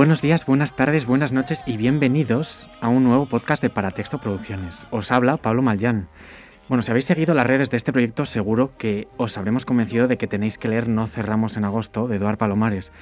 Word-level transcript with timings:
Buenos 0.00 0.22
días, 0.22 0.46
buenas 0.46 0.74
tardes, 0.74 1.04
buenas 1.04 1.30
noches 1.30 1.62
y 1.66 1.76
bienvenidos 1.76 2.66
a 2.80 2.88
un 2.88 3.04
nuevo 3.04 3.26
podcast 3.26 3.60
de 3.60 3.68
Paratexto 3.68 4.16
Producciones. 4.16 4.86
Os 4.90 5.12
habla 5.12 5.36
Pablo 5.36 5.60
Malllán. 5.60 6.08
Bueno, 6.70 6.82
si 6.82 6.90
habéis 6.90 7.04
seguido 7.04 7.34
las 7.34 7.46
redes 7.46 7.68
de 7.68 7.76
este 7.76 7.92
proyecto, 7.92 8.24
seguro 8.24 8.70
que 8.78 9.08
os 9.18 9.36
habremos 9.36 9.66
convencido 9.66 10.08
de 10.08 10.16
que 10.16 10.26
tenéis 10.26 10.56
que 10.56 10.68
leer 10.68 10.88
No 10.88 11.06
cerramos 11.06 11.58
en 11.58 11.66
agosto 11.66 12.08
de 12.08 12.16
Eduard 12.16 12.38
Palomares. 12.38 12.92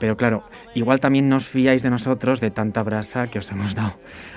Pero 0.00 0.16
claro, 0.16 0.44
igual 0.74 0.98
también 0.98 1.28
no 1.28 1.36
os 1.36 1.46
fiáis 1.46 1.82
de 1.82 1.90
nosotros 1.90 2.40
de 2.40 2.50
tanta 2.50 2.82
brasa 2.82 3.30
que 3.30 3.40
os 3.40 3.50
hemos 3.50 3.74
dado. 3.74 3.92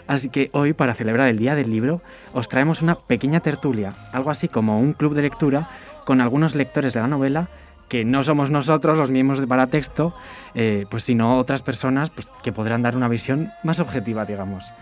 Así 0.05 0.27
que 0.27 0.49
hoy, 0.52 0.74
para 0.74 0.96
celebrar 0.96 1.30
el 1.30 1.40
Día 1.40 1.55
del 1.55 1.72
Libro, 1.72 2.02
os 2.34 2.49
traemos 2.49 2.82
una 2.82 2.96
pequeña 2.96 3.40
tertulia, 3.40 3.94
algo 4.12 4.30
así 4.30 4.49
como 4.49 4.77
un 4.77 4.91
club 4.91 5.13
de 5.13 5.22
lectura 5.22 5.70
con 6.04 6.20
algunos 6.20 6.54
lectores 6.54 6.91
de 6.91 6.99
la 6.99 7.08
novela 7.08 7.48
que 7.89 8.05
no 8.05 8.23
somos 8.23 8.49
nosotros 8.52 8.98
los 8.98 9.11
miembros 9.11 9.39
de 9.39 9.48
Paratexto, 9.48 10.13
eh, 10.55 10.85
pues 10.89 11.03
sino 11.03 11.38
otras 11.38 11.61
personas 11.61 12.09
pues, 12.09 12.27
que 12.43 12.53
podrán 12.53 12.81
dar 12.81 12.95
una 12.95 13.07
visión 13.07 13.52
más 13.63 13.79
objetiva, 13.79 14.25
digamos. 14.25 14.73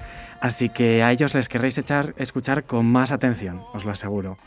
Así 0.42 0.70
que 0.70 1.04
a 1.04 1.12
ellos 1.12 1.34
les 1.34 1.50
querréis 1.50 1.78
echar, 1.78 2.14
escuchar 2.18 2.66
con 2.66 2.86
más 2.86 3.12
atención, 3.12 3.62
os 3.74 3.86
lo 3.86 3.92
aseguro. 3.92 4.38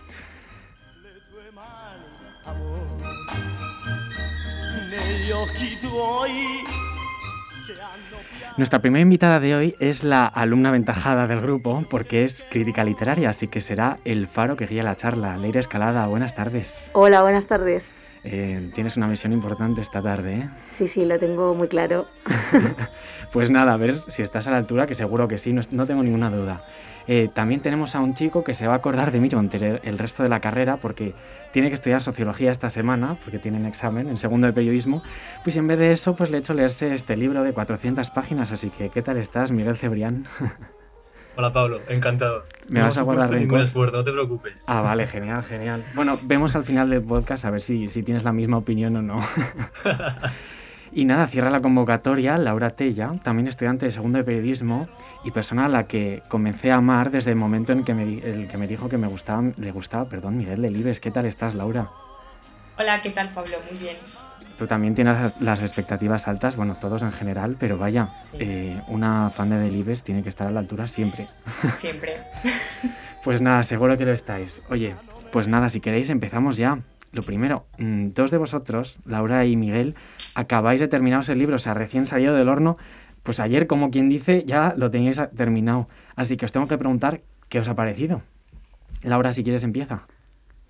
Nuestra 8.56 8.80
primera 8.80 9.00
invitada 9.00 9.41
de 9.41 9.55
hoy 9.55 9.74
es 9.80 10.05
la 10.05 10.24
alumna 10.24 10.69
aventajada 10.69 11.27
del 11.27 11.41
grupo 11.41 11.83
porque 11.91 12.24
es 12.24 12.45
crítica 12.50 12.84
literaria, 12.84 13.30
así 13.30 13.48
que 13.48 13.61
será 13.61 13.98
el 14.05 14.27
faro 14.27 14.56
que 14.56 14.67
guía 14.67 14.83
la 14.83 14.97
charla. 14.97 15.36
Leire 15.39 15.61
Escalada, 15.61 16.06
buenas 16.06 16.34
tardes. 16.34 16.91
Hola, 16.92 17.22
buenas 17.22 17.47
tardes. 17.47 17.95
Eh, 18.23 18.71
tienes 18.75 18.97
una 18.97 19.07
misión 19.07 19.33
importante 19.33 19.81
esta 19.81 20.03
tarde, 20.03 20.35
¿eh? 20.35 20.51
Sí, 20.69 20.89
sí, 20.89 21.05
lo 21.05 21.19
tengo 21.19 21.55
muy 21.55 21.69
claro. 21.69 22.07
pues 23.33 23.51
nada, 23.51 23.73
a 23.73 23.77
ver 23.77 24.01
si 24.09 24.23
estás 24.23 24.47
a 24.47 24.51
la 24.51 24.59
altura, 24.59 24.87
que 24.87 24.95
seguro 24.95 25.27
que 25.27 25.39
sí, 25.39 25.53
no, 25.53 25.87
tengo 25.87 26.03
ninguna 26.03 26.31
duda. 26.31 26.63
Eh, 27.07 27.29
también 27.33 27.61
tenemos 27.61 27.95
a 27.95 28.01
un 28.01 28.15
chico 28.15 28.45
que 28.45 28.55
se 28.55 28.67
va 28.67 28.75
a 28.75 28.77
acordar 28.77 29.11
de 29.11 29.21
mí 29.21 29.29
durante 29.29 29.81
el 29.89 29.98
resto 29.98 30.23
de 30.23 30.29
la 30.29 30.41
carrera 30.41 30.77
porque 30.77 31.15
tiene 31.53 31.69
que 31.69 31.75
estudiar 31.75 32.03
sociología 32.03 32.53
esta 32.53 32.71
semana, 32.71 33.17
porque 33.25 33.39
tiene 33.39 33.59
un 33.59 33.67
examen 33.67 34.09
en 34.09 34.19
segundo 34.19 34.47
de 34.47 34.53
periodismo. 34.53 35.03
Pues 35.43 35.57
en 35.57 35.67
vez 35.67 35.79
de 35.79 35.93
eso, 35.93 36.15
pues 36.15 36.31
le 36.31 36.37
he 36.37 36.41
hecho 36.41 36.55
leerse 36.55 36.95
este 36.95 37.17
libro 37.17 37.43
de 37.43 37.53
400 37.53 38.11
páginas. 38.11 38.53
Así 38.53 38.71
que, 38.71 38.91
¿qué 38.91 39.03
tal 39.03 39.17
estás, 39.17 39.51
Miguel 39.51 39.77
Cebrián? 39.77 40.27
Hola 41.41 41.55
Pablo, 41.55 41.80
encantado. 41.88 42.44
Me 42.69 42.83
vas 42.83 42.98
a 42.98 43.00
guardar 43.00 43.30
ningún 43.30 43.60
esfuerzo, 43.60 43.96
no 43.96 44.05
te 44.05 44.12
preocupes. 44.12 44.66
Ah, 44.69 44.83
vale, 44.83 45.06
genial, 45.06 45.42
genial. 45.42 45.83
Bueno, 45.94 46.19
vemos 46.24 46.55
al 46.55 46.66
final 46.66 46.91
del 46.91 47.00
podcast 47.00 47.46
a 47.46 47.50
ver 47.50 47.62
si, 47.62 47.88
si 47.88 48.02
tienes 48.02 48.24
la 48.24 48.33
misma 48.34 48.58
opinión 48.58 48.94
o 48.96 49.00
no. 49.00 49.27
y 50.92 51.06
nada, 51.06 51.27
cierra 51.28 51.48
la 51.48 51.61
convocatoria 51.61 52.36
Laura 52.36 52.72
Tella, 52.77 53.12
también 53.24 53.48
estudiante 53.48 53.86
de 53.86 53.91
segundo 53.91 54.18
de 54.18 54.24
periodismo 54.24 54.86
y 55.24 55.30
persona 55.30 55.64
a 55.64 55.68
la 55.70 55.84
que 55.84 56.22
comencé 56.28 56.72
a 56.72 56.74
amar 56.74 57.11
desde 57.11 57.30
el 57.30 57.36
momento 57.36 57.72
en 57.72 57.84
que 57.84 57.94
me, 57.94 58.02
el 58.18 58.46
que 58.46 58.58
me 58.58 58.66
dijo 58.66 58.91
que 58.91 58.98
me 58.98 59.08
gustaba, 59.08 59.42
le 59.56 59.72
gustaba, 59.72 60.05
perdón, 60.05 60.36
Miguel 60.36 60.61
Delibes. 60.61 61.00
¿Qué 61.00 61.11
tal 61.11 61.24
estás, 61.24 61.55
Laura? 61.55 61.88
Hola, 62.78 63.00
¿qué 63.00 63.12
tal, 63.12 63.33
Pablo? 63.33 63.56
Muy 63.70 63.78
bien. 63.78 63.96
Tú 64.61 64.66
también 64.66 64.94
tienes 64.94 65.41
las 65.41 65.62
expectativas 65.62 66.28
altas, 66.28 66.55
bueno, 66.55 66.77
todos 66.78 67.00
en 67.00 67.12
general, 67.12 67.56
pero 67.58 67.78
vaya, 67.78 68.11
eh, 68.39 68.79
una 68.89 69.30
fan 69.30 69.48
de 69.48 69.57
Delibes 69.57 70.02
tiene 70.02 70.23
que 70.23 70.29
estar 70.29 70.46
a 70.46 70.51
la 70.51 70.61
altura 70.61 70.86
siempre. 70.86 71.29
Siempre. 71.77 72.18
pues 73.24 73.40
nada, 73.40 73.62
seguro 73.62 73.96
que 73.96 74.05
lo 74.05 74.12
estáis. 74.12 74.62
Oye, 74.68 74.96
pues 75.33 75.48
nada, 75.48 75.70
si 75.70 75.80
queréis 75.80 76.11
empezamos 76.11 76.58
ya. 76.58 76.80
Lo 77.11 77.23
primero, 77.23 77.64
mm, 77.79 78.08
dos 78.08 78.30
de 78.30 78.36
vosotros, 78.36 78.98
Laura 79.07 79.46
y 79.46 79.57
Miguel, 79.57 79.95
acabáis 80.35 80.79
de 80.79 80.89
terminaros 80.89 81.30
el 81.30 81.39
libro, 81.39 81.56
o 81.56 81.58
sea, 81.58 81.73
recién 81.73 82.06
salido 82.06 82.35
del 82.35 82.51
horno, 82.51 82.77
pues 83.23 83.40
ayer, 83.40 83.67
como 83.67 83.90
quien 83.90 84.11
dice, 84.11 84.45
ya 84.46 84.74
lo 84.77 84.90
teníais 84.90 85.18
terminado. 85.35 85.89
Así 86.17 86.36
que 86.36 86.45
os 86.45 86.52
tengo 86.52 86.67
que 86.67 86.77
preguntar 86.77 87.23
qué 87.48 87.61
os 87.61 87.68
ha 87.70 87.74
parecido. 87.74 88.20
Laura, 89.02 89.33
si 89.33 89.42
quieres, 89.42 89.64
empieza. 89.64 90.02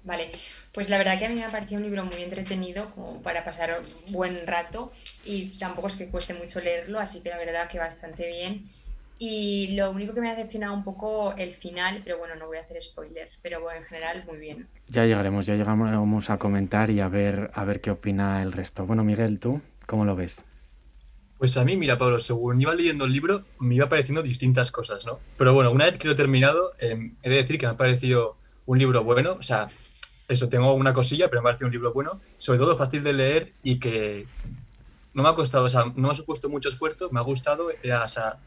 Vale, 0.05 0.31
pues 0.73 0.89
la 0.89 0.99
verdad 0.99 1.19
que 1.19 1.27
a 1.27 1.29
mí 1.29 1.35
me 1.35 1.45
ha 1.45 1.51
parecido 1.51 1.79
un 1.81 1.87
libro 1.87 2.05
muy 2.05 2.23
entretenido 2.23 2.91
como 2.95 3.23
para 3.23 3.45
pasar 3.45 3.81
un 4.07 4.13
buen 4.13 4.47
rato 4.47 4.93
y 5.25 5.59
tampoco 5.59 5.89
es 5.89 5.97
que 5.97 6.09
cueste 6.09 6.35
mucho 6.35 6.61
leerlo, 6.61 7.01
así 7.01 7.21
que 7.21 7.31
la 7.31 7.39
verdad 7.39 7.69
que 7.69 7.79
bastante 7.79 8.29
bien. 8.29 8.71
Y 9.19 9.77
lo 9.77 9.91
único 9.91 10.15
que 10.15 10.23
me 10.23 10.31
ha 10.31 10.35
decepcionado 10.35 10.73
un 10.73 10.83
poco 10.83 11.35
el 11.37 11.53
final, 11.53 12.01
pero 12.03 12.17
bueno, 12.17 12.37
no 12.37 12.47
voy 12.47 12.57
a 12.57 12.63
hacer 12.63 12.81
spoiler, 12.81 13.29
pero 13.43 13.61
bueno, 13.61 13.81
en 13.81 13.85
general 13.85 14.25
muy 14.27 14.39
bien. 14.39 14.67
Ya 14.89 15.05
llegaremos, 15.05 15.45
ya 15.45 15.57
llegamos 15.57 16.31
a 16.31 16.39
comentar 16.39 16.89
y 16.89 17.01
a 17.01 17.09
ver, 17.09 17.51
a 17.53 17.65
ver 17.65 17.83
qué 17.83 17.91
opina 17.91 18.41
el 18.43 18.53
resto. 18.53 18.87
Bueno, 18.87 19.05
Miguel, 19.05 19.39
¿tú 19.39 19.61
cómo 19.87 20.07
lo 20.07 20.17
ves? 20.17 20.43
Pues 21.37 21.57
a 21.59 21.65
mí, 21.65 21.77
mira, 21.77 21.99
Pablo, 21.99 22.19
según 22.19 22.61
iba 22.61 22.75
leyendo 22.75 23.05
el 23.05 23.13
libro, 23.13 23.45
me 23.59 23.75
iba 23.75 23.89
pareciendo 23.89 24.23
distintas 24.23 24.71
cosas, 24.71 25.05
¿no? 25.05 25.21
Pero 25.37 25.53
bueno, 25.53 25.71
una 25.71 25.85
vez 25.85 25.99
que 25.99 26.07
lo 26.07 26.13
he 26.13 26.17
terminado, 26.17 26.73
em, 26.79 27.15
he 27.23 27.29
de 27.29 27.37
decir 27.37 27.59
que 27.59 27.67
me 27.67 27.73
ha 27.73 27.77
parecido 27.77 28.37
un 28.67 28.79
libro 28.79 29.05
bueno, 29.05 29.37
o 29.39 29.43
sea, 29.43 29.69
eso, 30.31 30.49
tengo 30.49 30.73
una 30.75 30.95
cosilla, 30.95 31.29
pero 31.29 31.43
me 31.43 31.47
parece 31.47 31.65
un 31.65 31.73
libro 31.73 31.93
bueno, 31.93 32.21
sobre 32.39 32.61
todo 32.61 32.77
fácil 32.77 33.03
de 33.03 33.13
leer 33.13 33.53
y 33.65 33.81
que 33.81 34.27
no 35.13 35.25
me 35.25 35.29
ha 35.29 35.35
costado, 35.35 35.65
o 35.65 35.69
sea, 35.69 35.87
no 35.87 35.93
me 35.95 36.11
ha 36.11 36.15
supuesto 36.15 36.49
mucho 36.49 36.69
esfuerzo, 36.69 37.09
me 37.11 37.19
ha 37.19 37.23
gustado, 37.25 37.67
o 37.69 38.09
sea, 38.09 38.39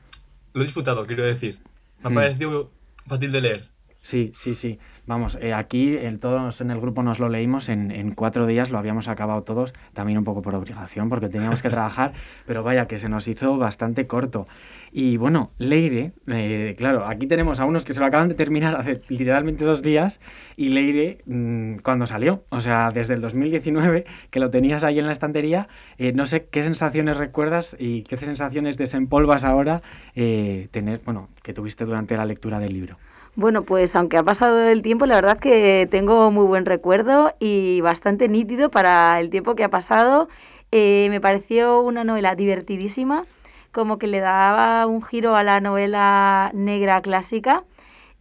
lo 0.54 0.62
he 0.62 0.64
disfrutado, 0.64 1.06
quiero 1.06 1.24
decir. 1.24 1.60
Me 2.02 2.08
ha 2.08 2.10
hmm. 2.10 2.16
parecido 2.16 2.72
fácil 3.06 3.32
de 3.34 3.42
leer. 3.42 3.70
Sí, 4.00 4.32
sí, 4.34 4.56
sí. 4.56 4.80
Vamos, 5.06 5.38
eh, 5.42 5.54
aquí 5.54 5.96
el, 5.96 6.20
todos 6.20 6.62
en 6.62 6.72
el 6.72 6.80
grupo 6.80 7.04
nos 7.04 7.20
lo 7.20 7.28
leímos 7.28 7.68
en, 7.68 7.92
en, 7.92 8.16
cuatro 8.16 8.48
días, 8.48 8.70
lo 8.70 8.78
habíamos 8.78 9.10
acabado 9.10 9.44
todos, 9.44 9.74
también 9.94 10.18
un 10.18 10.24
poco 10.24 10.42
por 10.42 10.56
obligación, 10.56 11.10
porque 11.10 11.28
teníamos 11.28 11.62
que 11.62 11.70
trabajar, 11.70 12.12
pero 12.46 12.64
vaya 12.64 12.88
que 12.88 13.00
se 13.00 13.10
nos 13.10 13.28
hizo 13.28 13.58
bastante 13.58 14.08
corto. 14.08 14.48
Y 14.96 15.18
bueno, 15.18 15.50
Leire, 15.58 16.12
eh, 16.28 16.76
claro, 16.78 17.08
aquí 17.08 17.26
tenemos 17.26 17.60
a 17.60 17.66
unos 17.66 17.84
que 17.84 17.96
se 17.96 18.00
lo 18.00 18.06
acaban 18.06 18.30
de 18.30 18.36
terminar 18.36 18.76
hace 18.76 19.02
literalmente 19.10 19.66
dos 19.66 19.82
días 19.82 20.20
y 20.56 20.70
Leire, 20.70 21.18
mm, 21.26 21.78
cuando 21.78 22.06
salió, 22.06 22.44
o 22.50 22.62
sea, 22.62 22.92
desde 22.94 23.16
el 23.16 23.22
2019, 23.22 24.06
que 24.30 24.40
lo 24.40 24.52
tenías 24.52 24.84
ahí 24.84 25.00
en 25.00 25.08
la 25.08 25.12
estantería, 25.12 25.68
eh, 25.98 26.14
no 26.14 26.28
sé 26.28 26.46
qué 26.46 26.62
sensaciones 26.62 27.18
recuerdas 27.18 27.76
y 27.80 28.04
qué 28.04 28.18
sensaciones 28.18 28.78
desempolvas 28.78 29.44
ahora 29.44 29.82
eh, 30.16 30.68
tener, 30.70 31.02
bueno, 31.04 31.30
que 31.42 31.54
tuviste 31.54 31.86
durante 31.86 32.16
la 32.16 32.26
lectura 32.26 32.60
del 32.60 32.74
libro. 32.74 32.98
Bueno, 33.36 33.64
pues 33.64 33.96
aunque 33.96 34.18
ha 34.18 34.24
pasado 34.24 34.60
el 34.70 34.84
tiempo, 34.84 35.08
la 35.08 35.16
verdad 35.16 35.40
que 35.40 35.88
tengo 35.90 36.30
muy 36.30 36.46
buen 36.46 36.68
recuerdo 36.68 37.32
y 37.40 37.82
bastante 37.82 38.28
nítido 38.28 38.70
para 38.70 39.20
el 39.20 39.32
tiempo 39.32 39.56
que 39.56 39.64
ha 39.64 39.70
pasado. 39.70 40.28
me 40.72 41.20
pareció 41.20 41.82
una 41.82 42.04
novela 42.04 42.36
divertidísima 42.36 43.26
como 43.74 43.98
que 43.98 44.08
le 44.08 44.20
daba 44.20 44.88
un 44.88 45.02
giro 45.02 45.36
a 45.36 45.44
la 45.44 45.60
novela 45.60 46.52
negra 46.54 47.02
clásica 47.02 47.66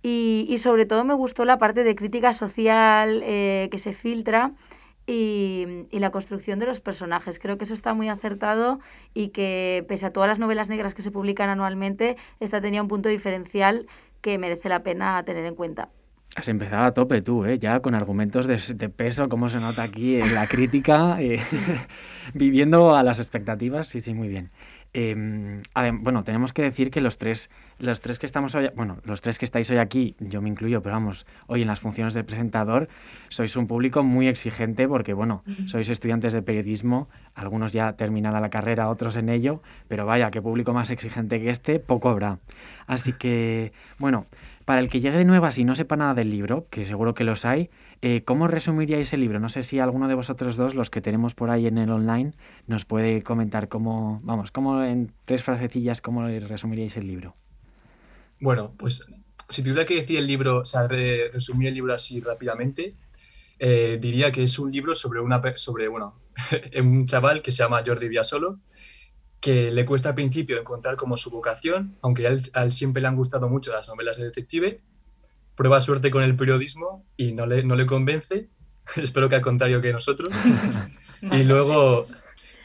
y, 0.02 0.56
sobre 0.58 0.86
todo 0.86 1.04
me 1.04 1.14
gustó 1.14 1.44
la 1.44 1.58
parte 1.58 1.84
de 1.84 1.94
crítica 1.94 2.32
social 2.32 3.22
eh, 3.24 3.68
que 3.70 3.78
se 3.78 3.92
filtra 3.92 4.50
y, 5.06 5.86
la 5.92 6.10
construcción 6.10 6.58
de 6.58 6.66
los 6.66 6.80
personajes. 6.80 7.38
Creo 7.38 7.58
que 7.58 7.64
eso 7.64 7.74
está 7.74 7.94
muy 7.94 8.08
acertado 8.08 8.80
y 9.14 9.28
que 9.28 9.84
pese 9.88 10.06
a 10.06 10.12
todas 10.12 10.28
las 10.28 10.40
novelas 10.40 10.68
negras 10.68 10.94
que 10.94 11.02
se 11.02 11.12
publican 11.12 11.48
anualmente, 11.48 12.16
esta 12.40 12.60
tenía 12.60 12.82
un 12.82 12.88
punto 12.88 13.08
diferencial 13.08 13.86
que 14.22 14.38
merece 14.38 14.68
la 14.68 14.82
pena 14.82 15.22
tener 15.22 15.44
en 15.44 15.54
cuenta. 15.54 15.90
Has 16.34 16.48
empezado 16.48 16.84
a 16.84 16.94
tope 16.94 17.20
tú, 17.20 17.44
¿eh? 17.44 17.58
ya 17.58 17.80
con 17.80 17.94
argumentos 17.94 18.46
de, 18.46 18.88
peso, 18.88 19.28
como 19.28 19.50
se 19.50 19.60
nota 19.60 19.82
aquí 19.82 20.18
en 20.18 20.34
la 20.34 20.46
crítica, 20.46 21.20
eh, 21.20 21.40
viviendo 22.34 22.96
a 22.96 23.02
las 23.02 23.18
expectativas, 23.18 23.86
sí, 23.88 24.00
sí, 24.00 24.14
muy 24.14 24.28
bien. 24.28 24.50
Em, 24.94 25.62
bueno, 26.00 26.22
tenemos 26.22 26.52
que 26.52 26.60
decir 26.60 26.90
que 26.90 27.00
los 27.00 27.16
tres, 27.16 27.48
los 27.78 28.02
tres 28.02 28.18
que 28.18 28.26
estamos 28.26 28.54
hoy, 28.54 28.68
bueno, 28.76 28.98
los 29.04 29.22
tres 29.22 29.38
que 29.38 29.46
estáis 29.46 29.70
hoy 29.70 29.78
aquí, 29.78 30.16
yo 30.20 30.42
me 30.42 30.50
incluyo, 30.50 30.82
pero 30.82 30.94
vamos, 30.94 31.26
hoy 31.46 31.62
en 31.62 31.68
las 31.68 31.80
funciones 31.80 32.12
de 32.12 32.24
presentador, 32.24 32.88
sois 33.30 33.56
un 33.56 33.66
público 33.66 34.02
muy 34.02 34.28
exigente 34.28 34.86
porque, 34.86 35.14
bueno, 35.14 35.44
sois 35.66 35.88
estudiantes 35.88 36.34
de 36.34 36.42
periodismo, 36.42 37.08
algunos 37.34 37.72
ya 37.72 37.94
terminada 37.94 38.38
la 38.40 38.50
carrera, 38.50 38.90
otros 38.90 39.16
en 39.16 39.30
ello, 39.30 39.62
pero 39.88 40.04
vaya, 40.04 40.30
qué 40.30 40.42
público 40.42 40.74
más 40.74 40.90
exigente 40.90 41.40
que 41.40 41.48
este, 41.48 41.78
poco 41.80 42.10
habrá. 42.10 42.38
Así 42.86 43.14
que, 43.14 43.64
bueno, 43.98 44.26
para 44.64 44.80
el 44.80 44.88
que 44.88 45.00
llegue 45.00 45.18
de 45.18 45.24
nuevas 45.24 45.58
y 45.58 45.64
no 45.64 45.74
sepa 45.74 45.96
nada 45.96 46.14
del 46.14 46.30
libro, 46.30 46.66
que 46.70 46.84
seguro 46.86 47.14
que 47.14 47.24
los 47.24 47.44
hay, 47.44 47.70
eh, 48.00 48.22
¿cómo 48.24 48.48
resumiríais 48.48 49.12
el 49.12 49.20
libro? 49.20 49.40
No 49.40 49.48
sé 49.48 49.62
si 49.62 49.78
alguno 49.78 50.08
de 50.08 50.14
vosotros 50.14 50.56
dos, 50.56 50.74
los 50.74 50.90
que 50.90 51.00
tenemos 51.00 51.34
por 51.34 51.50
ahí 51.50 51.66
en 51.66 51.78
el 51.78 51.90
online, 51.90 52.32
nos 52.66 52.84
puede 52.84 53.22
comentar 53.22 53.68
cómo, 53.68 54.20
vamos, 54.24 54.50
cómo 54.50 54.82
en 54.82 55.12
tres 55.24 55.42
frasecillas, 55.42 56.00
cómo 56.00 56.26
resumiríais 56.26 56.96
el 56.96 57.06
libro. 57.06 57.36
Bueno, 58.40 58.74
pues 58.76 59.06
si 59.48 59.62
tuviera 59.62 59.84
que 59.84 59.96
decir 59.96 60.18
el 60.18 60.26
libro, 60.26 60.58
o 60.58 60.64
sea, 60.64 60.88
resumir 60.88 61.68
el 61.68 61.74
libro 61.74 61.94
así 61.94 62.20
rápidamente, 62.20 62.94
eh, 63.58 63.98
diría 64.00 64.32
que 64.32 64.42
es 64.42 64.58
un 64.58 64.72
libro 64.72 64.94
sobre, 64.94 65.20
una, 65.20 65.40
sobre 65.56 65.86
bueno, 65.88 66.18
un 66.80 67.06
chaval 67.06 67.42
que 67.42 67.52
se 67.52 67.62
llama 67.62 67.82
Jordi 67.86 68.08
Villasolo, 68.08 68.58
que 69.42 69.72
le 69.72 69.84
cuesta 69.84 70.10
al 70.10 70.14
principio 70.14 70.56
encontrar 70.56 70.94
como 70.94 71.16
su 71.16 71.28
vocación, 71.28 71.96
aunque 72.00 72.28
a 72.28 72.62
él, 72.62 72.72
siempre 72.72 73.02
le 73.02 73.08
han 73.08 73.16
gustado 73.16 73.48
mucho 73.48 73.72
las 73.72 73.88
novelas 73.88 74.16
de 74.16 74.24
detective, 74.24 74.80
prueba 75.56 75.82
suerte 75.82 76.12
con 76.12 76.22
el 76.22 76.36
periodismo 76.36 77.04
y 77.16 77.32
no 77.32 77.44
le, 77.44 77.64
no 77.64 77.74
le 77.74 77.84
convence, 77.84 78.48
espero 78.96 79.28
que 79.28 79.34
al 79.34 79.42
contrario 79.42 79.82
que 79.82 79.92
nosotros, 79.92 80.32
y 81.22 81.42
luego, 81.42 82.06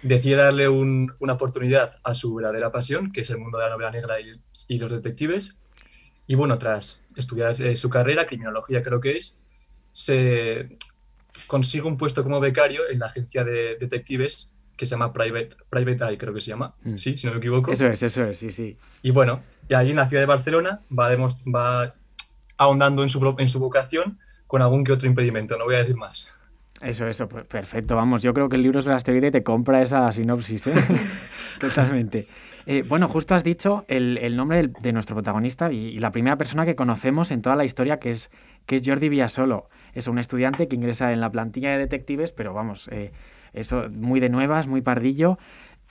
decide 0.03 0.35
darle 0.35 0.69
una 0.69 1.33
oportunidad 1.33 1.97
a 2.03 2.13
su 2.13 2.35
verdadera 2.35 2.71
pasión, 2.71 3.11
que 3.11 3.21
es 3.21 3.29
el 3.31 3.39
mundo 3.39 3.57
de 3.57 3.63
la 3.63 3.71
novela 3.71 3.89
negra 3.89 4.17
y, 4.19 4.77
los 4.77 4.91
detectives. 4.91 5.57
Y 6.27 6.35
bueno, 6.35 6.59
tras 6.59 7.03
estudiar 7.15 7.59
eh, 7.59 7.75
su 7.75 7.89
carrera, 7.89 8.27
criminología 8.27 8.83
creo 8.83 8.99
que 9.01 9.17
es, 9.17 9.41
se 9.93 10.77
consigue 11.47 11.87
un 11.87 11.97
puesto 11.97 12.21
como 12.21 12.39
becario 12.39 12.87
en 12.87 12.99
la 12.99 13.07
agencia 13.07 13.43
de 13.43 13.77
detectives 13.79 14.53
que 14.77 14.85
se 14.85 14.91
llama 14.91 15.11
Private, 15.11 15.49
Private 15.69 16.05
Eye, 16.05 16.17
creo 16.17 16.33
que 16.33 16.41
se 16.41 16.51
llama. 16.51 16.75
Mm. 16.83 16.95
Sí, 16.95 17.17
si 17.17 17.27
no 17.27 17.33
me 17.33 17.39
equivoco. 17.39 17.71
Eso 17.71 17.87
es, 17.87 18.01
eso 18.03 18.23
es, 18.23 18.37
sí, 18.37 18.51
sí. 18.51 18.77
Y 19.01 19.11
bueno, 19.11 19.41
y 19.67 19.73
ahí 19.73 19.89
en 19.89 19.97
la 19.97 20.07
ciudad 20.07 20.21
de 20.21 20.27
Barcelona 20.27 20.81
va, 20.97 21.09
va 21.53 21.95
ahondando 22.57 23.03
en 23.03 23.09
su, 23.09 23.35
en 23.37 23.49
su 23.49 23.59
vocación 23.59 24.19
con 24.45 24.61
algún 24.61 24.83
que 24.83 24.93
otro 24.93 25.07
impedimento, 25.07 25.57
no 25.57 25.65
voy 25.65 25.75
a 25.75 25.79
decir 25.79 25.97
más. 25.97 26.33
Eso, 26.81 27.07
eso, 27.07 27.27
pues 27.27 27.43
perfecto, 27.45 27.95
vamos, 27.95 28.21
yo 28.21 28.33
creo 28.33 28.49
que 28.49 28.55
el 28.55 28.61
libro 28.61 28.81
se 28.81 28.89
las 28.89 29.03
te 29.03 29.17
y 29.17 29.31
te 29.31 29.43
compra 29.43 29.81
esa 29.81 30.11
sinopsis, 30.11 30.67
¿eh? 30.67 30.73
Totalmente. 31.59 32.25
Eh, 32.67 32.83
bueno, 32.87 33.07
justo 33.07 33.33
has 33.33 33.43
dicho 33.43 33.85
el, 33.87 34.35
nombre 34.35 34.69
de 34.81 34.91
nuestro 34.91 35.15
protagonista 35.15 35.71
y, 35.71 35.99
la 35.99 36.11
primera 36.11 36.37
persona 36.37 36.65
que 36.65 36.75
conocemos 36.75 37.31
en 37.31 37.41
toda 37.41 37.55
la 37.55 37.65
historia, 37.65 37.97
que 37.97 38.11
es, 38.11 38.29
que 38.65 38.75
es 38.75 38.83
Jordi 38.85 39.09
Villasolo. 39.09 39.69
Es 39.93 40.07
un 40.07 40.19
estudiante 40.19 40.67
que 40.67 40.75
ingresa 40.75 41.13
en 41.13 41.21
la 41.21 41.31
plantilla 41.31 41.71
de 41.71 41.77
detectives, 41.77 42.31
pero 42.31 42.53
vamos, 42.53 42.89
eh, 42.91 43.11
eso 43.59 43.89
muy 43.89 44.19
de 44.19 44.29
nuevas, 44.29 44.67
muy 44.67 44.81
pardillo. 44.81 45.37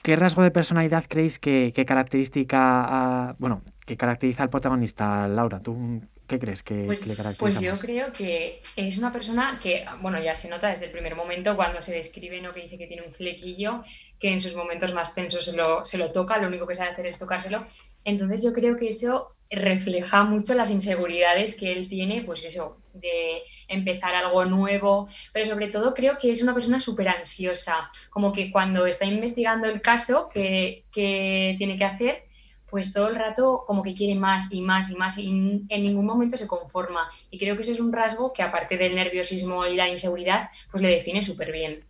¿Qué 0.03 0.15
rasgo 0.15 0.43
de 0.43 0.51
personalidad 0.51 1.05
creéis 1.09 1.39
que, 1.39 1.73
característica, 1.87 3.35
bueno, 3.39 3.63
que 3.85 3.97
caracteriza 3.97 4.45
al 4.45 4.51
protagonista, 4.51 5.27
Laura? 5.27 5.61
¿Tú 5.61 6.01
¿Qué 6.27 6.41
crees 6.41 6.65
que, 6.65 6.85
pues, 6.87 7.07
le 7.07 7.15
caracteriza? 7.15 7.39
Pues 7.39 7.61
yo 7.61 7.79
creo 7.79 8.13
que 8.13 8.61
es 8.75 8.99
una 8.99 9.13
persona 9.13 9.61
que, 9.63 9.85
bueno, 10.03 10.21
ya 10.21 10.35
se 10.35 10.49
nota 10.49 10.69
desde 10.69 10.87
el 10.87 10.91
primer 10.91 11.15
momento 11.15 11.55
cuando 11.55 11.81
se 11.81 11.95
describe, 11.95 12.41
¿no? 12.41 12.53
Que 12.53 12.63
dice 12.63 12.79
que 12.79 12.89
tiene 12.89 13.07
un 13.07 13.13
flequillo, 13.13 13.83
que 14.19 14.33
en 14.33 14.41
sus 14.41 14.57
momentos 14.57 14.93
más 14.93 15.15
tensos 15.15 15.45
se 15.45 15.57
lo, 15.57 15.85
se 15.85 15.99
lo 15.99 16.11
toca, 16.11 16.39
lo 16.39 16.49
único 16.49 16.67
que 16.67 16.75
sabe 16.75 16.91
hacer 16.91 17.07
es 17.07 17.19
tocárselo. 17.19 17.65
Entonces 18.05 18.43
yo 18.43 18.53
creo 18.53 18.77
que 18.77 18.89
eso 18.89 19.29
refleja 19.51 20.25
mucho 20.25 20.55
las 20.55 20.71
inseguridades 20.71 21.55
que 21.55 21.73
él 21.73 21.89
tiene, 21.89 22.23
pues 22.23 22.45
eso, 22.45 22.79
de 23.01 23.43
empezar 23.69 24.15
algo 24.15 24.45
nuevo, 24.45 25.09
pero 25.33 25.47
sobre 25.47 25.69
todo 25.69 25.95
creo 25.95 26.19
que 26.19 26.31
es 26.31 26.43
una 26.43 26.55
persona 26.55 26.81
súper 26.81 27.09
ansiosa, 27.09 27.91
como 28.11 28.33
que 28.33 28.51
cuando 28.51 28.87
está 28.87 29.05
investigando 29.05 29.67
el 29.67 29.81
caso 29.81 30.29
que, 30.29 30.85
que 30.93 31.55
tiene 31.59 31.77
que 31.77 31.85
hacer, 31.85 32.23
pues 32.69 32.93
todo 32.93 33.09
el 33.09 33.15
rato 33.15 33.65
como 33.67 33.83
que 33.83 33.95
quiere 33.95 34.15
más 34.15 34.53
y 34.53 34.61
más 34.61 34.91
y 34.91 34.97
más 34.97 35.19
y 35.19 35.29
en 35.69 35.83
ningún 35.83 36.05
momento 36.05 36.37
se 36.37 36.47
conforma. 36.47 37.09
Y 37.31 37.39
creo 37.39 37.57
que 37.57 37.63
eso 37.63 37.73
es 37.73 37.81
un 37.81 37.93
rasgo 37.93 38.33
que 38.33 38.43
aparte 38.43 38.77
del 38.77 38.95
nerviosismo 38.95 39.67
y 39.67 39.77
la 39.77 39.89
inseguridad, 39.89 40.51
pues 40.71 40.83
le 40.83 40.89
define 40.89 41.23
súper 41.23 41.53
bien. 41.53 41.85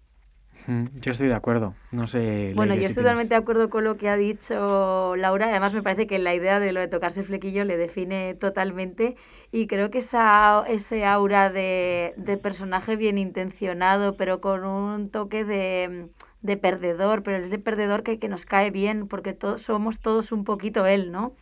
Yo 0.95 1.13
estoy 1.13 1.29
de 1.29 1.35
acuerdo, 1.35 1.75
no 1.93 2.07
sé. 2.07 2.53
Bueno, 2.55 2.75
yo 2.75 2.89
estoy 2.89 3.05
totalmente 3.05 3.35
de 3.35 3.41
acuerdo 3.41 3.71
con 3.71 3.85
lo 3.85 3.97
que 3.97 4.09
ha 4.09 4.17
dicho 4.17 5.15
Laura. 5.17 5.49
Además, 5.49 5.75
me 5.75 5.83
parece 5.83 6.07
que 6.09 6.19
la 6.19 6.35
idea 6.35 6.59
de 6.59 6.73
lo 6.73 6.81
de 6.81 6.89
tocarse 6.89 7.21
el 7.21 7.27
flequillo 7.27 7.65
le 7.65 7.77
define 7.77 8.35
totalmente. 8.35 9.17
Y 9.57 9.69
creo 9.69 9.91
que 9.91 9.99
esa, 10.01 10.65
ese 10.69 11.07
aura 11.07 11.49
de, 11.49 12.13
de 12.19 12.37
personaje 12.37 12.95
bien 12.97 13.17
intencionado, 13.17 14.15
pero 14.19 14.43
con 14.43 14.67
un 14.67 15.09
toque 15.11 15.47
de, 15.47 16.11
de 16.43 16.57
perdedor, 16.59 17.23
pero 17.23 17.39
es 17.39 17.51
de 17.51 17.59
perdedor 17.59 18.03
que, 18.03 18.19
que 18.19 18.29
nos 18.29 18.45
cae 18.45 18.71
bien, 18.71 19.09
porque 19.09 19.33
todos, 19.33 19.63
somos 19.63 19.99
todos 20.01 20.31
un 20.31 20.45
poquito 20.45 20.85
él, 20.85 21.11
¿no? 21.11 21.33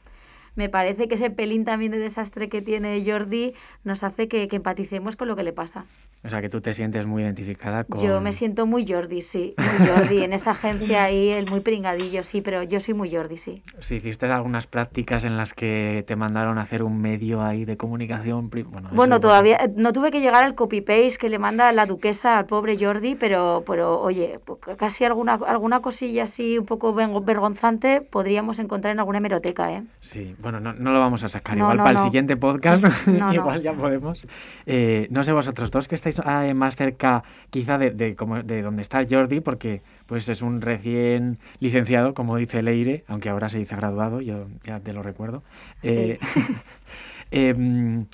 me 0.54 0.68
parece 0.68 1.08
que 1.08 1.16
ese 1.16 1.30
pelín 1.30 1.64
también 1.64 1.90
de 1.90 1.98
desastre 1.98 2.48
que 2.48 2.62
tiene 2.62 3.04
Jordi 3.04 3.54
nos 3.82 4.04
hace 4.04 4.28
que, 4.28 4.46
que, 4.46 4.56
empaticemos 4.56 5.16
con 5.16 5.26
lo 5.26 5.34
que 5.34 5.42
le 5.42 5.52
pasa. 5.52 5.84
O 6.24 6.30
sea, 6.30 6.40
que 6.40 6.48
tú 6.48 6.62
te 6.62 6.72
sientes 6.72 7.04
muy 7.06 7.22
identificada 7.22 7.84
con... 7.84 8.00
Yo 8.00 8.18
me 8.22 8.32
siento 8.32 8.64
muy 8.64 8.86
Jordi, 8.88 9.20
sí, 9.20 9.54
muy 9.58 9.88
Jordi. 9.88 10.24
en 10.24 10.32
esa 10.32 10.52
agencia 10.52 11.04
ahí, 11.04 11.28
el 11.28 11.44
muy 11.50 11.60
pringadillo, 11.60 12.22
sí, 12.22 12.40
pero 12.40 12.62
yo 12.62 12.80
soy 12.80 12.94
muy 12.94 13.14
Jordi, 13.14 13.36
sí. 13.36 13.62
Si 13.80 13.96
hiciste 13.96 14.24
algunas 14.26 14.66
prácticas 14.66 15.24
en 15.24 15.36
las 15.36 15.52
que 15.52 16.02
te 16.06 16.16
mandaron 16.16 16.56
a 16.56 16.62
hacer 16.62 16.82
un 16.82 16.98
medio 16.98 17.42
ahí 17.42 17.66
de 17.66 17.76
comunicación... 17.76 18.48
Bueno, 18.48 18.88
bueno 18.92 19.20
todavía 19.20 19.56
eh, 19.56 19.72
no 19.76 19.92
tuve 19.92 20.10
que 20.10 20.20
llegar 20.20 20.44
al 20.44 20.54
copy-paste 20.54 21.18
que 21.18 21.28
le 21.28 21.38
manda 21.38 21.70
la 21.72 21.84
duquesa 21.84 22.38
al 22.38 22.46
pobre 22.46 22.78
Jordi, 22.78 23.16
pero, 23.16 23.62
pero 23.66 24.00
oye, 24.00 24.40
pues, 24.46 24.60
casi 24.78 25.04
alguna, 25.04 25.34
alguna 25.34 25.80
cosilla 25.80 26.24
así 26.24 26.58
un 26.58 26.64
poco 26.64 26.94
vergonzante 26.94 28.00
podríamos 28.00 28.58
encontrar 28.58 28.92
en 28.92 28.98
alguna 28.98 29.18
hemeroteca, 29.18 29.72
¿eh? 29.72 29.82
Sí, 30.00 30.34
bueno, 30.38 30.58
no, 30.58 30.72
no 30.72 30.92
lo 30.92 31.00
vamos 31.00 31.22
a 31.22 31.28
sacar. 31.28 31.58
igual 31.58 31.78
para 31.78 31.90
el 31.90 31.98
siguiente 31.98 32.36
podcast, 32.36 32.82
igual 33.32 33.60
ya 33.60 33.72
podemos. 33.72 34.26
Eh, 34.66 35.06
no 35.10 35.22
sé 35.24 35.32
vosotros 35.32 35.70
dos 35.70 35.86
que 35.86 35.94
estáis 35.94 36.13
Ah, 36.24 36.46
más 36.54 36.76
cerca 36.76 37.24
quizá 37.50 37.78
de, 37.78 37.90
de, 37.90 38.16
como, 38.16 38.42
de 38.42 38.62
donde 38.62 38.82
está 38.82 39.04
Jordi, 39.08 39.40
porque 39.40 39.82
pues 40.06 40.28
es 40.28 40.42
un 40.42 40.60
recién 40.60 41.38
licenciado, 41.60 42.14
como 42.14 42.36
dice 42.36 42.62
Leire, 42.62 43.04
aunque 43.08 43.28
ahora 43.28 43.48
se 43.48 43.58
dice 43.58 43.76
graduado, 43.76 44.20
yo 44.20 44.46
ya 44.64 44.80
te 44.80 44.92
lo 44.92 45.02
recuerdo. 45.02 45.42
Eh, 45.82 46.18
em, 47.30 48.06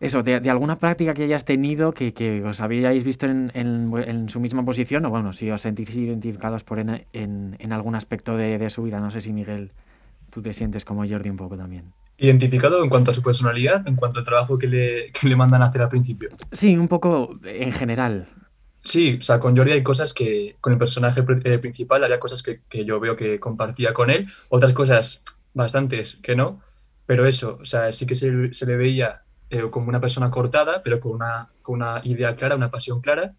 eso, 0.00 0.22
de, 0.22 0.50
alguna 0.50 0.78
práctica 0.78 1.14
que 1.14 1.24
hayas 1.24 1.44
tenido 1.44 1.92
que, 1.92 2.12
que 2.12 2.42
os 2.42 2.60
habíais 2.60 3.02
visto 3.04 3.26
en, 3.26 3.50
en, 3.54 4.28
su 4.28 4.40
misma 4.40 4.64
posición, 4.64 5.06
o 5.06 5.10
bueno, 5.10 5.32
si 5.32 5.50
os 5.50 5.62
sentís 5.62 5.94
identificados 5.94 6.64
por 6.64 6.78
en, 6.78 7.06
en, 7.12 7.72
algún 7.72 7.94
aspecto 7.94 8.36
de, 8.36 8.58
de 8.58 8.70
su 8.70 8.82
vida. 8.82 9.00
No 9.00 9.10
sé 9.10 9.20
si 9.20 9.32
Miguel, 9.32 9.70
tú 10.30 10.42
te 10.42 10.52
sientes 10.52 10.84
como 10.84 11.08
Jordi 11.08 11.30
un 11.30 11.38
poco 11.38 11.56
también 11.56 11.92
identificado 12.18 12.82
en 12.82 12.88
cuanto 12.88 13.10
a 13.10 13.14
su 13.14 13.22
personalidad, 13.22 13.86
en 13.86 13.96
cuanto 13.96 14.18
al 14.18 14.24
trabajo 14.24 14.58
que 14.58 14.66
le, 14.66 15.12
que 15.12 15.28
le 15.28 15.36
mandan 15.36 15.62
a 15.62 15.66
hacer 15.66 15.82
al 15.82 15.88
principio. 15.88 16.30
Sí, 16.52 16.76
un 16.76 16.88
poco 16.88 17.38
en 17.44 17.72
general. 17.72 18.28
Sí, 18.82 19.16
o 19.18 19.22
sea, 19.22 19.40
con 19.40 19.56
Jordi 19.56 19.72
hay 19.72 19.82
cosas 19.82 20.14
que, 20.14 20.56
con 20.60 20.72
el 20.72 20.78
personaje 20.78 21.22
eh, 21.44 21.58
principal, 21.58 22.04
había 22.04 22.20
cosas 22.20 22.42
que, 22.42 22.60
que, 22.68 22.84
yo 22.84 23.00
veo 23.00 23.16
que 23.16 23.38
compartía 23.38 23.92
con 23.92 24.10
él, 24.10 24.28
otras 24.48 24.72
cosas 24.72 25.22
bastantes 25.54 26.16
que 26.22 26.36
no, 26.36 26.60
pero 27.04 27.26
eso, 27.26 27.58
o 27.60 27.64
sea, 27.64 27.90
sí 27.90 28.06
que 28.06 28.14
se, 28.14 28.52
se 28.52 28.66
le 28.66 28.76
veía 28.76 29.22
eh, 29.50 29.68
como 29.70 29.88
una 29.88 30.00
persona 30.00 30.30
cortada, 30.30 30.82
pero 30.84 31.00
con 31.00 31.12
una, 31.12 31.50
con 31.62 31.76
una 31.76 32.00
idea 32.04 32.36
clara, 32.36 32.54
una 32.54 32.70
pasión 32.70 33.00
clara, 33.00 33.34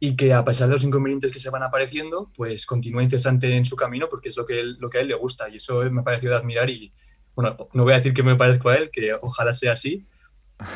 y 0.00 0.16
que 0.16 0.32
a 0.32 0.44
pesar 0.44 0.66
de 0.66 0.74
los 0.74 0.84
inconvenientes 0.84 1.30
que 1.30 1.40
se 1.40 1.50
van 1.50 1.62
apareciendo, 1.62 2.30
pues 2.36 2.66
continúa 2.66 3.02
interesante 3.02 3.54
en 3.54 3.64
su 3.64 3.76
camino 3.76 4.08
porque 4.08 4.30
es 4.30 4.36
lo 4.36 4.46
que, 4.46 4.62
lo 4.64 4.90
que 4.90 4.98
a 4.98 5.00
él 5.02 5.08
le 5.08 5.14
gusta, 5.14 5.48
y 5.48 5.56
eso 5.56 5.88
me 5.90 6.00
ha 6.00 6.04
parecido 6.04 6.32
de 6.32 6.38
admirar 6.38 6.68
y, 6.70 6.92
bueno, 7.34 7.68
no 7.72 7.84
voy 7.84 7.92
a 7.92 7.96
decir 7.96 8.14
que 8.14 8.22
me 8.22 8.36
parezco 8.36 8.68
a 8.68 8.76
él, 8.76 8.90
que 8.90 9.14
ojalá 9.14 9.52
sea 9.52 9.72
así. 9.72 10.04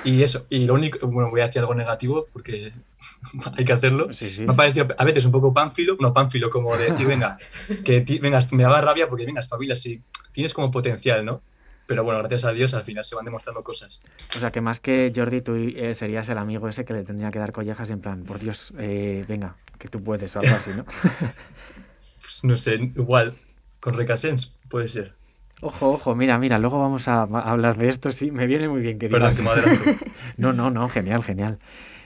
Y 0.03 0.23
eso, 0.23 0.47
y 0.49 0.67
lo 0.67 0.75
único, 0.75 1.07
bueno, 1.07 1.31
voy 1.31 1.43
a 1.43 1.47
decir 1.47 1.61
algo 1.61 1.75
negativo 1.75 2.27
porque 2.33 2.73
hay 3.57 3.65
que 3.65 3.73
hacerlo. 3.73 4.09
Me 4.39 4.53
ha 4.53 4.57
parecido 4.57 4.89
a 4.97 5.05
veces 5.05 5.25
un 5.27 5.33
poco 5.33 5.53
pánfilo, 5.53 5.97
no 6.01 6.15
pánfilo, 6.15 6.51
como 6.51 6.77
de 6.77 6.91
decir, 6.91 7.07
venga, 7.07 7.39
que 7.85 8.01
venga, 8.21 8.47
me 8.53 8.65
haga 8.65 8.81
rabia 8.81 9.09
porque 9.09 9.27
venga, 9.27 9.43
familia, 9.43 9.77
sí, 9.77 10.03
tienes 10.33 10.55
como 10.55 10.71
potencial, 10.71 11.25
¿no? 11.25 11.43
Pero 11.87 12.03
bueno, 12.03 12.21
gracias 12.21 12.47
a 12.47 12.53
Dios 12.53 12.73
al 12.73 12.85
final 12.85 13.05
se 13.05 13.15
van 13.15 13.27
demostrando 13.27 13.63
cosas. 13.63 14.03
O 14.35 14.39
sea, 14.39 14.51
que 14.51 14.63
más 14.63 14.81
que 14.81 15.13
Jordi, 15.15 15.43
tú 15.43 15.55
eh, 15.55 15.95
serías 15.95 16.29
el 16.31 16.39
amigo 16.39 16.67
ese 16.69 16.85
que 16.85 16.95
le 16.95 17.05
tendría 17.05 17.31
que 17.31 17.39
dar 17.39 17.53
collejas 17.53 17.91
en 17.91 18.01
plan, 18.01 18.25
por 18.25 18.39
Dios, 18.39 18.73
eh, 18.79 19.25
venga, 19.29 19.57
que 19.79 19.89
tú 19.89 20.03
puedes 20.03 20.35
o 20.35 20.41
algo 20.41 20.55
así, 20.55 20.71
¿no? 20.75 20.85
pues 22.21 22.43
no 22.43 22.57
sé, 22.57 22.75
igual, 22.75 23.37
con 23.81 23.95
Recasens 23.95 24.55
puede 24.71 24.89
ser. 24.89 25.15
Ojo, 25.64 25.92
ojo, 25.92 26.14
mira, 26.14 26.37
mira, 26.37 26.59
luego 26.59 26.78
vamos 26.78 27.09
a, 27.09 27.23
hablar 27.23 27.78
de 27.78 27.88
esto, 27.88 28.12
sí, 28.12 28.30
me 28.30 28.47
viene 28.47 28.68
muy 28.68 28.83
bien 28.83 28.99
que 28.99 29.09
digas. 29.09 29.40
no, 30.37 30.52
no, 30.52 30.71
no, 30.71 30.90
genial, 30.90 31.25
genial. 31.25 31.59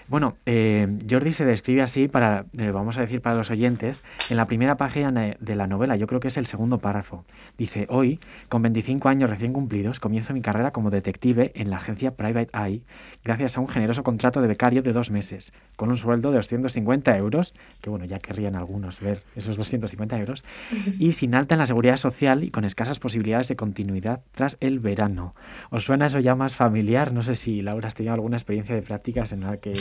Bueno, 0.06 0.36
eh, 0.46 0.86
Jordi 1.10 1.32
se 1.32 1.44
describe 1.44 1.82
así 1.82 2.06
para, 2.06 2.46
eh, 2.56 2.70
vamos 2.70 2.96
a 2.98 3.00
decir 3.00 3.20
para 3.20 3.34
los 3.34 3.50
oyentes, 3.50 4.04
en 4.30 4.36
la 4.36 4.46
primera 4.46 4.76
página 4.76 5.10
de 5.38 5.54
la 5.56 5.66
novela, 5.66 5.96
yo 5.96 6.06
creo 6.06 6.20
que 6.20 6.28
es 6.28 6.36
el 6.36 6.46
segundo 6.46 6.78
párrafo. 6.78 7.24
Dice, 7.58 7.86
hoy, 7.90 8.20
con 8.48 8.62
25 8.62 9.08
años 9.08 9.28
recién 9.28 9.52
cumplidos, 9.52 9.98
comienzo 9.98 10.32
mi 10.34 10.40
carrera 10.40 10.70
como 10.70 10.90
detective 10.90 11.50
en 11.56 11.68
la 11.68 11.78
agencia 11.78 12.12
Private 12.12 12.50
Eye, 12.56 12.82
gracias 13.25 13.56
a 13.56 13.60
un 13.60 13.68
generoso 13.68 14.02
contrato 14.02 14.40
de 14.40 14.48
becario 14.48 14.82
de 14.82 14.92
dos 14.92 15.10
meses, 15.10 15.52
con 15.76 15.90
un 15.90 15.96
sueldo 15.96 16.30
de 16.30 16.37
250 16.37 17.16
euros, 17.16 17.54
que 17.80 17.90
bueno, 17.90 18.04
ya 18.04 18.18
querrían 18.18 18.56
algunos 18.56 19.00
ver 19.00 19.22
esos 19.37 19.56
250 19.56 20.18
euros, 20.18 20.44
y 20.98 21.12
sin 21.12 21.34
alta 21.34 21.54
en 21.54 21.60
la 21.60 21.66
seguridad 21.66 21.96
social 21.96 22.44
y 22.44 22.50
con 22.50 22.64
escasas 22.64 22.98
posibilidades 22.98 23.48
de 23.48 23.56
continuidad 23.56 24.20
tras 24.34 24.56
el 24.60 24.78
verano. 24.78 25.34
¿Os 25.70 25.84
suena 25.84 26.06
eso 26.06 26.20
ya 26.20 26.34
más 26.34 26.54
familiar? 26.54 27.12
No 27.12 27.22
sé 27.22 27.34
si 27.34 27.62
Laura 27.62 27.88
has 27.88 27.94
tenido 27.94 28.14
alguna 28.14 28.37
experiencia 28.37 28.75
de 28.75 28.82
prácticas 28.82 29.32
en 29.32 29.40
la 29.40 29.56
que 29.58 29.72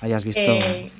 hayas 0.00 0.24
visto... 0.24 0.40
Eh, 0.40 0.90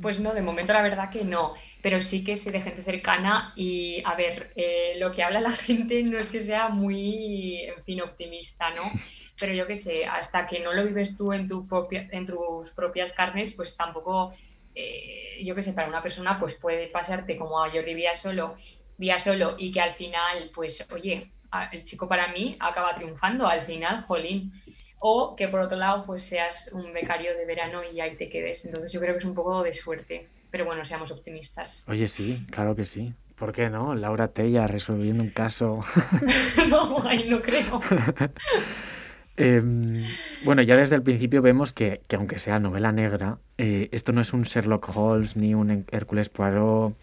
pues 0.00 0.20
no, 0.20 0.32
de 0.32 0.40
momento 0.40 0.72
la 0.72 0.82
verdad 0.82 1.10
que 1.10 1.24
no, 1.24 1.54
pero 1.82 2.00
sí 2.00 2.24
que 2.24 2.36
sé 2.36 2.50
de 2.50 2.62
gente 2.62 2.82
cercana 2.82 3.52
y 3.56 4.02
a 4.04 4.14
ver, 4.14 4.52
eh, 4.56 4.94
lo 4.98 5.12
que 5.12 5.22
habla 5.22 5.40
la 5.40 5.50
gente 5.50 6.02
no 6.02 6.18
es 6.18 6.30
que 6.30 6.40
sea 6.40 6.68
muy, 6.68 7.58
en 7.58 7.82
fin, 7.84 8.00
optimista, 8.00 8.70
¿no? 8.70 8.82
Pero 9.38 9.54
yo 9.54 9.66
qué 9.66 9.76
sé, 9.76 10.06
hasta 10.06 10.46
que 10.46 10.60
no 10.60 10.72
lo 10.72 10.84
vives 10.84 11.16
tú 11.16 11.32
en, 11.32 11.48
tu 11.48 11.66
propia, 11.66 12.08
en 12.10 12.26
tus 12.26 12.70
propias 12.70 13.12
carnes, 13.12 13.52
pues 13.52 13.76
tampoco, 13.76 14.34
eh, 14.74 15.42
yo 15.44 15.54
qué 15.54 15.62
sé, 15.62 15.72
para 15.72 15.88
una 15.88 16.02
persona 16.02 16.38
pues 16.38 16.54
puede 16.54 16.88
pasarte 16.88 17.36
como 17.36 17.62
a 17.62 17.70
Jordi 17.70 17.94
Vía 17.94 18.14
solo, 18.14 18.56
Vía 18.98 19.18
solo 19.18 19.56
y 19.58 19.72
que 19.72 19.80
al 19.80 19.94
final, 19.94 20.50
pues 20.54 20.86
oye, 20.92 21.32
el 21.72 21.84
chico 21.84 22.06
para 22.06 22.28
mí 22.28 22.56
acaba 22.60 22.94
triunfando, 22.94 23.46
al 23.46 23.62
final, 23.62 24.02
jolín 24.02 24.52
o 25.04 25.34
que 25.34 25.48
por 25.48 25.60
otro 25.60 25.76
lado 25.76 26.06
pues 26.06 26.22
seas 26.22 26.70
un 26.72 26.92
becario 26.92 27.36
de 27.36 27.44
verano 27.44 27.80
y 27.82 28.00
ahí 28.00 28.16
te 28.16 28.28
quedes. 28.28 28.64
Entonces 28.64 28.92
yo 28.92 29.00
creo 29.00 29.14
que 29.14 29.18
es 29.18 29.24
un 29.24 29.34
poco 29.34 29.62
de 29.62 29.72
suerte. 29.72 30.28
pero 30.50 30.64
bueno, 30.64 30.84
seamos 30.84 31.10
optimistas. 31.10 31.84
Oye, 31.88 32.08
sí, 32.08 32.46
claro 32.50 32.76
que 32.76 32.84
sí. 32.84 33.12
¿Por 33.36 33.52
qué 33.52 33.68
no? 33.68 33.94
Laura 33.94 34.28
Tella 34.28 34.68
resolviendo 34.68 35.22
un 35.22 35.30
caso. 35.30 35.80
no, 36.68 37.02
ahí 37.04 37.28
no 37.28 37.42
creo. 37.42 37.80
Em, 39.36 40.04
bueno, 40.44 40.60
ya 40.62 40.76
desde 40.76 40.94
el 40.94 41.02
principio 41.02 41.40
vemos 41.40 41.72
que, 41.72 42.02
aunque 42.16 42.38
sea 42.38 42.58
novela 42.58 42.92
negra, 42.92 43.38
eh, 43.56 43.88
esto 43.92 44.12
no 44.12 44.20
es 44.20 44.32
un 44.32 44.42
Sherlock 44.42 44.94
Holmes 44.94 45.36
ni 45.36 45.54
un 45.54 45.86
Hércules 45.90 46.28
Poirot. 46.28 46.94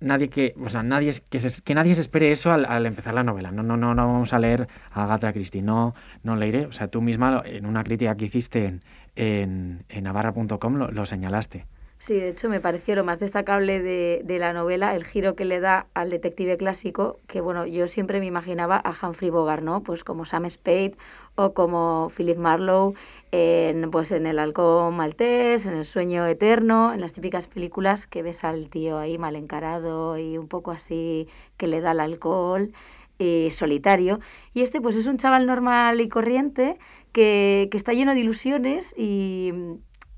Nadie 0.00 0.28
que, 0.28 0.54
o 0.62 0.70
sea, 0.70 0.82
nadie 0.82 1.12
que, 1.28 1.38
que 1.64 1.74
nadie 1.74 1.94
se 1.94 2.00
espere 2.00 2.30
eso 2.30 2.52
al, 2.52 2.86
empezar 2.86 3.14
la 3.14 3.24
novela. 3.24 3.50
No, 3.50 3.62
no, 3.62 3.76
no, 3.76 3.94
no 3.94 4.06
vamos 4.06 4.32
a 4.32 4.38
leer 4.38 4.68
a 4.92 5.04
Agatha 5.04 5.32
Christie. 5.32 5.62
No, 5.62 5.94
no 6.22 6.36
leeré. 6.36 6.66
O 6.66 6.72
sea, 6.72 6.88
tú 6.88 7.00
misma 7.00 7.42
en 7.44 7.66
una 7.66 7.82
crítica 7.82 8.16
que 8.16 8.26
hiciste 8.26 8.64
en, 8.66 8.82
en, 9.16 9.84
en 9.88 10.04
navarra.com 10.04 10.74
lo 10.76 11.06
señalaste. 11.06 11.66
Sí, 11.98 12.14
de 12.14 12.28
hecho 12.28 12.50
me 12.50 12.60
pareció 12.60 12.94
lo 12.94 13.04
más 13.04 13.18
destacable 13.18 13.80
de, 13.80 14.20
de, 14.22 14.38
la 14.38 14.52
novela 14.52 14.94
el 14.94 15.04
giro 15.04 15.34
que 15.34 15.46
le 15.46 15.60
da 15.60 15.86
al 15.94 16.10
detective 16.10 16.58
clásico, 16.58 17.18
que 17.26 17.40
bueno, 17.40 17.66
yo 17.66 17.88
siempre 17.88 18.20
me 18.20 18.26
imaginaba 18.26 18.76
a 18.76 18.90
Humphrey 18.90 19.30
Bogart, 19.30 19.62
¿no? 19.62 19.82
Pues 19.82 20.04
como 20.04 20.26
Sam 20.26 20.48
Spade 20.48 20.94
o 21.36 21.54
como 21.54 22.10
Philip 22.16 22.36
Marlowe 22.38 22.94
en, 23.32 23.90
pues 23.90 24.10
en 24.12 24.26
El 24.26 24.38
halcón 24.38 24.96
maltés, 24.96 25.66
en 25.66 25.74
El 25.74 25.84
sueño 25.84 26.26
eterno, 26.26 26.92
en 26.92 27.00
las 27.00 27.12
típicas 27.12 27.46
películas 27.48 28.06
que 28.06 28.22
ves 28.22 28.44
al 28.44 28.68
tío 28.70 28.98
ahí 28.98 29.18
mal 29.18 29.36
encarado 29.36 30.18
y 30.18 30.38
un 30.38 30.48
poco 30.48 30.70
así 30.72 31.28
que 31.56 31.66
le 31.66 31.80
da 31.80 31.92
el 31.92 32.00
alcohol 32.00 32.72
y 33.18 33.50
solitario. 33.52 34.20
Y 34.54 34.62
este 34.62 34.80
pues 34.80 34.96
es 34.96 35.06
un 35.06 35.18
chaval 35.18 35.46
normal 35.46 36.00
y 36.00 36.08
corriente 36.08 36.78
que, 37.12 37.68
que 37.70 37.76
está 37.76 37.92
lleno 37.92 38.14
de 38.14 38.20
ilusiones 38.20 38.94
y 38.96 39.52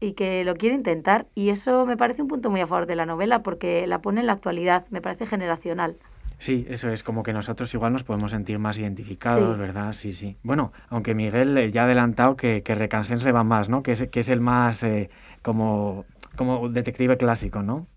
y 0.00 0.12
que 0.12 0.44
lo 0.44 0.54
quiere 0.54 0.75
intentar. 0.76 1.26
Y 1.34 1.50
eso 1.50 1.87
me 1.87 1.96
parece 1.96 2.22
un 2.22 2.28
punto 2.28 2.50
muy 2.50 2.60
a 2.60 2.66
favor 2.66 2.87
de 2.87 2.96
la 2.96 3.06
novela 3.06 3.42
porque 3.42 3.87
la 3.87 4.00
pone 4.00 4.20
en 4.20 4.26
la 4.26 4.34
actualidad, 4.34 4.87
me 4.90 5.00
parece 5.00 5.26
generacional. 5.26 5.98
Sí, 6.38 6.66
eso 6.71 6.88
es 6.88 7.02
como 7.02 7.25
que 7.25 7.33
nosotros 7.33 7.73
igual 7.75 7.92
nos 7.92 8.04
podemos 8.04 8.30
sentir 8.30 8.61
más 8.61 8.78
identificados, 8.78 9.59
¿verdad? 9.59 9.92
Sí, 9.92 10.12
sí. 10.12 10.37
Bueno, 10.45 10.73
aunque 10.88 11.14
Miguel 11.14 11.59
eh, 11.59 11.73
ya 11.73 11.83
ha 11.83 11.85
adelantado 11.85 12.37
que, 12.37 12.62
que 12.62 13.18
se 13.18 13.33
va 13.33 13.42
más, 13.42 13.68
¿no? 13.68 13.83
Que 13.83 13.92
es, 13.92 14.07
que 14.09 14.21
es 14.21 14.28
el 14.28 14.40
más 14.40 14.85
eh, 14.85 15.11
como, 15.42 16.07
como 16.37 16.68
detective 16.68 17.16
clásico, 17.16 17.62
¿no? 17.62 17.88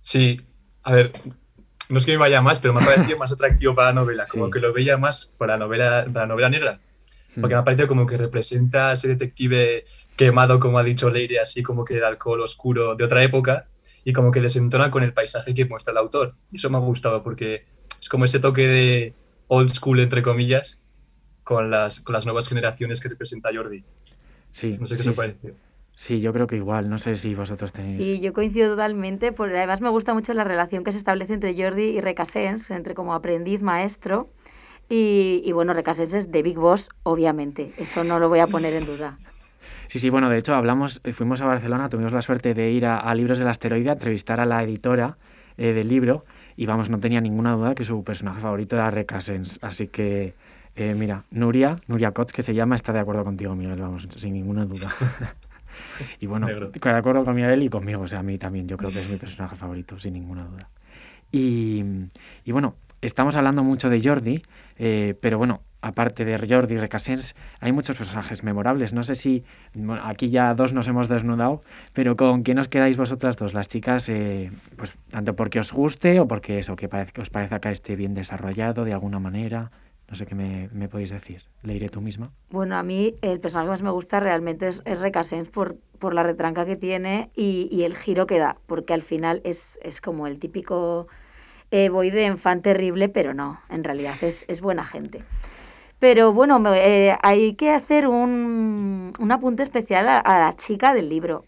Sí, 0.00 0.36
a 0.84 0.92
ver, 0.92 1.12
no 1.88 1.98
es 1.98 2.06
que 2.06 2.12
me 2.12 2.18
vaya 2.18 2.40
más, 2.40 2.60
pero 2.60 2.72
me 2.72 2.82
ha 2.82 2.86
parecido 2.86 3.18
más 3.18 3.32
atractivo 3.32 3.74
para 3.74 3.88
la 3.88 3.94
novela, 3.94 4.26
como 4.30 4.48
que 4.48 4.60
lo 4.60 4.72
veía 4.72 4.96
más 4.96 5.26
para 5.26 5.54
la 5.54 5.64
novela, 5.64 6.04
para 6.06 6.20
la 6.20 6.26
novela 6.26 6.50
negra. 6.50 6.80
Porque 7.34 7.54
me 7.54 7.60
ha 7.60 7.64
parecido 7.64 7.88
como 7.88 8.06
que 8.06 8.16
representa 8.16 8.90
a 8.90 8.92
ese 8.92 9.08
detective 9.08 9.84
quemado, 10.16 10.58
como 10.60 10.78
ha 10.78 10.84
dicho 10.84 11.10
Leire, 11.10 11.40
así 11.40 11.62
como 11.62 11.84
que 11.84 11.94
de 11.94 12.04
alcohol 12.04 12.40
oscuro 12.40 12.94
de 12.94 13.04
otra 13.04 13.22
época 13.22 13.69
y 14.04 14.12
como 14.12 14.30
que 14.30 14.40
desentona 14.40 14.90
con 14.90 15.02
el 15.02 15.12
paisaje 15.12 15.54
que 15.54 15.64
muestra 15.64 15.92
el 15.92 15.98
autor. 15.98 16.34
Y 16.50 16.56
eso 16.56 16.70
me 16.70 16.76
ha 16.76 16.80
gustado 16.80 17.22
porque 17.22 17.64
es 18.00 18.08
como 18.08 18.24
ese 18.24 18.40
toque 18.40 18.66
de 18.66 19.14
old 19.48 19.70
school, 19.70 20.00
entre 20.00 20.22
comillas, 20.22 20.84
con 21.44 21.70
las, 21.70 22.00
con 22.00 22.14
las 22.14 22.24
nuevas 22.24 22.48
generaciones 22.48 23.00
que 23.00 23.08
representa 23.08 23.50
Jordi. 23.52 23.84
Sí. 24.52 24.76
No 24.78 24.86
sé 24.86 24.96
qué 24.96 25.02
sí, 25.02 25.08
os 25.10 25.16
parece. 25.16 25.54
Sí, 25.96 26.20
yo 26.20 26.32
creo 26.32 26.46
que 26.46 26.56
igual, 26.56 26.88
no 26.88 26.98
sé 26.98 27.16
si 27.16 27.34
vosotros 27.34 27.72
tenéis. 27.72 27.96
Sí, 27.96 28.20
yo 28.20 28.32
coincido 28.32 28.70
totalmente, 28.70 29.32
porque 29.32 29.58
además 29.58 29.82
me 29.82 29.90
gusta 29.90 30.14
mucho 30.14 30.32
la 30.32 30.44
relación 30.44 30.82
que 30.82 30.92
se 30.92 30.98
establece 30.98 31.34
entre 31.34 31.54
Jordi 31.54 31.82
y 31.82 32.00
Recasens, 32.00 32.70
entre 32.70 32.94
como 32.94 33.12
aprendiz 33.12 33.60
maestro 33.60 34.30
y, 34.88 35.52
bueno, 35.52 35.72
Recasenses 35.72 36.32
de 36.32 36.42
Big 36.42 36.58
Boss, 36.58 36.88
obviamente. 37.04 37.72
Eso 37.76 38.02
no 38.02 38.18
lo 38.18 38.28
voy 38.28 38.40
a 38.40 38.48
poner 38.48 38.72
en 38.74 38.86
duda. 38.86 39.18
Sí, 39.90 39.98
sí, 39.98 40.08
bueno, 40.08 40.30
de 40.30 40.38
hecho 40.38 40.54
hablamos, 40.54 41.00
eh, 41.02 41.12
fuimos 41.12 41.40
a 41.40 41.46
Barcelona, 41.46 41.88
tuvimos 41.88 42.12
la 42.12 42.22
suerte 42.22 42.54
de 42.54 42.70
ir 42.70 42.86
a, 42.86 43.12
Libros 43.12 43.40
del 43.40 43.48
Asteroide 43.48 43.90
a 43.90 43.94
entrevistar 43.94 44.38
a 44.38 44.46
la 44.46 44.62
editora 44.62 45.18
eh, 45.58 45.72
del 45.72 45.88
libro 45.88 46.24
y 46.54 46.64
vamos, 46.66 46.88
no 46.90 47.00
tenía 47.00 47.20
ninguna 47.20 47.56
duda 47.56 47.74
que 47.74 47.84
su 47.84 48.04
personaje 48.04 48.40
favorito 48.40 48.76
era 48.76 48.88
Recasens. 48.92 49.58
Así 49.62 49.88
que, 49.88 50.34
eh, 50.76 50.94
mira, 50.94 51.24
Nuria, 51.32 51.80
Nuria 51.88 52.12
Kotz, 52.12 52.30
que 52.32 52.42
se 52.42 52.54
llama, 52.54 52.76
está 52.76 52.92
de 52.92 53.00
acuerdo 53.00 53.24
contigo, 53.24 53.56
Miguel, 53.56 53.80
vamos, 53.80 54.06
sin 54.14 54.34
ninguna 54.34 54.64
duda. 54.64 54.86
y 56.20 56.26
bueno, 56.26 56.46
de 56.46 56.90
acuerdo 56.96 57.24
con 57.24 57.34
Miguel 57.34 57.60
y 57.64 57.68
conmigo, 57.68 58.02
o 58.02 58.06
sea, 58.06 58.20
a 58.20 58.22
mí 58.22 58.38
también, 58.38 58.68
yo 58.68 58.76
creo 58.76 58.90
que 58.90 59.00
es 59.00 59.10
mi 59.10 59.16
personaje 59.16 59.56
favorito, 59.56 59.98
sin 59.98 60.12
ninguna 60.12 60.44
duda. 60.44 60.68
Y, 61.32 61.82
y 62.44 62.52
bueno, 62.52 62.76
estamos 63.00 63.34
hablando 63.34 63.64
mucho 63.64 63.90
de 63.90 64.00
Jordi, 64.00 64.40
eh, 64.78 65.16
pero 65.20 65.36
bueno, 65.38 65.62
aparte 65.82 66.24
de 66.24 66.38
Jordi 66.38 66.76
Recasens, 66.76 67.34
hay 67.60 67.72
muchos 67.72 67.96
personajes 67.96 68.42
memorables. 68.42 68.92
No 68.92 69.02
sé 69.02 69.14
si 69.14 69.44
aquí 70.02 70.30
ya 70.30 70.54
dos 70.54 70.72
nos 70.72 70.88
hemos 70.88 71.08
desnudado, 71.08 71.62
pero 71.92 72.16
¿con 72.16 72.42
quién 72.42 72.58
os 72.58 72.68
quedáis 72.68 72.96
vosotras 72.96 73.36
dos? 73.36 73.54
Las 73.54 73.68
chicas, 73.68 74.08
eh, 74.08 74.50
pues 74.76 74.94
tanto 75.10 75.34
porque 75.34 75.60
os 75.60 75.72
guste 75.72 76.20
o 76.20 76.28
porque 76.28 76.58
eso, 76.58 76.76
que, 76.76 76.88
os 77.18 77.30
parece 77.30 77.60
que 77.60 77.70
esté 77.70 77.96
bien 77.96 78.14
desarrollado 78.14 78.84
de 78.84 78.92
alguna 78.92 79.18
manera. 79.18 79.70
No 80.08 80.16
sé 80.16 80.26
qué 80.26 80.34
me, 80.34 80.68
me, 80.72 80.88
podéis 80.88 81.10
decir. 81.10 81.42
¿Le 81.62 81.74
iré 81.74 81.88
tú 81.88 82.00
misma? 82.00 82.32
Bueno, 82.50 82.76
a 82.76 82.82
mí 82.82 83.14
el 83.22 83.38
personaje 83.38 83.68
que 83.68 83.70
más 83.70 83.82
me 83.82 83.90
gusta 83.90 84.18
realmente 84.18 84.66
es, 84.66 84.82
es 84.84 84.98
Recasens 84.98 85.48
por, 85.50 85.76
por 86.00 86.14
la 86.14 86.24
retranca 86.24 86.66
que 86.66 86.74
tiene 86.74 87.30
y, 87.36 87.68
y, 87.70 87.84
el 87.84 87.96
giro 87.96 88.26
que 88.26 88.40
da, 88.40 88.56
porque 88.66 88.92
al 88.92 89.02
final 89.02 89.40
es, 89.44 89.78
es 89.84 90.00
como 90.00 90.26
el 90.26 90.40
típico 90.40 91.06
eh, 91.70 91.88
voy 91.88 92.10
de 92.10 92.24
enfant 92.26 92.64
terrible, 92.64 93.08
pero 93.08 93.34
no, 93.34 93.60
en 93.68 93.84
realidad 93.84 94.16
es, 94.22 94.44
es 94.48 94.60
buena 94.60 94.84
gente. 94.84 95.22
Pero 96.00 96.32
bueno, 96.32 96.62
eh, 96.74 97.16
hay 97.22 97.54
que 97.54 97.70
hacer 97.70 98.08
un, 98.08 99.12
un 99.18 99.32
apunte 99.32 99.62
especial 99.62 100.08
a, 100.08 100.22
la 100.38 100.56
chica 100.56 100.94
del 100.94 101.10
libro, 101.10 101.44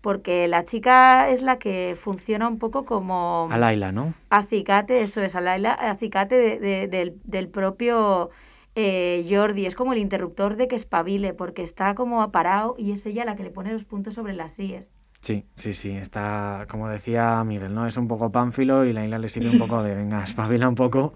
porque 0.00 0.46
la 0.46 0.64
chica 0.64 1.28
es 1.28 1.42
la 1.42 1.58
que 1.58 1.96
funciona 2.00 2.46
un 2.46 2.60
poco 2.60 2.84
como... 2.84 3.48
A 3.50 3.58
Laila, 3.58 3.90
¿no? 3.90 4.14
Acicate, 4.30 5.02
eso 5.02 5.20
es, 5.22 5.34
a 5.34 5.40
Laila, 5.40 5.72
acicate 5.72 6.60
de, 6.60 6.86
del, 6.86 7.16
del, 7.24 7.48
propio 7.48 8.30
eh, 8.76 9.26
Jordi, 9.28 9.66
es 9.66 9.74
como 9.74 9.92
el 9.92 9.98
interruptor 9.98 10.56
de 10.56 10.68
que 10.68 10.76
espabile, 10.76 11.34
porque 11.34 11.64
está 11.64 11.96
como 11.96 12.30
parado 12.30 12.76
y 12.78 12.92
es 12.92 13.04
ella 13.06 13.24
la 13.24 13.34
que 13.34 13.42
le 13.42 13.50
pone 13.50 13.72
los 13.72 13.84
puntos 13.84 14.14
sobre 14.14 14.34
las 14.34 14.52
sillas. 14.52 14.94
Sí, 15.20 15.44
sí, 15.56 15.74
sí, 15.74 15.90
está, 15.90 16.66
como 16.70 16.88
decía 16.88 17.42
Miguel, 17.42 17.74
¿no? 17.74 17.88
Es 17.88 17.96
un 17.96 18.06
poco 18.06 18.30
pánfilo 18.30 18.84
y 18.84 18.92
la 18.92 19.04
isla 19.04 19.18
le 19.18 19.28
sirve 19.28 19.50
un 19.50 19.58
poco 19.58 19.82
de, 19.82 19.96
venga, 19.96 20.22
espabila 20.22 20.68
un 20.68 20.76
poco. 20.76 21.14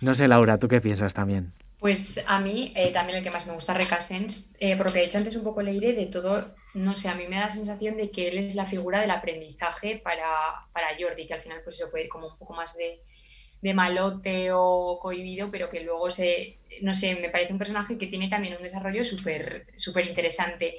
No 0.00 0.14
sé, 0.14 0.26
Laura, 0.26 0.56
¿tú 0.56 0.68
qué 0.68 0.80
piensas 0.80 1.12
también? 1.12 1.52
Pues 1.80 2.22
a 2.26 2.40
mí 2.40 2.72
eh, 2.76 2.92
también 2.92 3.18
el 3.18 3.24
que 3.24 3.30
más 3.30 3.46
me 3.46 3.54
gusta 3.54 3.72
Recasens, 3.74 4.54
eh, 4.60 4.76
porque 4.76 4.98
de 4.98 5.04
hecho 5.06 5.16
antes 5.18 5.34
un 5.34 5.44
poco 5.44 5.62
leiré 5.62 5.94
de 5.94 6.06
todo, 6.06 6.54
no 6.74 6.94
sé, 6.94 7.08
a 7.08 7.14
mí 7.14 7.26
me 7.26 7.36
da 7.36 7.42
la 7.46 7.50
sensación 7.50 7.96
de 7.96 8.10
que 8.10 8.28
él 8.28 8.38
es 8.38 8.54
la 8.54 8.66
figura 8.66 9.00
del 9.00 9.10
aprendizaje 9.10 9.98
para, 10.04 10.22
para 10.74 10.88
Jordi, 10.98 11.26
que 11.26 11.34
al 11.34 11.40
final 11.40 11.62
pues 11.64 11.76
eso 11.80 11.90
puede 11.90 12.04
ir 12.04 12.10
como 12.10 12.26
un 12.28 12.36
poco 12.38 12.52
más 12.54 12.76
de, 12.76 13.00
de 13.62 13.74
malote 13.74 14.50
o 14.52 14.98
cohibido, 15.00 15.50
pero 15.50 15.70
que 15.70 15.80
luego 15.82 16.10
se, 16.10 16.60
no 16.82 16.94
sé, 16.94 17.16
me 17.16 17.30
parece 17.30 17.52
un 17.54 17.58
personaje 17.58 17.98
que 17.98 18.08
tiene 18.08 18.28
también 18.28 18.56
un 18.56 18.62
desarrollo 18.62 19.04
súper 19.04 19.66
súper 19.76 20.06
interesante. 20.06 20.76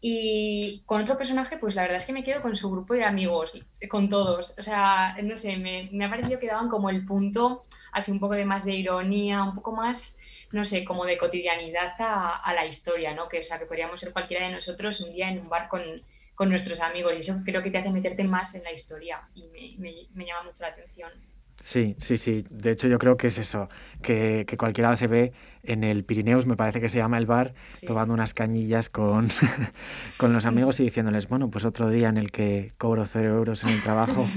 Y 0.00 0.82
con 0.84 1.00
otro 1.02 1.16
personaje, 1.16 1.58
pues 1.58 1.76
la 1.76 1.82
verdad 1.82 1.98
es 1.98 2.04
que 2.04 2.12
me 2.12 2.24
quedo 2.24 2.42
con 2.42 2.56
su 2.56 2.70
grupo 2.70 2.94
de 2.94 3.04
amigos, 3.04 3.52
con 3.88 4.08
todos. 4.08 4.54
O 4.58 4.62
sea, 4.62 5.16
no 5.22 5.36
sé, 5.36 5.56
me, 5.58 5.88
me 5.92 6.04
ha 6.04 6.10
parecido 6.10 6.40
que 6.40 6.48
daban 6.48 6.68
como 6.68 6.90
el 6.90 7.06
punto, 7.06 7.62
así 7.92 8.10
un 8.10 8.18
poco 8.20 8.34
de 8.34 8.44
más 8.44 8.64
de 8.64 8.74
ironía, 8.74 9.44
un 9.44 9.54
poco 9.54 9.72
más, 9.72 10.18
no 10.52 10.64
sé, 10.64 10.84
como 10.84 11.04
de 11.04 11.18
cotidianidad 11.18 11.94
a, 11.98 12.36
a 12.36 12.54
la 12.54 12.66
historia, 12.66 13.14
¿no? 13.14 13.28
Que, 13.28 13.40
o 13.40 13.42
sea, 13.42 13.58
que 13.58 13.66
podríamos 13.66 14.00
ser 14.00 14.12
cualquiera 14.12 14.46
de 14.46 14.52
nosotros 14.52 15.00
un 15.00 15.12
día 15.12 15.28
en 15.28 15.40
un 15.40 15.48
bar 15.48 15.68
con, 15.68 15.82
con 16.34 16.48
nuestros 16.50 16.80
amigos. 16.80 17.16
Y 17.16 17.20
eso 17.20 17.42
creo 17.44 17.62
que 17.62 17.70
te 17.70 17.78
hace 17.78 17.90
meterte 17.90 18.24
más 18.24 18.54
en 18.54 18.62
la 18.62 18.72
historia 18.72 19.22
y 19.34 19.48
me, 19.48 19.76
me, 19.78 19.92
me 20.14 20.26
llama 20.26 20.44
mucho 20.44 20.62
la 20.62 20.68
atención. 20.68 21.10
Sí, 21.60 21.94
sí, 21.98 22.16
sí. 22.18 22.44
De 22.50 22.72
hecho, 22.72 22.88
yo 22.88 22.98
creo 22.98 23.16
que 23.16 23.28
es 23.28 23.38
eso, 23.38 23.68
que, 24.02 24.44
que 24.48 24.56
cualquiera 24.56 24.96
se 24.96 25.06
ve 25.06 25.32
en 25.62 25.84
el 25.84 26.04
Pirineos, 26.04 26.44
me 26.44 26.56
parece 26.56 26.80
que 26.80 26.88
se 26.88 26.98
llama 26.98 27.18
el 27.18 27.26
bar, 27.26 27.54
tomando 27.86 28.12
unas 28.12 28.34
cañillas 28.34 28.88
con, 28.88 29.30
con 30.16 30.32
los 30.32 30.44
amigos 30.44 30.80
y 30.80 30.84
diciéndoles, 30.84 31.28
bueno, 31.28 31.50
pues 31.50 31.64
otro 31.64 31.88
día 31.88 32.08
en 32.08 32.16
el 32.16 32.32
que 32.32 32.72
cobro 32.78 33.06
cero 33.06 33.36
euros 33.36 33.62
en 33.62 33.70
el 33.70 33.82
trabajo. 33.82 34.26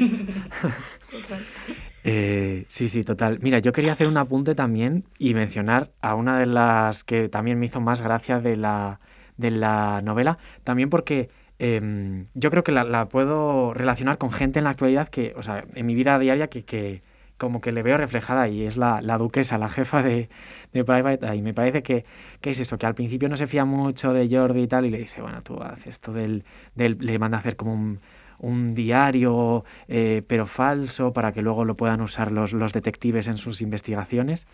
eh, 2.07 2.65
sí, 2.67 2.87
sí, 2.87 3.03
total. 3.03 3.39
Mira, 3.41 3.57
yo 3.59 3.73
quería 3.73 3.93
hacer 3.93 4.07
un 4.07 4.17
apunte 4.17 4.53
también 4.53 5.05
y 5.17 5.33
mencionar 5.33 5.89
a 6.01 6.13
una 6.13 6.37
de 6.39 6.45
las 6.45 7.03
que 7.03 7.29
también 7.29 7.59
me 7.59 7.65
hizo 7.65 7.81
más 7.81 8.01
gracia 8.01 8.39
de 8.39 8.57
la, 8.57 8.99
de 9.37 9.49
la 9.49 10.01
novela, 10.03 10.37
también 10.63 10.91
porque 10.91 11.29
eh, 11.57 12.25
yo 12.35 12.51
creo 12.51 12.63
que 12.63 12.71
la, 12.71 12.83
la, 12.83 13.07
puedo 13.07 13.73
relacionar 13.73 14.19
con 14.19 14.31
gente 14.31 14.59
en 14.59 14.65
la 14.65 14.71
actualidad 14.71 15.09
que, 15.09 15.33
o 15.35 15.41
sea, 15.41 15.65
en 15.73 15.85
mi 15.85 15.95
vida 15.95 16.19
diaria 16.19 16.47
que, 16.47 16.63
que 16.63 17.01
como 17.37 17.59
que 17.59 17.71
le 17.71 17.81
veo 17.83 17.97
reflejada 17.97 18.47
y 18.49 18.63
es 18.65 18.77
la, 18.77 19.01
la 19.01 19.17
duquesa, 19.17 19.57
la 19.57 19.69
jefa 19.69 20.03
de, 20.03 20.29
de 20.73 20.83
Private 20.83 21.35
Y 21.35 21.41
me 21.41 21.53
parece 21.55 21.81
que, 21.83 22.05
que, 22.39 22.51
es 22.51 22.59
eso, 22.59 22.77
que 22.77 22.85
al 22.85 22.95
principio 22.95 23.29
no 23.29 23.37
se 23.37 23.47
fía 23.47 23.65
mucho 23.65 24.13
de 24.13 24.29
Jordi 24.29 24.61
y 24.63 24.67
tal 24.67 24.85
y 24.85 24.91
le 24.91 24.99
dice, 24.99 25.21
bueno, 25.21 25.41
tú 25.41 25.61
haces 25.61 25.87
esto 25.87 26.13
del, 26.13 26.43
del 26.75 26.97
le 26.99 27.17
manda 27.19 27.37
a 27.37 27.39
hacer 27.39 27.55
como 27.55 27.73
un, 27.73 27.99
un 28.39 28.75
diario 28.75 29.63
eh, 29.87 30.23
pero 30.27 30.45
falso 30.45 31.13
para 31.13 31.31
que 31.31 31.41
luego 31.41 31.65
lo 31.65 31.75
puedan 31.75 32.01
usar 32.01 32.31
los, 32.31 32.53
los 32.53 32.73
detectives 32.73 33.27
en 33.27 33.37
sus 33.37 33.61
investigaciones. 33.61 34.47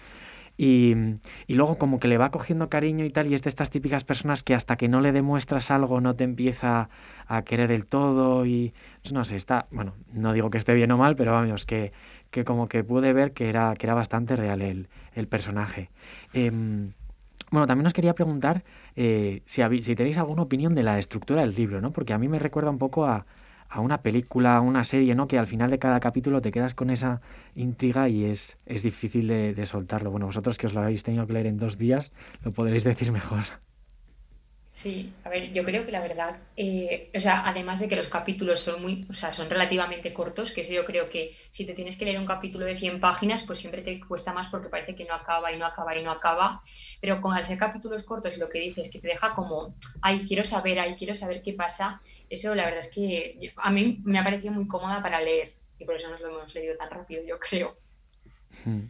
Y, 0.58 0.96
y, 1.48 1.56
luego 1.56 1.78
como 1.78 2.00
que 2.00 2.08
le 2.08 2.18
va 2.18 2.30
cogiendo 2.30 2.70
cariño 2.70 3.06
y 3.06 3.10
tal, 3.10 3.28
y 3.28 3.34
es 3.34 3.42
de 3.42 3.48
estas 3.50 3.70
típicas 3.70 4.04
personas 4.04 4.44
que 4.44 4.54
hasta 4.54 4.76
que 4.76 4.90
no 4.90 5.02
le 5.02 5.12
demuestras 5.12 5.72
algo 5.72 6.02
no 6.02 6.16
te 6.16 6.24
empieza 6.26 6.90
a 7.26 7.42
querer 7.44 7.70
del 7.70 7.86
todo 7.86 8.46
y 8.46 8.74
no 9.12 9.24
sé, 9.24 9.38
está, 9.38 9.68
bueno, 9.72 9.94
no 10.14 10.34
digo 10.34 10.50
que 10.50 10.58
esté 10.58 10.74
bien 10.74 10.92
o 10.92 10.98
mal, 10.98 11.16
pero 11.16 11.32
vamos, 11.32 11.66
que, 11.66 11.94
que 12.30 12.44
como 12.44 12.68
que 12.68 12.84
pude 12.84 13.14
ver 13.14 13.32
que 13.32 13.50
era, 13.50 13.74
que 13.76 13.88
era 13.88 13.96
bastante 13.96 14.36
real 14.36 14.62
el, 14.62 14.90
el 15.14 15.28
personaje. 15.28 15.90
Em, 16.34 16.92
bueno, 17.52 17.68
también 17.68 17.88
os 17.88 17.94
quería 17.94 18.14
preguntar 18.14 18.64
eh, 18.96 19.42
si, 19.46 19.62
si 19.82 19.96
tenéis 19.96 20.18
alguna 20.18 20.44
opinión 20.44 20.76
de 20.76 20.84
la 20.84 21.00
estructura 21.00 21.42
del 21.42 21.56
libro, 21.56 21.82
¿no? 21.82 21.92
Porque 21.92 22.14
a 22.14 22.18
mí 22.18 22.28
me 22.28 22.40
recuerda 22.40 22.70
un 22.70 22.78
poco 22.78 23.06
a, 23.06 23.26
a 23.72 23.80
una 23.82 24.02
película, 24.02 24.58
a 24.58 24.62
una 24.62 24.84
serie, 24.84 25.16
¿no? 25.16 25.28
Que 25.28 25.40
al 25.40 25.48
final 25.48 25.72
de 25.72 25.80
cada 25.80 26.00
capítulo 26.00 26.42
te 26.42 26.52
quedas 26.52 26.76
con 26.76 26.90
esa 26.90 27.22
intriga 27.56 28.10
y 28.10 28.26
es, 28.26 28.58
es 28.66 28.84
difícil 28.84 29.28
de, 29.28 29.54
de 29.54 29.66
soltarlo. 29.66 30.12
Bueno, 30.12 30.28
vosotros 30.28 30.58
que 30.58 30.68
os 30.68 30.74
lo 30.74 30.82
habéis 30.82 31.04
tenido 31.04 31.26
que 31.28 31.34
leer 31.34 31.48
en 31.48 31.58
dos 31.58 31.78
días, 31.78 32.14
lo 32.44 32.52
podréis 32.52 32.84
decir 32.84 33.12
mejor. 33.12 33.44
Sí, 34.74 35.20
a 35.26 35.30
ver, 35.30 35.52
yo 35.52 35.66
creo 35.66 35.86
que 35.86 35.92
la 35.92 36.00
verdad, 36.00 36.40
eh, 36.56 37.12
o 37.14 37.20
sea, 37.20 37.46
además 37.46 37.82
de 37.82 37.90
que 37.90 37.98
los 37.98 38.08
capítulos 38.08 38.62
son 38.62 38.82
muy, 38.82 39.06
o 39.10 39.14
sea, 39.14 39.34
son 39.34 39.50
relativamente 39.50 40.14
cortos, 40.14 40.52
que 40.52 40.62
eso 40.62 40.72
yo 40.72 40.86
creo 40.86 41.10
que 41.10 41.36
si 41.52 41.66
te 41.66 41.74
tienes 41.74 41.98
que 41.98 42.06
leer 42.06 42.18
un 42.18 42.26
capítulo 42.26 42.66
de 42.66 42.78
100 42.78 43.02
páginas, 43.02 43.44
pues 43.44 43.60
siempre 43.60 43.82
te 43.82 44.00
cuesta 44.00 44.32
más 44.32 44.48
porque 44.48 44.70
parece 44.70 44.96
que 44.96 45.04
no 45.06 45.14
acaba 45.14 45.52
y 45.52 45.58
no 45.58 45.66
acaba 45.66 45.96
y 45.98 46.04
no 46.04 46.10
acaba, 46.12 46.64
pero 47.02 47.20
con 47.20 47.34
al 47.34 47.44
ser 47.46 47.58
capítulos 47.58 48.04
cortos 48.04 48.38
lo 48.38 48.48
que 48.48 48.60
dices, 48.60 48.90
que 48.90 49.00
te 49.00 49.10
deja 49.10 49.34
como, 49.34 49.76
ay, 50.02 50.24
quiero 50.26 50.46
saber, 50.46 50.80
ay, 50.80 50.96
quiero 50.96 51.16
saber 51.16 51.42
qué 51.44 51.52
pasa, 51.54 52.02
eso 52.32 52.56
la 52.56 52.64
verdad 52.64 52.80
es 52.80 52.90
que 52.90 53.54
a 53.58 53.72
mí 53.72 54.02
me 54.06 54.18
ha 54.18 54.24
parecido 54.24 54.54
muy 54.54 54.66
cómoda 54.66 55.04
para 55.04 55.22
leer 55.22 55.54
y 55.78 55.86
por 55.86 55.96
eso 55.96 56.10
nos 56.10 56.22
lo 56.22 56.30
hemos 56.30 56.56
leído 56.56 56.78
tan 56.78 56.90
rápido, 56.90 57.22
yo 57.28 57.38
creo. 57.40 57.76
Hmm. 58.64 58.84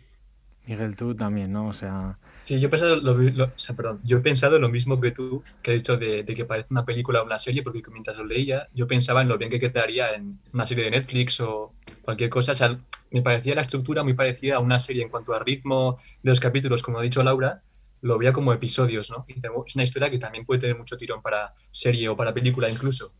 Miguel, 0.67 0.95
tú 0.95 1.15
también, 1.15 1.51
¿no? 1.51 1.69
O 1.69 1.73
sea... 1.73 2.19
Sí, 2.43 2.59
yo 2.59 2.67
he 2.67 2.69
pensado 2.69 2.97
lo, 2.97 3.15
lo, 3.15 3.45
o 3.45 3.51
sea, 3.55 3.75
perdón, 3.75 3.97
yo 4.03 4.17
he 4.17 4.21
pensado 4.21 4.59
lo 4.59 4.69
mismo 4.69 5.01
que 5.01 5.11
tú, 5.11 5.43
que 5.63 5.71
has 5.71 5.77
dicho 5.77 5.97
de, 5.97 6.23
de, 6.23 6.35
que 6.35 6.45
parece 6.45 6.67
una 6.71 6.85
película 6.85 7.21
o 7.21 7.25
una 7.25 7.39
serie, 7.39 7.63
porque 7.63 7.81
mientras 7.91 8.17
lo 8.17 8.25
leía, 8.25 8.67
yo 8.73 8.87
pensaba 8.87 9.23
en 9.23 9.27
lo 9.27 9.37
bien 9.37 9.49
que 9.49 9.59
quedaría 9.59 10.13
en 10.13 10.39
una 10.53 10.65
serie 10.65 10.85
de 10.85 10.91
Netflix 10.91 11.39
o 11.41 11.73
cualquier 12.03 12.29
cosa. 12.29 12.51
O 12.51 12.55
sea, 12.55 12.79
me 13.09 13.21
parecía 13.23 13.55
la 13.55 13.61
estructura 13.61 14.03
muy 14.03 14.13
parecida 14.13 14.57
a 14.57 14.59
una 14.59 14.77
serie 14.77 15.03
en 15.03 15.09
cuanto 15.09 15.33
al 15.33 15.43
ritmo 15.43 15.97
de 16.21 16.29
los 16.29 16.39
capítulos, 16.39 16.83
como 16.83 16.99
ha 16.99 17.03
dicho 17.03 17.23
Laura, 17.23 17.63
lo 18.01 18.17
veía 18.17 18.33
como 18.33 18.53
episodios, 18.53 19.09
¿no? 19.11 19.25
Y 19.27 19.33
es 19.33 19.75
una 19.75 19.83
historia 19.83 20.09
que 20.09 20.17
también 20.19 20.45
puede 20.45 20.61
tener 20.61 20.77
mucho 20.77 20.97
tirón 20.97 21.21
para 21.21 21.53
serie 21.67 22.09
o 22.09 22.15
para 22.15 22.33
película 22.33 22.69
incluso. 22.69 23.13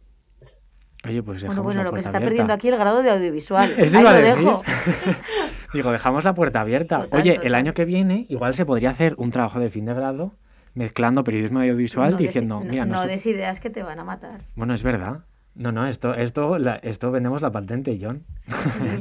Oye, 1.04 1.24
pues 1.24 1.44
bueno, 1.46 1.64
bueno, 1.64 1.84
lo 1.84 1.92
que 1.94 2.00
está 2.00 2.10
abierta. 2.10 2.28
perdiendo 2.30 2.54
aquí 2.54 2.68
el 2.70 2.78
grado 2.78 3.02
de 3.02 3.10
audiovisual. 3.10 3.72
Eso 3.78 3.98
Ahí 3.98 4.04
lo 4.04 4.14
dejo. 4.14 4.64
Digo, 5.74 5.92
dejamos 5.92 6.24
la 6.24 6.34
puerta 6.36 6.62
abierta. 6.62 7.02
Oye, 7.12 7.40
el 7.42 7.56
año 7.56 7.74
que 7.74 7.86
viene 7.86 8.26
igual 8.30 8.54
se 8.54 8.66
podría 8.66 8.92
hacer 8.92 9.16
un 9.18 9.32
trabajo 9.32 9.60
de 9.60 9.70
fin 9.70 9.86
de 9.86 9.94
grado 9.94 10.34
mezclando 10.76 11.24
periodismo 11.24 11.60
audiovisual 11.60 12.12
No 12.12 12.18
des- 12.18 12.28
diciendo, 12.28 12.60
no- 12.64 12.70
mira, 12.70 12.86
no 12.86 12.96
noso- 12.96 13.08
des 13.08 13.26
ideas 13.26 13.60
que 13.60 13.70
te 13.70 13.84
van 13.84 14.00
a 14.00 14.04
matar. 14.04 14.42
bueno, 14.56 14.74
es 14.74 14.84
verdad. 14.84 15.22
No, 15.54 15.74
no, 15.74 15.86
esto, 15.86 16.14
esto, 16.14 16.58
la- 16.60 16.76
esto 16.78 17.12
vendemos 17.12 17.42
la 17.42 17.50
patente, 17.50 17.98
John. 18.02 18.24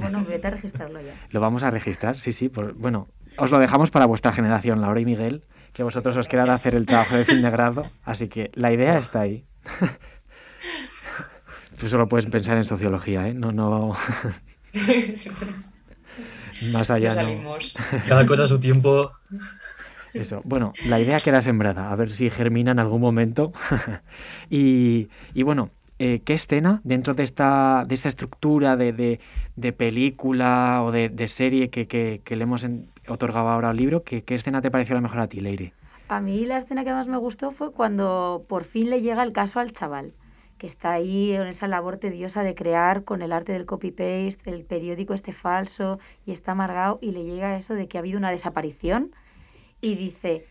Bueno, 0.00 0.25
vete 0.28 0.49
a 0.49 0.50
registrarlo 0.50 1.00
ya. 1.00 1.14
Lo 1.30 1.40
vamos 1.40 1.62
a 1.62 1.71
registrar, 1.71 2.19
sí, 2.19 2.33
sí. 2.33 2.49
Por, 2.49 2.73
bueno, 2.75 3.07
os 3.37 3.52
lo 3.52 3.59
dejamos 3.61 3.90
para 3.92 4.07
vuestra 4.07 4.33
generación, 4.33 4.80
Laura 4.80 5.00
y 5.00 5.04
Miguel, 5.04 5.45
que 5.73 5.85
vosotros 5.85 6.16
os 6.16 6.26
quedará 6.26 6.54
hacer 6.54 6.75
el 6.75 6.87
trabajo 6.87 7.14
de 7.14 7.25
fin 7.25 7.40
de 7.42 7.50
grado. 7.50 7.83
Así 8.04 8.28
que 8.28 8.50
la 8.54 8.73
idea 8.73 8.99
está 8.99 9.21
ahí. 9.21 9.45
Tú 11.80 11.88
solo 11.88 12.08
puedes 12.08 12.26
pensar 12.26 12.56
en 12.58 12.64
sociología, 12.64 13.26
¿eh? 13.28 13.34
No, 13.34 13.52
no, 13.52 13.94
más 16.72 16.90
allá 16.90 17.14
no. 17.14 17.57
Cada 18.07 18.26
cosa 18.26 18.44
a 18.44 18.48
su 18.48 18.61
tiempo. 18.61 19.11
Eso. 20.12 20.42
Bueno, 20.44 20.74
la 20.85 21.00
idea 21.00 21.18
queda 21.18 21.40
sembrada, 21.40 21.90
a 21.90 21.96
ver 21.96 22.11
si 22.11 22.28
germina 22.31 22.72
en 22.72 22.78
algún 22.81 23.00
momento. 23.00 23.48
y, 24.50 25.09
y 25.35 25.42
bueno, 25.42 25.70
eh, 25.98 26.20
¿qué 26.24 26.35
escena 26.35 26.81
dentro 26.85 27.14
de 27.14 27.22
esta, 27.22 27.85
de 27.87 27.94
esta 27.94 28.09
estructura 28.09 28.76
de, 28.76 28.92
de, 28.92 29.20
de 29.57 29.72
película 29.72 30.83
o 30.83 30.90
de, 30.90 31.09
de 31.09 31.28
serie 31.28 31.70
que, 31.70 31.87
que, 31.87 32.20
que 32.24 32.37
le 32.37 32.42
hemos 32.42 32.64
en- 32.64 32.87
otorgado 33.09 33.48
ahora 33.48 33.70
al 33.70 33.76
libro, 33.76 34.02
¿qué, 34.02 34.22
qué 34.22 34.35
escena 34.35 34.61
te 34.61 34.70
pareció 34.70 34.94
la 34.96 35.00
mejor 35.00 35.20
a 35.20 35.28
ti, 35.28 35.40
Leire? 35.40 35.72
A 36.09 36.20
mí 36.20 36.44
la 36.44 36.59
escena 36.59 36.85
que 36.85 36.92
más 36.92 37.07
me 37.07 37.18
gustó 37.18 37.52
fue 37.52 37.72
cuando 37.72 38.44
por 38.48 38.64
fin 38.64 38.90
le 38.90 39.00
llega 39.00 39.22
el 39.22 39.33
caso 39.33 39.61
al 39.61 39.72
chaval, 39.72 40.12
que 40.61 40.66
está 40.66 40.92
ahí 40.92 41.33
en 41.33 41.46
esa 41.46 41.66
labor 41.66 41.96
tediosa 41.96 42.42
de 42.42 42.55
crear 42.55 43.03
con 43.03 43.23
el 43.23 43.33
arte 43.33 43.53
del 43.53 43.64
copy-paste, 43.64 44.51
el 44.51 44.64
periódico 44.64 45.14
este 45.14 45.33
falso, 45.33 45.99
y 46.27 46.33
está 46.33 46.53
amargado 46.53 46.99
y 47.01 47.12
le 47.12 47.25
llega 47.25 47.57
eso 47.57 47.73
de 47.73 47.88
que 47.88 47.96
ha 47.96 48.01
habido 48.01 48.18
una 48.18 48.31
desaparición 48.31 49.11
y 49.81 49.94
dice, 49.94 50.44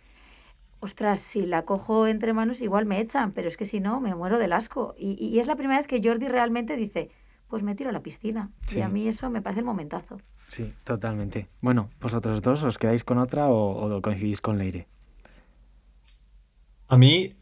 ostras, 0.79 1.19
si 1.19 1.45
la 1.45 1.61
cojo 1.61 2.07
entre 2.07 2.33
manos 2.33 2.59
igual 2.61 2.87
me 2.87 2.99
echan, 2.99 3.33
pero 3.33 3.47
es 3.47 3.55
que 3.55 3.65
si 3.65 3.79
no 3.79 3.99
me 4.01 4.15
muero 4.15 4.39
del 4.39 4.51
asco. 4.53 4.95
Y, 4.97 5.13
y 5.23 5.39
es 5.39 5.45
la 5.45 5.55
primera 5.55 5.79
vez 5.79 5.87
que 5.87 6.01
Jordi 6.03 6.27
realmente 6.27 6.75
dice, 6.75 7.11
pues 7.47 7.61
me 7.61 7.75
tiro 7.75 7.91
a 7.91 7.93
la 7.93 8.01
piscina. 8.01 8.49
Sí. 8.65 8.79
Y 8.79 8.81
a 8.81 8.89
mí 8.89 9.07
eso 9.07 9.29
me 9.29 9.43
parece 9.43 9.59
el 9.59 9.67
momentazo. 9.67 10.19
Sí, 10.47 10.73
totalmente. 10.83 11.47
Bueno, 11.61 11.91
vosotros 12.01 12.41
dos, 12.41 12.63
¿os 12.63 12.79
quedáis 12.79 13.03
con 13.03 13.19
otra 13.19 13.47
o, 13.47 13.95
o 13.95 14.01
coincidís 14.01 14.41
con 14.41 14.57
Leire? 14.57 14.87
A 16.87 16.97
mí 16.97 17.35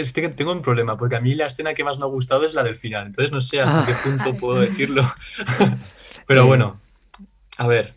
es 0.00 0.12
que 0.12 0.28
tengo 0.28 0.52
un 0.52 0.62
problema, 0.62 0.96
porque 0.96 1.16
a 1.16 1.20
mí 1.20 1.34
la 1.34 1.46
escena 1.46 1.74
que 1.74 1.84
más 1.84 1.98
me 1.98 2.04
ha 2.04 2.08
gustado 2.08 2.44
es 2.44 2.54
la 2.54 2.62
del 2.62 2.74
final. 2.74 3.06
Entonces 3.06 3.32
no 3.32 3.40
sé 3.40 3.60
hasta 3.60 3.80
Ah. 3.82 3.86
qué 3.86 3.94
punto 3.94 4.34
puedo 4.34 4.60
decirlo. 4.60 5.02
Pero 6.26 6.42
Eh. 6.42 6.46
bueno, 6.46 6.80
a 7.56 7.66
ver. 7.66 7.94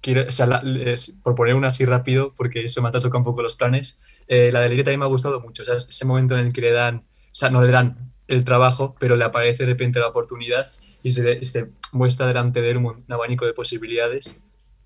Quiero, 0.00 0.28
o 0.28 0.32
sea, 0.32 0.46
la- 0.46 0.62
es- 0.84 1.18
por 1.22 1.34
poner 1.34 1.54
una 1.54 1.68
así 1.68 1.84
rápido, 1.86 2.34
porque 2.36 2.64
eso 2.64 2.82
me 2.82 2.88
ha 2.88 2.92
tocado 2.92 3.16
un 3.18 3.24
poco 3.24 3.40
los 3.42 3.56
planes, 3.56 3.98
eh, 4.28 4.50
la 4.52 4.60
de 4.60 4.68
Leire 4.68 4.84
también 4.84 5.00
me 5.00 5.06
ha 5.06 5.08
gustado 5.08 5.40
mucho. 5.40 5.62
O 5.62 5.66
sea, 5.66 5.76
ese 5.76 6.04
momento 6.04 6.34
en 6.34 6.40
el 6.46 6.52
que 6.52 6.60
le 6.60 6.72
dan, 6.72 6.96
o 6.96 7.02
sea, 7.34 7.48
no 7.48 7.62
le 7.62 7.72
dan 7.72 8.12
el 8.28 8.44
trabajo, 8.44 8.94
pero 9.00 9.16
le 9.16 9.24
aparece 9.24 9.64
de 9.64 9.72
repente 9.72 10.00
la 10.00 10.08
oportunidad 10.08 10.70
y 11.02 11.12
se, 11.12 11.70
muestra 11.92 12.26
delante 12.26 12.60
de 12.60 12.70
él 12.70 12.76
un, 12.78 12.86
un 12.86 13.04
abanico 13.08 13.46
de 13.46 13.52
posibilidades 13.54 14.38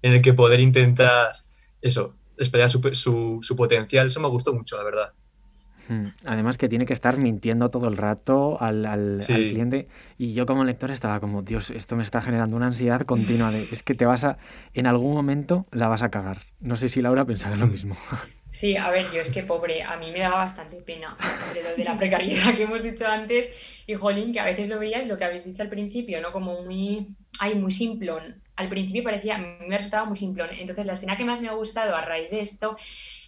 en 0.03 0.13
el 0.13 0.23
que 0.23 0.35
poder 0.35 0.61
intentar, 0.61 1.29
eso, 1.83 2.15
explorar 2.37 2.71
su, 2.71 2.81
su, 2.93 3.39
su 3.43 3.57
potencial. 3.57 4.07
Eso 4.09 4.21
me 4.21 4.29
gustó 4.29 4.53
mucho, 4.53 4.77
la 4.77 4.85
verdad. 4.85 5.13
Hmm. 5.89 6.03
Además 6.27 6.59
que 6.59 6.69
tiene 6.69 6.85
que 6.87 6.93
estar 6.93 7.17
mintiendo 7.17 7.71
todo 7.71 7.89
el 7.89 7.97
rato 7.97 8.61
al, 8.61 8.85
al- 8.85 9.21
Sí. 9.23 9.33
al 9.33 9.49
cliente 9.49 9.89
y 10.19 10.35
yo 10.35 10.45
como 10.45 10.65
lector 10.65 10.91
estaba 10.91 11.19
como, 11.21 11.43
Dios, 11.43 11.71
esto 11.71 11.97
me 11.97 12.03
está 12.03 12.21
generando 12.21 12.57
una 12.57 12.67
ansiedad 12.67 13.01
continua 13.07 13.51
de, 13.51 13.63
es 13.63 13.83
que 13.83 13.95
te 13.95 14.05
vas 14.05 14.25
a, 14.25 14.37
en 14.75 14.87
algún 14.87 15.15
momento 15.15 15.67
la 15.73 15.89
vas 15.89 16.03
a 16.03 16.11
cagar. 16.11 16.43
No 16.61 16.77
sé 16.77 16.89
si 16.89 17.01
Laura 17.01 17.25
pensará 17.25 17.57
lo 17.57 17.67
mismo. 17.67 17.97
Sí, 18.51 18.79
a 18.79 18.89
ver, 18.89 19.03
yo 19.13 19.21
es 19.21 19.31
que 19.31 19.43
pobre, 19.43 19.83
a 19.83 19.99
mí 19.99 20.11
me 20.11 20.21
daba 20.21 20.37
bastante 20.37 20.81
pena 20.81 21.19
entre 21.49 21.63
lo 21.63 21.77
de 21.77 21.85
la 21.85 21.99
precariedad 21.99 22.55
que 22.57 22.63
hemos 22.63 22.83
dicho 22.83 23.07
antes 23.07 23.51
y 23.87 23.93
jolín, 23.93 24.33
que 24.33 24.41
a 24.41 24.47
veces 24.47 24.71
lo 24.71 24.79
veías, 24.79 25.07
lo 25.07 25.19
que 25.19 25.25
habéis 25.27 25.45
dicho 25.45 25.63
al 25.63 25.69
principio, 25.69 26.23
¿no? 26.23 26.33
Como 26.33 26.63
muy, 26.63 27.09
ay, 27.41 27.57
muy 27.57 27.71
simplón. 27.73 28.41
Al 28.57 28.71
principio 28.71 29.05
parecía, 29.05 29.35
a 29.37 29.39
mí 29.39 29.49
me 29.69 29.77
resultaba 29.77 30.07
muy 30.07 30.17
simplón. 30.17 30.49
Entonces 30.59 30.87
la 30.87 30.95
escena 30.95 31.19
que 31.19 31.27
más 31.27 31.43
me 31.43 31.49
ha 31.49 31.53
gustado 31.53 31.95
a 31.95 32.01
raíz 32.01 32.31
de 32.31 32.41
esto 32.41 32.75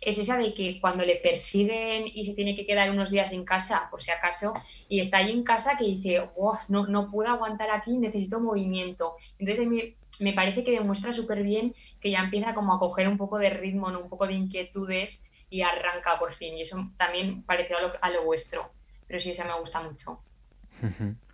es 0.01 0.19
esa 0.19 0.39
de 0.39 0.55
que 0.55 0.81
cuando 0.81 1.05
le 1.05 1.17
persiguen 1.17 2.05
y 2.07 2.25
se 2.25 2.35
tiene 2.35 2.57
que 2.57 2.67
quedar 2.67 2.91
unos 2.91 3.11
días 3.11 3.33
en 3.33 3.45
casa, 3.45 3.89
por 3.91 4.03
si 4.03 4.11
acaso, 4.11 4.55
y 4.89 5.01
está 5.01 5.19
ahí 5.19 5.31
en 5.31 5.45
casa 5.45 5.77
que 5.77 5.85
dice, 5.85 6.21
"Buah, 6.37 6.61
no, 6.69 6.87
no 6.87 7.11
puedo 7.11 7.29
aguantar 7.29 7.71
aquí, 7.71 7.97
necesito 7.99 8.41
movimiento. 8.41 9.17
Entonces 9.39 9.67
mí 9.67 9.95
me 10.21 10.33
parece 10.33 10.65
que 10.65 10.73
demuestra 10.73 11.13
súper 11.13 11.43
bien 11.43 11.75
que 12.01 12.11
ya 12.11 12.21
empieza 12.21 12.55
como 12.55 12.75
a 12.75 12.79
coger 12.79 13.09
un 13.09 13.17
poco 13.19 13.39
de 13.39 13.51
ritmo, 13.51 13.91
¿no? 13.91 14.01
un 14.01 14.09
poco 14.09 14.27
de 14.27 14.35
inquietudes 14.35 15.25
y 15.49 15.63
arranca 15.63 16.19
por 16.19 16.33
fin. 16.35 16.57
Y 16.57 16.63
eso 16.63 16.91
también 16.97 17.43
pareció 17.43 17.79
a 17.79 17.83
lo, 17.83 17.93
a 18.01 18.11
lo 18.11 18.25
vuestro. 18.25 18.71
Pero 19.07 19.19
sí, 19.19 19.31
esa 19.31 19.45
me 19.45 19.59
gusta 19.59 19.83
mucho. 19.83 20.21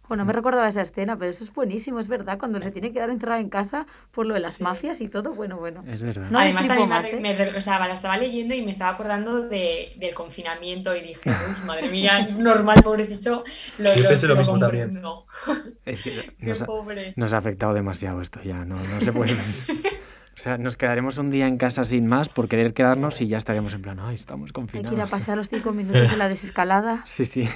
Bueno, 0.09 0.25
me 0.25 0.33
recordaba 0.33 0.69
esa 0.69 0.83
escena, 0.83 1.17
pero 1.17 1.31
eso 1.31 1.43
es 1.45 1.53
buenísimo, 1.53 1.99
es 1.99 2.09
verdad, 2.09 2.39
cuando 2.39 2.61
se 2.63 2.71
tiene 2.71 2.89
que 2.89 2.95
quedar 2.95 3.11
encerrado 3.11 3.41
en 3.41 3.49
casa 3.49 3.87
por 4.13 4.25
lo 4.27 4.35
de 4.35 4.41
las 4.41 4.55
Sí. 4.55 4.63
mafias 4.63 5.01
y 5.01 5.09
todo, 5.09 5.33
bueno, 5.35 5.57
bueno. 5.57 5.83
Es 5.87 6.01
verdad. 6.03 6.29
No 6.31 6.39
Además, 6.39 6.67
también 6.67 6.89
me, 6.89 6.95
más, 6.95 7.07
¿eh? 7.07 7.19
me 7.21 7.57
o 7.57 7.61
sea, 7.61 7.79
la 7.87 7.93
estaba 7.95 8.17
leyendo 8.17 8.55
y 8.55 8.63
me 8.63 8.71
estaba 8.71 8.93
acordando 8.93 9.41
de, 9.49 9.93
del 9.99 10.15
confinamiento 10.15 10.95
y 10.97 11.01
dije, 11.03 11.31
uy, 11.31 11.35
madre 11.67 11.91
mía, 11.91 12.29
normal, 12.39 12.81
pobrecito. 12.85 13.45
Lo, 13.79 13.95
Yo 13.95 14.09
pensé 14.09 14.29
lo 14.29 14.37
mismo 14.37 14.59
comprendo. 14.59 15.27
Es 15.85 16.03
que 16.03 16.11
Qué 16.39 16.47
nos 16.47 16.63
ha, 16.63 16.67
pobre. 16.67 17.13
nos 17.17 17.33
ha 17.33 17.39
afectado 17.39 17.75
demasiado 17.75 18.21
esto 18.21 18.41
ya, 18.43 18.65
no, 18.65 18.77
no 18.77 19.01
se 19.01 19.13
puede. 19.13 19.33
O 20.37 20.39
sea, 20.39 20.59
nos 20.59 20.77
quedaremos 20.77 21.17
un 21.17 21.31
día 21.31 21.47
en 21.49 21.57
casa 21.57 21.83
sin 21.85 22.07
más 22.07 22.29
por 22.29 22.47
querer 22.47 22.75
quedarnos 22.75 23.23
y 23.23 23.27
ya 23.27 23.39
estaríamos 23.39 23.73
en 23.73 23.81
plan, 23.81 23.99
ay, 23.99 24.17
estamos 24.17 24.49
Hay 24.51 24.53
confinados. 24.53 24.91
que 24.91 24.95
ir 24.97 25.01
a 25.01 25.07
pasear 25.07 25.39
los 25.39 25.49
cinco 25.49 25.73
minutos 25.73 26.11
de 26.11 26.17
la 26.19 26.29
desescalada. 26.29 27.03
Sí, 27.07 27.25
sí. 27.25 27.49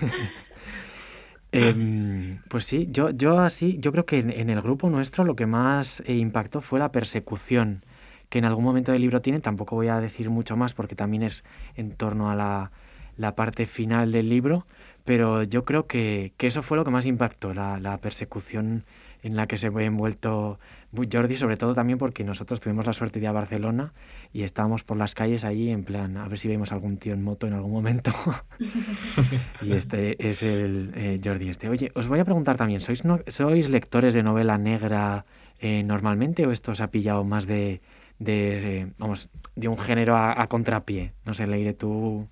Em, 1.52 2.38
pues 2.48 2.64
sí, 2.64 2.88
yo, 2.90 3.10
yo 3.10 3.40
así, 3.40 3.78
yo 3.80 3.90
creo 3.92 4.06
que 4.06 4.18
en, 4.18 4.50
el 4.50 4.62
grupo 4.62 4.88
nuestro 4.88 5.24
lo 5.24 5.34
que 5.34 5.46
más 5.46 6.00
eh, 6.06 6.14
impactó 6.14 6.60
fue 6.60 6.78
la 6.78 6.92
persecución 6.92 7.84
que 8.28 8.38
en 8.38 8.44
algún 8.44 8.64
momento 8.64 8.92
del 8.92 9.02
libro 9.02 9.20
tiene. 9.20 9.40
Tampoco 9.40 9.74
voy 9.76 9.88
a 9.88 10.00
decir 10.00 10.30
mucho 10.30 10.56
más 10.56 10.74
porque 10.74 10.94
también 10.94 11.24
es 11.24 11.44
en 11.76 11.92
torno 11.92 12.30
a 12.30 12.36
la, 12.36 12.70
la 13.16 13.34
parte 13.34 13.66
final 13.66 14.12
del 14.12 14.28
libro, 14.28 14.66
pero 15.04 15.42
yo 15.42 15.64
creo 15.64 15.86
que, 15.86 16.32
que 16.36 16.46
eso 16.46 16.62
fue 16.62 16.76
lo 16.76 16.84
que 16.84 16.90
más 16.90 17.06
impactó, 17.06 17.52
la, 17.52 17.80
la 17.80 17.98
persecución 17.98 18.84
en 19.22 19.36
la 19.36 19.46
que 19.46 19.58
se 19.58 19.68
ve 19.70 19.84
envuelto 19.84 20.58
Jordi, 20.92 21.36
sobre 21.36 21.56
todo 21.56 21.74
también 21.74 21.98
porque 21.98 22.24
nosotros 22.24 22.60
tuvimos 22.60 22.86
la 22.86 22.92
suerte 22.92 23.20
de 23.20 23.26
ir 23.26 23.28
a 23.28 23.32
Barcelona 23.32 23.92
y 24.32 24.44
estábamos 24.44 24.84
por 24.84 24.96
las 24.96 25.14
calles 25.14 25.44
allí 25.44 25.70
en 25.70 25.84
plan, 25.84 26.16
a 26.16 26.28
ver 26.28 26.38
si 26.38 26.48
vemos 26.48 26.70
algún 26.72 26.98
tío 26.98 27.14
en 27.14 27.22
moto 27.22 27.46
en 27.46 27.54
algún 27.54 27.72
momento. 27.72 28.12
y 29.62 29.72
este 29.72 30.28
es 30.28 30.42
el 30.42 30.92
eh, 30.94 31.20
Jordi 31.22 31.48
este. 31.48 31.68
Oye, 31.68 31.90
os 31.94 32.06
voy 32.06 32.20
a 32.20 32.24
preguntar 32.24 32.56
también, 32.56 32.80
¿sois, 32.80 33.04
no, 33.04 33.20
¿sois 33.26 33.68
lectores 33.68 34.14
de 34.14 34.22
novela 34.22 34.56
negra 34.58 35.24
eh, 35.58 35.82
normalmente 35.82 36.46
o 36.46 36.52
esto 36.52 36.72
os 36.72 36.80
ha 36.80 36.90
pillado 36.90 37.24
más 37.24 37.46
de, 37.46 37.80
de, 38.18 38.78
eh, 38.80 38.92
vamos, 38.98 39.28
de 39.56 39.68
un 39.68 39.78
género 39.78 40.16
a, 40.16 40.40
a 40.40 40.46
contrapié? 40.46 41.12
No 41.24 41.34
sé, 41.34 41.46
Leire, 41.46 41.74
tú... 41.74 42.28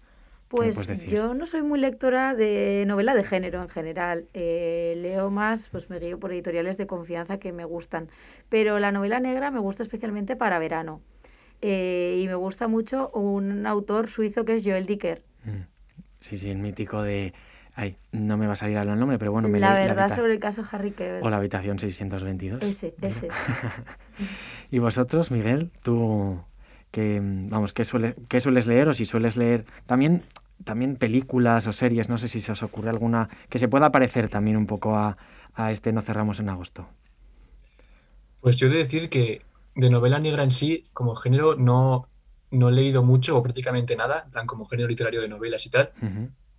Pues 0.48 0.78
yo 1.04 1.34
no 1.34 1.44
soy 1.44 1.60
muy 1.60 1.78
lectora 1.78 2.34
de 2.34 2.84
novela 2.86 3.14
de 3.14 3.22
género 3.22 3.60
en 3.60 3.68
general. 3.68 4.24
Eh, 4.32 4.94
leo 4.96 5.30
más, 5.30 5.68
pues 5.68 5.90
me 5.90 5.98
guío 5.98 6.18
por 6.18 6.32
editoriales 6.32 6.78
de 6.78 6.86
confianza 6.86 7.38
que 7.38 7.52
me 7.52 7.66
gustan. 7.66 8.08
Pero 8.48 8.78
la 8.78 8.90
novela 8.90 9.20
negra 9.20 9.50
me 9.50 9.58
gusta 9.58 9.82
especialmente 9.82 10.36
para 10.36 10.58
verano. 10.58 11.02
Eh, 11.60 12.20
y 12.22 12.26
me 12.26 12.34
gusta 12.34 12.68
mucho 12.68 13.10
un 13.10 13.66
autor 13.66 14.08
suizo 14.08 14.44
que 14.44 14.56
es 14.56 14.64
Joel 14.64 14.86
Dicker. 14.86 15.22
Mm. 15.44 15.62
Sí, 16.20 16.38
sí, 16.38 16.50
el 16.50 16.58
mítico 16.58 17.02
de... 17.02 17.32
Ay, 17.74 17.96
no 18.10 18.36
me 18.36 18.46
va 18.46 18.54
a 18.54 18.56
salir 18.56 18.76
al 18.76 18.98
nombre, 18.98 19.18
pero 19.18 19.30
bueno, 19.30 19.48
me 19.48 19.60
La 19.60 19.72
verdad 19.72 20.14
sobre 20.14 20.32
el 20.32 20.40
caso 20.40 20.64
Harry 20.72 20.90
Keber. 20.90 21.22
O 21.22 21.30
la 21.30 21.36
habitación 21.36 21.78
622. 21.78 22.60
Ese, 22.62 22.92
ese. 23.00 23.28
¿Y 24.72 24.80
vosotros, 24.80 25.30
Miguel? 25.30 25.70
¿Tú 25.82 26.40
que 26.90 27.20
vamos, 27.22 27.72
¿qué, 27.72 27.84
suele, 27.84 28.16
qué 28.28 28.40
sueles 28.40 28.66
leer 28.66 28.88
o 28.88 28.94
si 28.94 29.04
sueles 29.04 29.36
leer 29.36 29.64
también 29.86 30.22
también 30.64 30.96
películas 30.96 31.66
o 31.66 31.72
series, 31.72 32.08
no 32.08 32.18
sé 32.18 32.28
si 32.28 32.40
se 32.40 32.52
os 32.52 32.62
ocurre 32.62 32.90
alguna 32.90 33.28
que 33.48 33.58
se 33.58 33.68
pueda 33.68 33.90
parecer 33.90 34.28
también 34.28 34.56
un 34.56 34.66
poco 34.66 34.96
a, 34.96 35.16
a 35.54 35.70
este 35.70 35.92
No 35.92 36.02
cerramos 36.02 36.40
en 36.40 36.48
agosto. 36.48 36.88
Pues 38.40 38.56
yo 38.56 38.66
he 38.68 38.70
de 38.70 38.78
decir 38.78 39.08
que 39.08 39.42
de 39.78 39.90
novela 39.90 40.18
negra 40.18 40.42
en 40.42 40.50
sí, 40.50 40.88
como 40.92 41.14
género, 41.14 41.54
no, 41.54 42.08
no 42.50 42.68
he 42.68 42.72
leído 42.72 43.04
mucho 43.04 43.36
o 43.36 43.42
prácticamente 43.44 43.96
nada, 43.96 44.24
en 44.24 44.32
plan 44.32 44.46
como 44.46 44.66
género 44.66 44.88
literario 44.88 45.20
de 45.20 45.28
novelas 45.28 45.64
y 45.66 45.70
tal. 45.70 45.92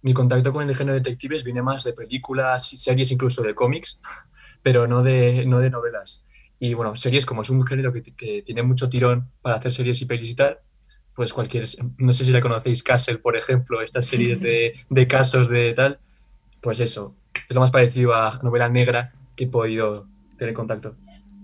Mi 0.01 0.13
contacto 0.13 0.53
con 0.53 0.67
el 0.67 0.73
género 0.73 0.93
de 0.93 1.01
detectives 1.01 1.43
viene 1.43 1.61
más 1.61 1.83
de 1.83 1.91
películas, 1.91 2.69
series, 2.69 3.11
incluso 3.11 3.43
de 3.43 3.53
cómics, 3.53 3.99
pero 4.63 4.87
no 4.87 5.03
de, 5.03 5.45
no 5.45 5.59
de 5.59 5.69
novelas. 5.69 6.25
Y 6.59 6.73
bueno, 6.75 6.95
series 6.95 7.25
como 7.25 7.41
es 7.41 7.49
un 7.49 7.65
género 7.65 7.91
que, 7.91 8.01
que 8.03 8.41
tiene 8.41 8.63
mucho 8.63 8.87
tirón 8.87 9.29
para 9.41 9.57
hacer 9.57 9.73
series 9.73 10.01
y 10.01 10.05
pelis 10.05 10.31
y 10.31 10.35
tal, 10.35 10.59
pues 11.13 11.33
cualquier, 11.33 11.65
no 11.97 12.13
sé 12.13 12.23
si 12.23 12.31
la 12.31 12.39
conocéis, 12.39 12.83
Castle, 12.83 13.17
por 13.17 13.35
ejemplo, 13.35 13.81
estas 13.81 14.05
series 14.05 14.39
de, 14.39 14.79
de 14.89 15.07
casos 15.07 15.49
de 15.49 15.73
tal, 15.73 15.99
pues 16.61 16.79
eso, 16.79 17.17
es 17.49 17.53
lo 17.53 17.59
más 17.59 17.71
parecido 17.71 18.13
a 18.13 18.39
novela 18.43 18.69
negra 18.69 19.11
que 19.35 19.43
he 19.43 19.47
podido 19.47 20.07
tener 20.37 20.53
contacto. 20.53 20.95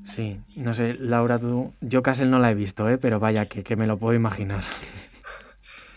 Sí, 0.05 0.39
no 0.55 0.73
sé, 0.73 0.93
Laura, 0.93 1.39
tú, 1.39 1.73
yo 1.81 2.03
Castle 2.03 2.27
no 2.27 2.37
la 2.39 2.51
he 2.51 2.53
visto, 2.55 2.87
¿eh? 2.87 2.97
pero 2.97 3.19
vaya, 3.19 3.47
que, 3.47 3.63
que 3.63 3.75
me 3.75 3.87
lo 3.87 3.97
puedo 3.97 4.13
imaginar. 4.13 4.63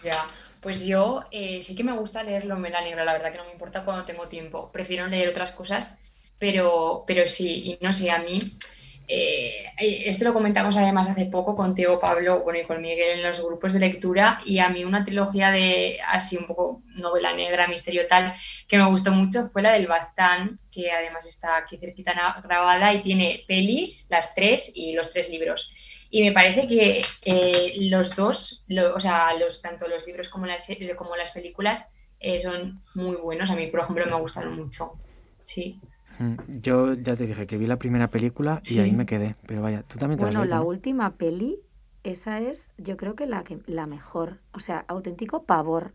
Ya, 0.04 0.26
pues 0.60 0.86
yo 0.86 1.24
eh, 1.32 1.60
sí 1.62 1.74
que 1.74 1.82
me 1.82 1.92
gusta 1.92 2.22
leer 2.22 2.46
novela 2.46 2.80
negra, 2.80 3.04
la 3.04 3.14
verdad 3.14 3.32
que 3.32 3.38
no 3.38 3.44
me 3.44 3.52
importa 3.52 3.84
cuando 3.84 4.04
tengo 4.04 4.28
tiempo, 4.28 4.70
prefiero 4.72 5.08
leer 5.08 5.28
otras 5.28 5.50
cosas, 5.50 5.98
pero, 6.38 7.02
pero 7.04 7.26
sí, 7.26 7.78
y 7.80 7.84
no 7.84 7.92
sé, 7.92 8.10
a 8.12 8.20
mí 8.20 8.38
eh, 9.08 9.64
esto 10.04 10.24
lo 10.24 10.34
comentamos 10.34 10.76
además 10.76 11.08
hace 11.08 11.24
poco 11.26 11.56
contigo, 11.56 11.98
Pablo, 11.98 12.42
bueno, 12.44 12.60
y 12.60 12.64
con 12.64 12.82
Miguel 12.82 13.18
en 13.18 13.22
los 13.22 13.42
grupos 13.42 13.72
de 13.72 13.80
lectura, 13.80 14.40
y 14.44 14.58
a 14.58 14.68
mí 14.68 14.84
una 14.84 15.04
trilogía 15.04 15.50
de 15.50 15.98
así 16.06 16.36
un 16.36 16.46
poco 16.46 16.82
novela 16.94 17.32
negra, 17.32 17.68
misterio 17.68 18.06
tal, 18.06 18.34
que 18.68 18.76
me 18.76 18.86
gustó 18.86 19.10
mucho 19.10 19.48
fue 19.50 19.62
la 19.62 19.72
del 19.72 19.86
Bastán, 19.86 20.60
que 20.70 20.90
además 20.92 21.26
está 21.26 21.56
aquí 21.56 21.78
cerquita 21.78 22.12
grabada 22.44 22.92
y 22.92 23.00
tiene 23.00 23.44
pelis, 23.48 24.06
las 24.10 24.34
tres 24.34 24.70
y 24.74 24.92
los 24.92 25.10
tres 25.10 25.30
libros. 25.30 25.72
Y 26.10 26.22
me 26.22 26.32
parece 26.32 26.66
que 26.66 27.02
eh, 27.22 27.72
los 27.90 28.14
dos, 28.14 28.64
o 28.94 29.00
sea, 29.00 29.32
los, 29.38 29.62
tanto 29.62 29.88
los 29.88 30.06
libros 30.06 30.28
como 30.28 30.46
las, 30.46 30.66
como 30.96 31.16
las 31.16 31.32
películas 31.32 31.90
eh, 32.20 32.38
son 32.38 32.82
muy 32.94 33.16
buenos. 33.16 33.50
A 33.50 33.56
mí, 33.56 33.66
por 33.66 33.80
ejemplo, 33.80 34.06
me 34.06 34.14
gustaron 34.14 34.56
mucho. 34.56 34.92
Sí. 35.44 35.78
Mm, 36.18 36.60
yo 36.60 36.94
ya 36.94 37.16
te 37.16 37.26
dije 37.26 37.46
que 37.46 37.56
vi 37.56 37.66
la 37.66 37.76
primera 37.76 38.08
película 38.08 38.60
y 38.64 38.78
ahí 38.80 38.92
me 38.92 39.06
quedé, 39.06 39.36
pero 39.46 39.62
vaya, 39.62 39.82
tú 39.82 39.98
también 39.98 40.18
te 40.18 40.24
Bueno, 40.24 40.44
la 40.44 40.62
última 40.62 41.16
peli, 41.16 41.60
esa 42.02 42.40
es, 42.40 42.70
yo 42.76 42.96
creo 42.96 43.14
que 43.14 43.26
la, 43.26 43.44
que, 43.44 43.58
la 43.66 43.86
mejor. 43.86 44.38
O 44.52 44.60
sea, 44.60 44.84
auténtico 44.88 45.44
pavor. 45.44 45.92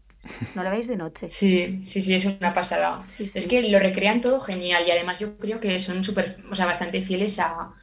No 0.55 0.63
la 0.63 0.69
veis 0.69 0.87
de 0.87 0.95
noche. 0.95 1.27
Sí, 1.29 1.83
sí, 1.83 2.01
sí, 2.01 2.15
es 2.15 2.25
una 2.25 2.53
pasada. 2.53 3.03
Es 3.19 3.45
que 3.47 3.69
lo 3.69 3.77
recrean 3.79 4.21
todo 4.21 4.39
genial 4.39 4.83
y 4.87 4.91
además 4.91 5.19
yo 5.19 5.37
creo 5.37 5.59
que 5.59 5.77
son 5.79 6.01
súper, 6.03 6.37
o 6.49 6.55
sea, 6.55 6.65
bastante 6.65 7.01
fieles 7.01 7.39
a, 7.39 7.73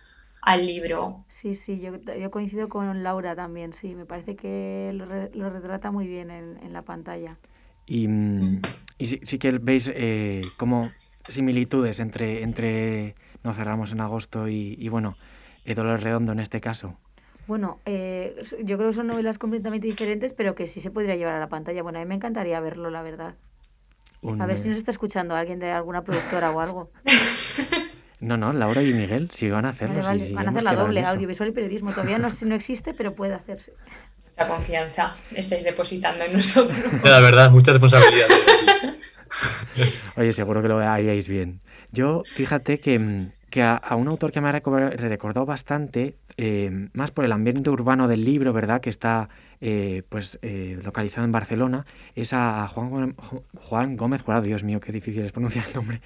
al 0.40 0.66
libro. 0.66 1.24
Sí, 1.28 1.54
sí, 1.54 1.80
yo, 1.80 2.00
yo, 2.18 2.30
coincido 2.30 2.70
con 2.70 3.02
Laura 3.02 3.36
también, 3.36 3.74
sí, 3.74 3.94
me 3.94 4.06
parece 4.06 4.36
que 4.36 4.92
lo, 4.94 5.04
lo 5.06 5.50
retrata 5.50 5.90
muy 5.90 6.06
bien 6.06 6.30
en, 6.30 6.58
en 6.62 6.72
la 6.72 6.80
pantalla. 6.80 7.36
Y, 7.86 8.08
mm. 8.08 8.62
y 8.98 9.06
sí, 9.06 9.20
sí, 9.22 9.38
que 9.38 9.50
veis 9.58 9.90
eh, 9.94 10.40
cómo 10.56 10.90
similitudes 11.28 12.00
entre, 12.00 12.42
entre 12.42 13.14
No 13.42 13.54
cerramos 13.54 13.92
en 13.92 14.00
agosto 14.00 14.48
y, 14.48 14.76
y 14.78 14.88
bueno, 14.88 15.16
Dolor 15.74 16.00
Redondo 16.00 16.32
en 16.32 16.40
este 16.40 16.60
caso? 16.60 16.96
Bueno, 17.46 17.80
eh, 17.84 18.40
yo 18.62 18.76
creo 18.76 18.90
que 18.90 18.96
son 18.96 19.08
novelas 19.08 19.38
completamente 19.38 19.86
diferentes, 19.86 20.32
pero 20.32 20.54
que 20.54 20.66
sí 20.66 20.80
se 20.80 20.90
podría 20.90 21.16
llevar 21.16 21.34
a 21.34 21.40
la 21.40 21.48
pantalla. 21.48 21.82
Bueno, 21.82 21.98
a 21.98 22.02
mí 22.02 22.08
me 22.08 22.14
encantaría 22.14 22.60
verlo, 22.60 22.90
la 22.90 23.02
verdad. 23.02 23.34
A 24.38 24.46
ver 24.46 24.56
si 24.56 24.68
nos 24.68 24.78
está 24.78 24.90
escuchando 24.90 25.34
alguien 25.34 25.58
de 25.58 25.72
alguna 25.72 26.02
productora 26.02 26.50
o 26.50 26.60
algo. 26.60 26.90
No, 28.22 28.36
no, 28.36 28.52
Laura 28.52 28.82
y 28.82 28.92
Miguel 28.92 29.30
sí 29.32 29.48
van 29.48 29.64
a 29.64 29.70
hacerlo. 29.70 30.02
van 30.02 30.46
a 30.46 30.50
hacer 30.50 30.62
la 30.62 30.74
doble, 30.74 31.02
audiovisual 31.02 31.48
y 31.48 31.52
periodismo. 31.52 31.92
Todavía 31.92 32.18
no, 32.18 32.28
no 32.42 32.54
existe, 32.54 32.92
pero 32.92 33.14
puede 33.14 33.32
hacerse. 33.32 33.72
Mucha 34.28 34.46
confianza 34.46 35.16
estáis 35.34 35.64
depositando 35.64 36.24
en 36.24 36.34
nosotros. 36.34 36.78
La 37.02 37.20
verdad, 37.20 37.50
mucha 37.50 37.72
responsabilidad. 37.72 38.26
Oye, 40.16 40.32
seguro 40.32 40.62
que 40.62 40.68
lo 40.68 40.78
haríais 40.78 41.28
bien. 41.28 41.60
Yo, 41.92 42.22
fíjate 42.36 42.78
que, 42.78 42.98
mm, 42.98 43.32
que 43.50 43.62
a, 43.62 43.80
un 43.96 44.08
autor 44.08 44.32
que 44.32 44.40
me 44.40 44.48
ha 44.48 44.52
recordado 44.52 45.46
bastante, 45.46 46.16
eh, 46.36 46.88
más 46.92 47.10
por 47.10 47.24
el 47.24 47.32
ambiente 47.32 47.70
urbano 47.70 48.08
del 48.08 48.24
libro, 48.24 48.52
¿verdad? 48.52 48.80
Que 48.80 48.90
está 48.90 49.28
eh, 49.60 50.02
pues 50.08 50.38
eh, 50.42 50.78
localizado 50.82 51.24
en 51.24 51.32
Barcelona, 51.32 51.84
es 52.14 52.32
a 52.32 52.66
Juan, 52.68 53.14
Juan 53.56 53.96
Gómez 53.96 54.22
Jurado. 54.22 54.42
Dios 54.44 54.64
mío, 54.64 54.80
qué 54.80 54.92
difícil 54.92 55.24
es 55.24 55.32
pronunciar 55.32 55.66
el 55.68 55.74
nombre. 55.74 56.00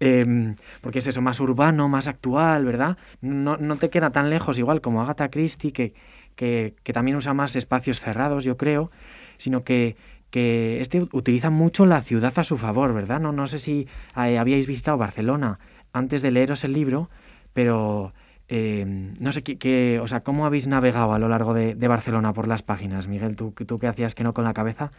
Em, 0.00 0.56
porque 0.80 1.00
es 1.00 1.06
eso, 1.06 1.20
más 1.20 1.40
urbano, 1.40 1.88
más 1.88 2.08
actual, 2.08 2.64
¿verdad? 2.64 2.96
No, 3.20 3.56
no 3.56 3.76
te 3.76 3.90
queda 3.90 4.10
tan 4.10 4.30
lejos, 4.30 4.58
igual 4.58 4.80
como 4.80 5.02
Agatha 5.02 5.28
Christie, 5.30 5.72
que, 5.72 5.94
que, 6.36 6.74
que 6.82 6.92
también 6.92 7.16
usa 7.16 7.34
más 7.34 7.56
espacios 7.56 8.00
cerrados, 8.00 8.44
yo 8.44 8.56
creo, 8.56 8.90
sino 9.36 9.64
que 9.64 9.96
que 10.34 10.80
este 10.80 11.06
utiliza 11.12 11.48
mucho 11.48 11.86
la 11.86 12.02
ciudad 12.02 12.32
a 12.36 12.42
su 12.42 12.58
favor, 12.58 12.92
¿verdad? 12.92 13.20
No, 13.20 13.30
no 13.30 13.46
sé 13.46 13.60
si 13.60 13.86
eh, 14.16 14.36
habíais 14.36 14.66
visitado 14.66 14.98
Barcelona 14.98 15.60
antes 15.92 16.22
de 16.22 16.32
leeros 16.32 16.64
el 16.64 16.72
libro, 16.72 17.08
pero 17.52 18.12
eh, 18.48 18.84
no 18.84 19.30
sé 19.30 19.44
qué, 19.44 20.00
o 20.02 20.08
sea, 20.08 20.24
cómo 20.24 20.44
habéis 20.44 20.66
navegado 20.66 21.12
a 21.12 21.20
lo 21.20 21.28
largo 21.28 21.54
de, 21.54 21.76
Barcelona 21.86 22.32
por 22.32 22.48
las 22.48 22.62
páginas, 22.62 23.06
Miguel, 23.06 23.36
tú, 23.36 23.52
tú 23.52 23.78
hacías 23.86 24.16
que 24.16 24.24
no 24.24 24.34
con 24.34 24.42
la 24.42 24.54
cabeza. 24.54 24.90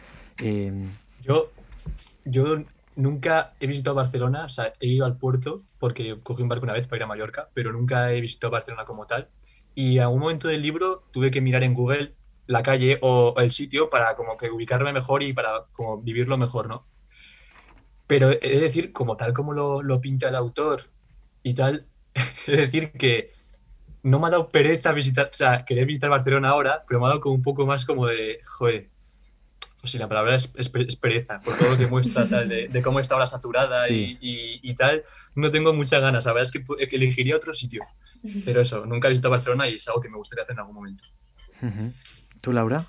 Eh, 0.42 0.72
yo, 1.20 1.50
yo 2.24 2.62
nunca 2.94 3.52
he 3.60 3.66
visitado 3.66 3.94
Barcelona, 3.94 4.46
o 4.46 4.48
sea, 4.48 4.72
he 4.80 4.86
ido 4.86 5.04
al 5.04 5.18
puerto 5.18 5.64
porque 5.78 6.16
cogí 6.22 6.40
un 6.40 6.48
barco 6.48 6.64
una 6.64 6.72
vez 6.72 6.86
para 6.86 6.96
ir 6.96 7.02
a 7.02 7.08
Mallorca, 7.08 7.50
pero 7.52 7.72
nunca 7.72 8.10
he 8.10 8.22
visitado 8.22 8.52
Barcelona 8.52 8.86
como 8.86 9.06
tal. 9.06 9.28
Y 9.74 9.98
a 9.98 10.08
un 10.08 10.18
momento 10.18 10.48
del 10.48 10.62
libro 10.62 11.02
tuve 11.12 11.30
que 11.30 11.42
mirar 11.42 11.62
en 11.62 11.74
Google 11.74 12.14
la 12.46 12.62
calle 12.62 12.98
o 13.02 13.34
el 13.38 13.50
sitio 13.50 13.90
para 13.90 14.14
como 14.14 14.36
que 14.36 14.50
ubicarme 14.50 14.92
mejor 14.92 15.22
y 15.22 15.32
para 15.32 15.66
como 15.72 16.00
vivirlo 16.00 16.38
mejor, 16.38 16.68
¿no? 16.68 16.86
Pero 18.06 18.28
de 18.28 18.38
decir, 18.38 18.92
como 18.92 19.16
tal 19.16 19.32
como 19.32 19.52
lo, 19.52 19.82
lo 19.82 20.00
pinta 20.00 20.28
el 20.28 20.36
autor 20.36 20.84
y 21.42 21.54
tal, 21.54 21.86
de 22.46 22.56
decir 22.56 22.92
que 22.92 23.30
no 24.02 24.20
me 24.20 24.28
ha 24.28 24.30
dado 24.30 24.48
pereza 24.48 24.92
visitar, 24.92 25.26
o 25.26 25.34
sea, 25.34 25.64
querer 25.64 25.86
visitar 25.86 26.08
Barcelona 26.10 26.50
ahora, 26.50 26.84
pero 26.86 27.00
me 27.00 27.06
ha 27.06 27.08
dado 27.08 27.20
como 27.20 27.34
un 27.34 27.42
poco 27.42 27.66
más 27.66 27.84
como 27.84 28.06
de, 28.06 28.38
joder, 28.44 28.88
pues 29.80 29.90
si 29.90 29.98
la 29.98 30.08
palabra 30.08 30.36
es, 30.36 30.48
pereza, 31.00 31.40
por 31.40 31.58
todo 31.58 31.70
lo 31.70 31.76
que 31.76 31.88
muestra 31.88 32.28
tal, 32.28 32.48
de, 32.48 32.82
cómo 32.82 33.00
está 33.00 33.14
ahora 33.14 33.26
saturada 33.26 33.90
y, 33.90 34.16
y, 34.20 34.74
tal, 34.74 35.02
no 35.34 35.50
tengo 35.50 35.72
muchas 35.72 36.00
ganas, 36.00 36.24
la 36.24 36.32
verdad 36.32 36.48
es 36.48 36.52
que, 36.52 36.88
que, 36.88 36.96
elegiría 36.96 37.34
otro 37.34 37.52
sitio. 37.52 37.82
Pero 38.44 38.60
eso, 38.60 38.86
nunca 38.86 39.08
he 39.08 39.10
visitado 39.10 39.32
Barcelona 39.32 39.68
y 39.68 39.74
es 39.74 39.88
algo 39.88 40.00
que 40.00 40.08
me 40.08 40.16
gustaría 40.16 40.44
hacer 40.44 40.54
en 40.54 40.60
algún 40.60 40.74
momento. 40.74 41.04
¿Tú, 42.40 42.52
Laura? 42.52 42.86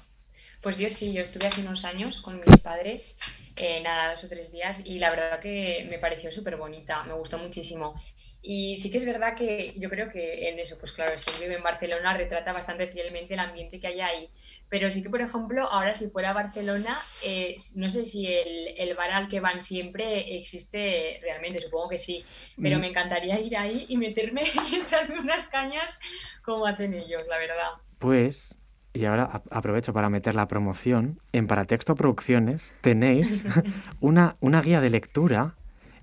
Pues 0.61 0.77
yo 0.77 0.89
sí, 0.89 1.13
yo 1.13 1.21
estuve 1.21 1.47
hace 1.47 1.61
unos 1.61 1.85
años 1.85 2.19
con 2.21 2.39
mis 2.39 2.61
padres, 2.61 3.19
eh, 3.55 3.81
nada, 3.81 4.11
dos 4.11 4.23
o 4.23 4.29
tres 4.29 4.51
días, 4.51 4.81
y 4.83 4.99
la 4.99 5.11
verdad 5.11 5.39
que 5.39 5.87
me 5.89 5.99
pareció 5.99 6.31
súper 6.31 6.57
bonita, 6.57 7.03
me 7.03 7.13
gustó 7.13 7.37
muchísimo. 7.37 8.01
Y 8.41 8.77
sí 8.77 8.91
que 8.91 8.97
es 8.97 9.05
verdad 9.05 9.35
que 9.35 9.73
yo 9.77 9.89
creo 9.89 10.09
que 10.09 10.49
en 10.49 10.59
eso, 10.59 10.77
pues 10.79 10.91
claro, 10.91 11.17
si 11.17 11.41
vive 11.41 11.55
en 11.55 11.63
Barcelona 11.63 12.15
retrata 12.15 12.53
bastante 12.53 12.87
fielmente 12.87 13.33
el 13.33 13.39
ambiente 13.39 13.79
que 13.79 13.87
hay 13.87 14.01
ahí. 14.01 14.29
pero 14.69 14.91
sí 14.91 15.01
que, 15.01 15.09
por 15.09 15.21
ejemplo, 15.21 15.65
ahora 15.69 15.93
si 15.93 16.09
fuera 16.09 16.31
a 16.31 16.33
Barcelona, 16.33 16.99
eh, 17.23 17.55
no 17.75 17.89
sé 17.89 18.03
si 18.03 18.27
el, 18.27 18.75
el, 18.77 18.95
bar 18.95 19.11
al 19.11 19.29
que 19.29 19.39
van 19.39 19.61
siempre 19.61 20.37
existe 20.37 21.19
realmente, 21.21 21.61
supongo 21.61 21.89
que 21.89 21.97
sí, 21.97 22.25
pero 22.61 22.77
mm. 22.77 22.81
me 22.81 22.87
encantaría 22.87 23.39
ir 23.39 23.55
ahí 23.55 23.85
y 23.87 23.97
meterme 23.97 24.43
y 24.71 24.75
echarme 24.75 25.19
unas 25.19 25.47
cañas 25.47 25.97
como 26.43 26.65
hacen 26.65 26.93
ellos, 26.93 27.27
la 27.27 27.37
verdad. 27.37 27.71
Pues, 27.99 28.55
y 28.97 29.05
ahora 29.05 29.43
aprovecho 29.51 29.93
para 29.93 30.09
meter 30.09 30.33
la 30.33 30.47
promoción, 30.47 31.19
en 31.31 31.45
Paratexto 31.45 31.95
Producciones 31.95 32.73
tenéis 32.81 33.45
una, 33.99 34.35
una 34.39 34.61
guía 34.61 34.81
de 34.81 34.89
lectura 34.89 35.53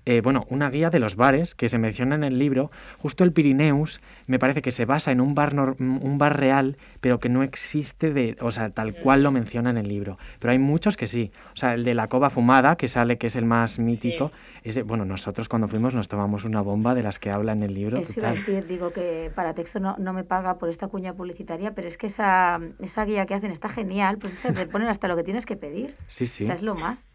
eh, 0.05 0.21
bueno, 0.21 0.45
una 0.49 0.69
guía 0.69 0.91
de 0.91 0.99
los 0.99 1.15
bares 1.15 1.55
que 1.55 1.67
se 1.67 1.79
menciona 1.79 2.13
en 2.13 2.23
el 2.23 2.37
libro. 2.37 2.69
Justo 2.99 3.23
el 3.23 3.31
Pirineus 3.31 4.01
me 4.27 4.37
parece 4.37 4.61
que 4.61 4.71
se 4.71 4.85
basa 4.85 5.11
en 5.11 5.19
un 5.19 5.33
bar, 5.33 5.55
un 5.55 6.17
bar 6.19 6.39
real, 6.39 6.77
pero 7.01 7.19
que 7.19 7.27
no 7.27 7.41
existe 7.41 8.13
de, 8.13 8.37
o 8.39 8.51
sea, 8.51 8.69
tal 8.69 8.93
cual 8.93 9.23
lo 9.23 9.31
menciona 9.31 9.71
en 9.71 9.77
el 9.77 9.87
libro. 9.87 10.19
Pero 10.39 10.51
hay 10.51 10.59
muchos 10.59 10.95
que 10.95 11.07
sí. 11.07 11.31
O 11.53 11.55
sea, 11.55 11.73
el 11.73 11.83
de 11.83 11.95
la 11.95 12.07
cova 12.07 12.29
fumada, 12.29 12.75
que 12.75 12.87
sale, 12.87 13.17
que 13.17 13.27
es 13.27 13.35
el 13.35 13.45
más 13.45 13.79
mítico. 13.79 14.31
Ese, 14.63 14.83
bueno, 14.83 15.05
nosotros 15.05 15.49
cuando 15.49 15.67
fuimos 15.67 15.95
nos 15.95 16.07
tomamos 16.07 16.43
una 16.43 16.61
bomba 16.61 16.93
de 16.93 17.01
las 17.01 17.17
que 17.17 17.31
habla 17.31 17.53
en 17.53 17.63
el 17.63 17.73
libro. 17.73 17.97
Eso 17.97 18.13
iba 18.19 18.29
a 18.29 18.33
decir, 18.33 18.67
digo 18.67 18.93
que 18.93 19.31
para 19.33 19.55
texto 19.55 19.79
no, 19.79 19.95
no 19.97 20.13
me 20.13 20.23
paga 20.23 20.59
por 20.59 20.69
esta 20.69 20.87
cuña 20.87 21.13
publicitaria, 21.13 21.73
pero 21.73 21.87
es 21.87 21.97
que 21.97 22.07
esa, 22.07 22.59
esa 22.79 23.05
guía 23.05 23.25
que 23.25 23.33
hacen 23.33 23.51
está 23.51 23.69
genial, 23.69 24.17
pues 24.19 24.39
te 24.55 24.67
ponen 24.67 24.87
hasta 24.87 25.07
lo 25.07 25.15
que 25.15 25.23
tienes 25.23 25.47
que 25.47 25.55
pedir. 25.55 25.95
Sí, 26.07 26.27
sí. 26.27 26.43
O 26.43 26.47
sea, 26.47 26.55
es 26.55 26.61
lo 26.61 26.75
más. 26.75 27.07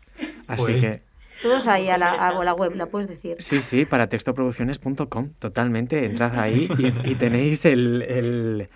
Así 0.48 0.62
pues 0.62 0.80
que 0.80 1.09
todos 1.42 1.66
ahí 1.66 1.88
a 1.88 1.98
la, 1.98 2.54
web, 2.54 2.74
la 2.74 2.86
puedes 2.86 3.08
decir. 3.08 3.36
Sí, 3.38 3.60
sí, 3.60 3.84
para 3.84 4.08
textoproducciones.com, 4.08 5.30
totalmente. 5.38 6.04
Entrad 6.04 6.38
ahí 6.38 6.68
y, 7.04 7.14
tenéis 7.14 7.64
el, 7.64 8.68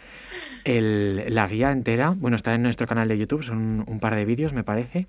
la 0.64 1.46
guía 1.46 1.70
entera. 1.70 2.14
Bueno, 2.16 2.36
está 2.36 2.54
en 2.54 2.62
nuestro 2.62 2.86
canal 2.86 3.08
de 3.08 3.18
YouTube, 3.18 3.42
son 3.42 3.84
un 3.86 4.00
par 4.00 4.14
de 4.14 4.24
vídeos, 4.24 4.52
me 4.52 4.64
parece. 4.64 5.06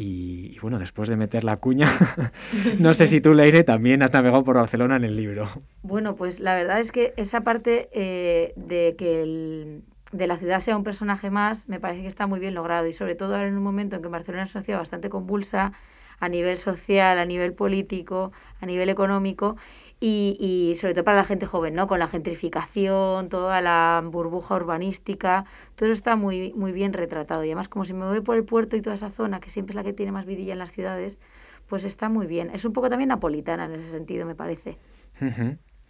Y, 0.00 0.56
bueno, 0.60 0.78
después 0.78 1.08
de 1.08 1.16
meter 1.16 1.42
la 1.42 1.56
cuña, 1.56 1.90
no 2.78 2.94
sé 2.94 3.08
si 3.08 3.20
tú, 3.20 3.34
Leire, 3.34 3.64
también 3.64 4.02
has 4.04 4.12
navegado 4.12 4.44
por 4.44 4.54
Barcelona 4.54 4.94
en 4.94 5.04
el 5.04 5.16
libro. 5.16 5.48
Bueno, 5.82 6.14
pues 6.14 6.38
la 6.38 6.54
verdad 6.54 6.78
es 6.78 6.92
que 6.92 7.14
esa 7.16 7.40
parte 7.40 7.88
eh, 7.92 8.52
de 8.54 8.94
que 8.96 9.22
el, 9.22 9.82
de 10.12 10.26
la 10.26 10.36
ciudad 10.36 10.60
sea 10.60 10.76
un 10.76 10.84
personaje 10.84 11.30
más, 11.30 11.68
me 11.68 11.80
parece 11.80 12.02
que 12.02 12.08
está 12.08 12.26
muy 12.26 12.40
bien 12.40 12.54
logrado. 12.54 12.86
Y 12.86 12.92
sobre 12.92 13.14
todo 13.14 13.34
ahora 13.34 13.48
en 13.48 13.56
un 13.56 13.62
momento 13.62 13.96
en 13.96 14.02
que 14.02 14.08
Barcelona 14.08 14.44
es 14.44 14.54
una 14.54 14.64
ciudad 14.64 14.78
bastante 14.78 15.10
convulsa, 15.10 15.72
a 16.20 16.28
nivel 16.28 16.58
social, 16.58 17.18
a 17.18 17.24
nivel 17.24 17.52
político, 17.52 18.32
a 18.60 18.66
nivel 18.66 18.88
económico 18.88 19.56
y, 20.00 20.36
y, 20.38 20.76
sobre 20.76 20.94
todo 20.94 21.04
para 21.04 21.16
la 21.16 21.24
gente 21.24 21.46
joven, 21.46 21.74
¿no? 21.74 21.88
Con 21.88 21.98
la 21.98 22.06
gentrificación, 22.06 23.28
toda 23.28 23.60
la 23.60 24.02
burbuja 24.04 24.54
urbanística, 24.54 25.44
todo 25.74 25.88
eso 25.88 25.94
está 25.94 26.14
muy, 26.14 26.52
muy 26.54 26.72
bien 26.72 26.92
retratado. 26.92 27.44
Y 27.44 27.48
además, 27.48 27.68
como 27.68 27.84
si 27.84 27.94
me 27.94 28.06
voy 28.06 28.20
por 28.20 28.36
el 28.36 28.44
puerto 28.44 28.76
y 28.76 28.80
toda 28.80 28.94
esa 28.94 29.10
zona, 29.10 29.40
que 29.40 29.50
siempre 29.50 29.72
es 29.72 29.76
la 29.76 29.82
que 29.82 29.92
tiene 29.92 30.12
más 30.12 30.24
vidilla 30.24 30.52
en 30.52 30.60
las 30.60 30.70
ciudades, 30.70 31.18
pues 31.66 31.84
está 31.84 32.08
muy 32.08 32.26
bien. 32.26 32.50
Es 32.54 32.64
un 32.64 32.72
poco 32.72 32.88
también 32.88 33.08
napolitana 33.08 33.64
en 33.64 33.72
ese 33.72 33.90
sentido, 33.90 34.24
me 34.24 34.36
parece. 34.36 34.78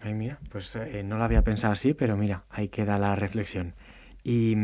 Ay, 0.00 0.14
mira, 0.14 0.38
pues 0.50 0.74
eh, 0.76 1.02
no 1.02 1.18
lo 1.18 1.24
había 1.24 1.42
pensado 1.42 1.72
así, 1.72 1.92
pero 1.92 2.16
mira, 2.16 2.44
ahí 2.50 2.68
queda 2.68 2.98
la 2.98 3.14
reflexión. 3.14 3.74
Y, 4.24 4.56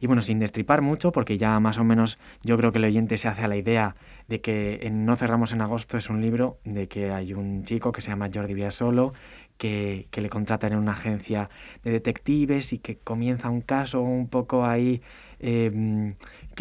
y, 0.00 0.06
bueno, 0.06 0.22
sin 0.22 0.38
destripar 0.38 0.80
mucho, 0.80 1.12
porque 1.12 1.38
ya 1.38 1.58
más 1.60 1.78
o 1.78 1.84
menos 1.84 2.18
yo 2.42 2.56
creo 2.56 2.72
que 2.72 2.78
el 2.78 2.84
oyente 2.84 3.18
se 3.18 3.28
hace 3.28 3.42
a 3.42 3.48
la 3.48 3.56
idea 3.56 3.94
de 4.30 4.40
que 4.40 4.78
en 4.82 5.04
No 5.04 5.16
cerramos 5.16 5.52
en 5.52 5.60
agosto 5.60 5.98
es 5.98 6.08
un 6.08 6.22
libro 6.22 6.58
de 6.64 6.86
que 6.86 7.10
hay 7.10 7.34
un 7.34 7.64
chico 7.64 7.90
que 7.90 8.00
se 8.00 8.10
llama 8.10 8.30
Jordi 8.32 8.54
Villasolo 8.54 9.12
que, 9.58 10.06
que 10.10 10.20
le 10.20 10.30
contratan 10.30 10.72
en 10.72 10.78
una 10.78 10.92
agencia 10.92 11.50
de 11.82 11.90
detectives 11.90 12.72
y 12.72 12.78
que 12.78 12.96
comienza 12.96 13.50
un 13.50 13.60
caso 13.60 14.00
un 14.00 14.28
poco 14.28 14.64
ahí, 14.64 15.02
em, 15.40 16.14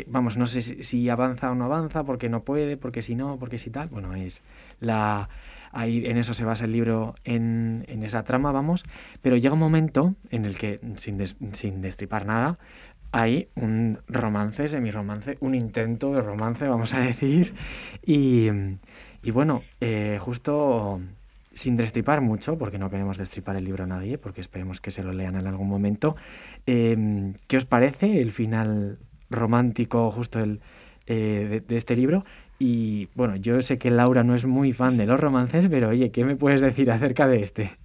vamos, 0.07 0.35
no 0.35 0.47
sé 0.47 0.61
si, 0.61 1.09
avanza 1.09 1.51
o 1.51 1.55
no 1.55 1.65
avanza, 1.65 2.03
porque 2.03 2.27
no 2.27 2.43
puede, 2.43 2.75
porque 2.75 3.03
si 3.03 3.15
no, 3.15 3.37
porque 3.37 3.59
si 3.59 3.69
tal. 3.69 3.87
Bueno, 3.87 4.15
es 4.15 4.43
la... 4.79 5.29
Ahí 5.71 6.07
en 6.07 6.17
eso 6.17 6.33
se 6.33 6.45
basa 6.45 6.65
el 6.65 6.71
libro, 6.71 7.13
en, 7.23 7.85
en 7.87 8.01
esa 8.01 8.23
trama, 8.23 8.51
vamos, 8.51 8.83
pero 9.21 9.37
llega 9.37 9.53
un 9.53 9.59
momento 9.59 10.15
en 10.31 10.45
el 10.45 10.57
que, 10.57 10.79
sin, 10.97 11.23
sin 11.53 11.81
destripar 11.83 12.25
nada, 12.25 12.57
hay 13.11 13.49
un 13.55 13.99
romance, 14.07 14.67
semirromance, 14.67 15.37
un 15.39 15.55
intento 15.55 16.13
de 16.13 16.21
romance, 16.21 16.67
vamos 16.67 16.93
a 16.93 17.01
decir. 17.01 17.55
Y, 18.05 18.47
y 19.23 19.31
bueno, 19.31 19.63
eh, 19.81 20.17
justo 20.19 21.01
sin 21.53 21.75
destripar 21.75 22.21
mucho, 22.21 22.57
porque 22.57 22.77
no 22.77 22.89
queremos 22.89 23.17
destripar 23.17 23.55
el 23.55 23.65
libro 23.65 23.83
a 23.83 23.87
nadie, 23.87 24.17
porque 24.17 24.41
esperemos 24.41 24.79
que 24.79 24.91
se 24.91 25.03
lo 25.03 25.11
lean 25.11 25.35
en 25.35 25.47
algún 25.47 25.67
momento. 25.67 26.15
Em, 26.65 27.33
¿Qué 27.47 27.57
os 27.57 27.65
parece 27.65 28.21
el 28.21 28.31
final 28.31 28.97
romántico 29.29 30.11
justo 30.11 30.39
el, 30.39 30.61
eh, 31.07 31.61
de, 31.67 31.77
este 31.77 31.95
libro? 31.95 32.23
Y 32.59 33.09
bueno, 33.15 33.35
yo 33.35 33.61
sé 33.61 33.77
que 33.77 33.89
Laura 33.89 34.23
no 34.23 34.35
es 34.35 34.45
muy 34.45 34.73
fan 34.73 34.97
de 34.97 35.05
los 35.05 35.19
romances, 35.19 35.67
pero 35.69 35.89
oye, 35.89 36.11
¿qué 36.11 36.23
me 36.23 36.35
puedes 36.35 36.61
decir 36.61 36.91
acerca 36.91 37.27
de 37.27 37.41
este? 37.41 37.77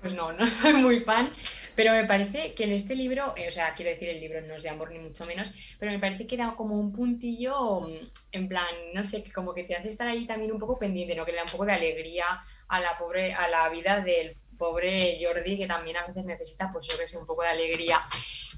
Pues 0.00 0.14
no, 0.14 0.32
no 0.32 0.46
soy 0.46 0.74
muy 0.74 1.00
fan, 1.00 1.30
pero 1.76 1.92
me 1.92 2.06
parece 2.06 2.54
que 2.54 2.64
en 2.64 2.72
este 2.72 2.96
libro, 2.96 3.34
eh, 3.36 3.48
o 3.48 3.52
sea, 3.52 3.74
quiero 3.74 3.90
decir, 3.90 4.08
el 4.08 4.20
libro 4.20 4.40
no 4.40 4.54
es 4.54 4.62
de 4.62 4.70
amor 4.70 4.90
ni 4.90 4.98
mucho 4.98 5.26
menos, 5.26 5.54
pero 5.78 5.92
me 5.92 5.98
parece 5.98 6.26
que 6.26 6.38
da 6.38 6.54
como 6.56 6.80
un 6.80 6.90
puntillo, 6.90 7.82
mm, 7.82 8.10
en 8.32 8.48
plan, 8.48 8.66
no 8.94 9.04
sé, 9.04 9.22
como 9.34 9.54
que 9.54 9.64
te 9.64 9.76
hace 9.76 9.88
estar 9.88 10.08
ahí 10.08 10.26
también 10.26 10.52
un 10.52 10.58
poco 10.58 10.78
pendiente, 10.78 11.14
¿no? 11.14 11.26
Que 11.26 11.32
le 11.32 11.38
da 11.38 11.44
un 11.44 11.50
poco 11.50 11.66
de 11.66 11.74
alegría 11.74 12.24
a 12.68 12.80
la 12.80 12.96
pobre, 12.98 13.34
a 13.34 13.46
la 13.48 13.68
vida 13.68 14.00
del 14.00 14.36
pobre 14.56 15.18
Jordi, 15.22 15.58
que 15.58 15.66
también 15.66 15.98
a 15.98 16.06
veces 16.06 16.24
necesita, 16.24 16.70
pues 16.72 16.86
yo 16.86 16.98
que 16.98 17.06
sé, 17.06 17.18
un 17.18 17.26
poco 17.26 17.42
de 17.42 17.48
alegría. 17.48 18.00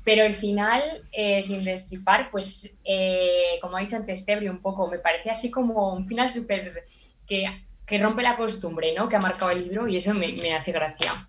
Pero 0.05 0.23
el 0.23 0.37
final, 0.37 1.03
eh, 1.11 1.43
sin 1.43 1.65
destripar, 1.65 2.31
pues, 2.31 2.77
eh, 2.85 3.59
como 3.61 3.77
ha 3.77 3.81
dicho 3.81 3.97
antes 3.97 4.25
Tebri, 4.25 4.49
un 4.49 4.63
poco, 4.63 4.89
me 4.89 5.01
parece 5.01 5.31
así 5.31 5.51
como 5.51 5.93
un 5.93 6.07
final 6.07 6.31
súper 6.31 6.87
que, 7.27 7.47
que, 7.85 7.99
rompe 7.99 8.23
la 8.23 8.37
costumbre, 8.37 8.95
¿no? 8.95 9.09
Que 9.09 9.17
ha 9.17 9.21
marcado 9.21 9.51
el 9.51 9.65
libro 9.65 9.89
y 9.89 9.97
eso 9.97 10.15
me, 10.15 10.33
me 10.35 10.55
hace 10.55 10.71
gracia. 10.71 11.29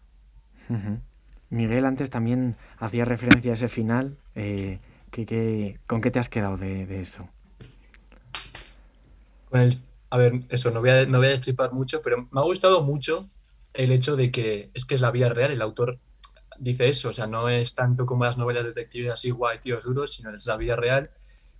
Miguel 1.49 1.85
antes 1.85 2.09
también 2.09 2.55
hacía 2.77 3.05
referencia 3.05 3.51
a 3.51 3.53
ese 3.55 3.69
final. 3.69 4.17
Eh, 4.35 4.79
con 5.87 6.01
qué 6.01 6.11
te 6.11 6.19
has 6.19 6.29
quedado 6.29 6.57
de, 6.57 7.01
eso? 7.01 7.27
a 10.11 10.17
ver, 10.17 10.41
eso, 10.49 10.71
no 10.71 10.79
voy, 10.79 10.91
a, 10.91 11.05
no 11.05 11.17
voy 11.17 11.27
a 11.27 11.31
destripar 11.31 11.73
mucho, 11.73 12.01
pero 12.01 12.27
me 12.31 12.39
ha 12.39 12.43
gustado 12.43 12.83
mucho 12.83 13.27
el 13.73 13.91
hecho 13.91 14.15
de 14.15 14.31
que 14.31 14.69
es 14.73 14.85
que 14.85 14.95
es 14.95 15.01
la 15.01 15.11
vida 15.11 15.29
real, 15.29 15.51
el 15.51 15.61
autor 15.61 15.99
dice 16.59 16.89
eso, 16.89 17.09
o 17.09 17.13
sea, 17.13 17.27
no 17.27 17.49
es 17.49 17.73
tanto 17.73 18.05
como 18.05 18.25
las 18.25 18.37
novelas 18.37 18.65
detectives 18.65 19.11
así 19.11 19.31
guay, 19.31 19.59
tíos 19.59 19.83
duros, 19.83 20.13
sino 20.13 20.33
es 20.35 20.45
la 20.45 20.57
vida 20.57 20.75
real. 20.75 21.11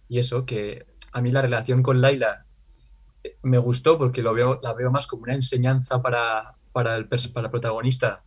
Y 0.08 0.20
eso, 0.20 0.46
que 0.46 0.86
a 1.12 1.22
mí 1.22 1.32
la 1.32 1.42
relación 1.42 1.82
con 1.82 2.02
Laila 2.02 2.46
eh, 3.24 3.38
me 3.42 3.58
gustó 3.58 3.98
porque 3.98 4.22
lo 4.22 4.34
veo, 4.34 4.60
la 4.62 4.74
veo 4.74 4.92
más 4.92 5.08
como 5.08 5.24
una 5.24 5.34
enseñanza 5.34 6.02
para, 6.02 6.56
para, 6.72 6.96
el, 6.96 7.08
para 7.08 7.46
el 7.48 7.52
protagonista 7.52 8.24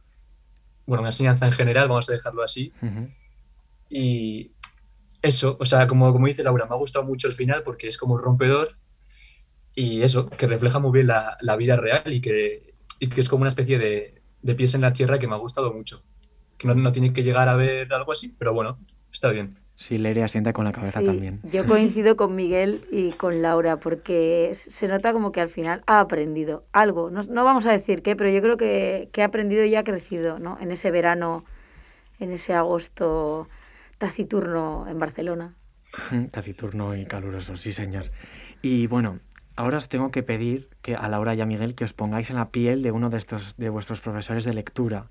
bueno, 0.87 1.03
una 1.03 1.11
enseñanza 1.11 1.47
en 1.47 1.53
general, 1.53 1.89
vamos 1.89 2.09
a 2.09 2.13
dejarlo 2.13 2.43
así. 2.43 2.73
Y 3.89 4.53
eso, 5.23 5.57
o 5.61 5.65
sea, 5.65 5.87
como, 5.87 6.13
como 6.13 6.27
dice 6.27 6.43
Laura, 6.43 6.67
me 6.67 6.75
ha 6.75 6.79
gustado 6.79 7.05
mucho 7.05 7.29
el 7.29 7.35
final 7.35 7.63
porque 7.63 7.89
es 7.89 7.99
como 7.99 8.15
un 8.15 8.23
rompedor 8.23 8.77
y 9.75 10.03
eso, 10.03 10.29
que 10.29 10.47
refleja 10.47 10.79
muy 10.79 10.93
bien 10.93 11.07
la, 11.07 11.37
la 11.41 11.57
vida 11.57 11.77
real 11.77 12.13
y 12.13 12.21
que, 12.21 12.75
y 12.99 13.09
que, 13.09 13.21
es 13.21 13.29
como 13.29 13.43
una 13.43 13.49
especie 13.49 13.79
de, 13.79 14.23
de, 14.43 14.55
pies 14.55 14.75
en 14.75 14.83
la 14.83 14.93
tierra 14.93 15.19
que 15.19 15.27
me 15.27 15.35
ha 15.35 15.39
gustado 15.39 15.73
mucho. 15.73 16.05
Que 16.59 16.67
no, 16.69 16.75
no 16.75 16.93
tiene 16.93 17.13
que 17.13 17.23
llegar 17.23 17.49
a 17.49 17.57
ver 17.57 17.93
algo 17.93 18.13
así, 18.13 18.35
pero 18.39 18.53
bueno, 18.53 18.79
está 19.11 19.31
bien. 19.31 19.62
Sí, 19.83 19.99
Leire 19.99 20.23
asienta 20.23 20.53
con 20.53 20.65
la 20.65 20.71
cabeza 20.71 21.03
también. 21.03 21.41
Yo 21.43 21.67
coincido 21.67 22.15
con 22.17 22.37
Miguel 22.37 22.83
y 22.93 23.11
con 23.11 23.43
Laura, 23.43 23.79
porque 23.79 24.53
se 24.55 24.87
nota 24.87 25.13
como 25.13 25.33
que 25.33 25.41
al 25.41 25.49
final 25.49 25.83
ha 25.89 25.99
aprendido 25.99 26.63
algo. 26.73 27.11
No, 27.11 27.25
no 27.25 27.43
vamos 27.43 27.67
a 27.67 27.73
decir 27.73 28.01
qué, 28.01 28.15
pero 28.15 28.31
yo 28.31 28.41
creo 28.41 28.57
que, 28.57 29.09
que, 29.13 29.23
ha 29.23 29.25
aprendido 29.25 29.65
y 29.65 29.75
ha 29.75 29.83
crecido, 29.83 30.39
¿no? 30.39 30.57
En 30.61 30.71
ese 30.71 30.93
verano, 30.93 31.45
en 32.21 32.31
ese 32.31 32.55
agosto 32.55 33.49
taciturno 33.99 34.87
en 34.89 35.01
Barcelona. 35.01 35.57
taciturno 36.31 36.95
y 36.95 37.05
caluroso, 37.05 37.57
sí, 37.57 37.73
señor. 37.73 38.13
Y 38.63 38.87
bueno, 38.87 39.19
ahora 39.57 39.79
os 39.79 39.89
tengo 39.89 40.13
que 40.13 40.23
pedir 40.23 40.69
que 40.81 40.95
a 40.95 41.09
Laura 41.09 41.35
y 41.35 41.41
a 41.41 41.45
Miguel 41.45 41.75
que 41.75 41.83
os 41.83 41.93
pongáis 41.93 42.31
en 42.31 42.37
la 42.37 42.51
piel 42.51 42.85
de 42.85 42.93
uno 42.93 43.11
de 43.11 43.19
estos 43.19 43.57
de 43.57 43.69
vuestros 43.69 44.01
profesores 44.01 44.45
de 44.45 44.55
lectura 44.55 45.07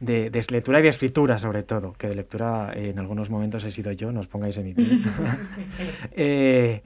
de, 0.00 0.30
lectura 0.50 0.80
y 0.80 0.82
de 0.82 0.88
escritura 0.88 1.38
sobre 1.38 1.62
todo, 1.62 1.92
que 1.94 2.08
de 2.08 2.14
lectura 2.14 2.72
eh, 2.74 2.90
en 2.90 2.98
algunos 2.98 3.30
momentos 3.30 3.64
he 3.64 3.70
sido 3.70 3.92
yo, 3.92 4.12
no 4.12 4.20
os 4.20 4.26
pongáis 4.26 4.56
en 4.56 4.64
mi 4.64 4.74
eh, 6.12 6.82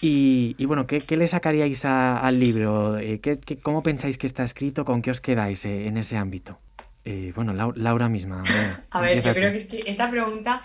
y, 0.00 0.64
bueno, 0.66 0.86
¿qué, 0.86 1.16
le 1.16 1.26
sacaríais 1.26 1.84
al 1.84 2.38
libro? 2.38 2.98
Eh, 2.98 3.18
¿qué, 3.20 3.38
cómo 3.62 3.82
pensáis 3.82 4.18
que 4.18 4.26
está 4.26 4.44
escrito? 4.44 4.84
¿Con 4.84 5.00
qué 5.00 5.10
os 5.10 5.20
quedáis 5.20 5.64
en 5.64 5.96
ese 5.96 6.16
ámbito? 6.16 6.58
bueno, 7.34 7.52
Laura 7.76 8.08
misma. 8.08 8.42
a 8.90 9.00
ver, 9.00 9.22
yo 9.22 9.32
creo 9.32 9.52
que 9.52 9.84
esta 9.86 10.10
pregunta 10.10 10.60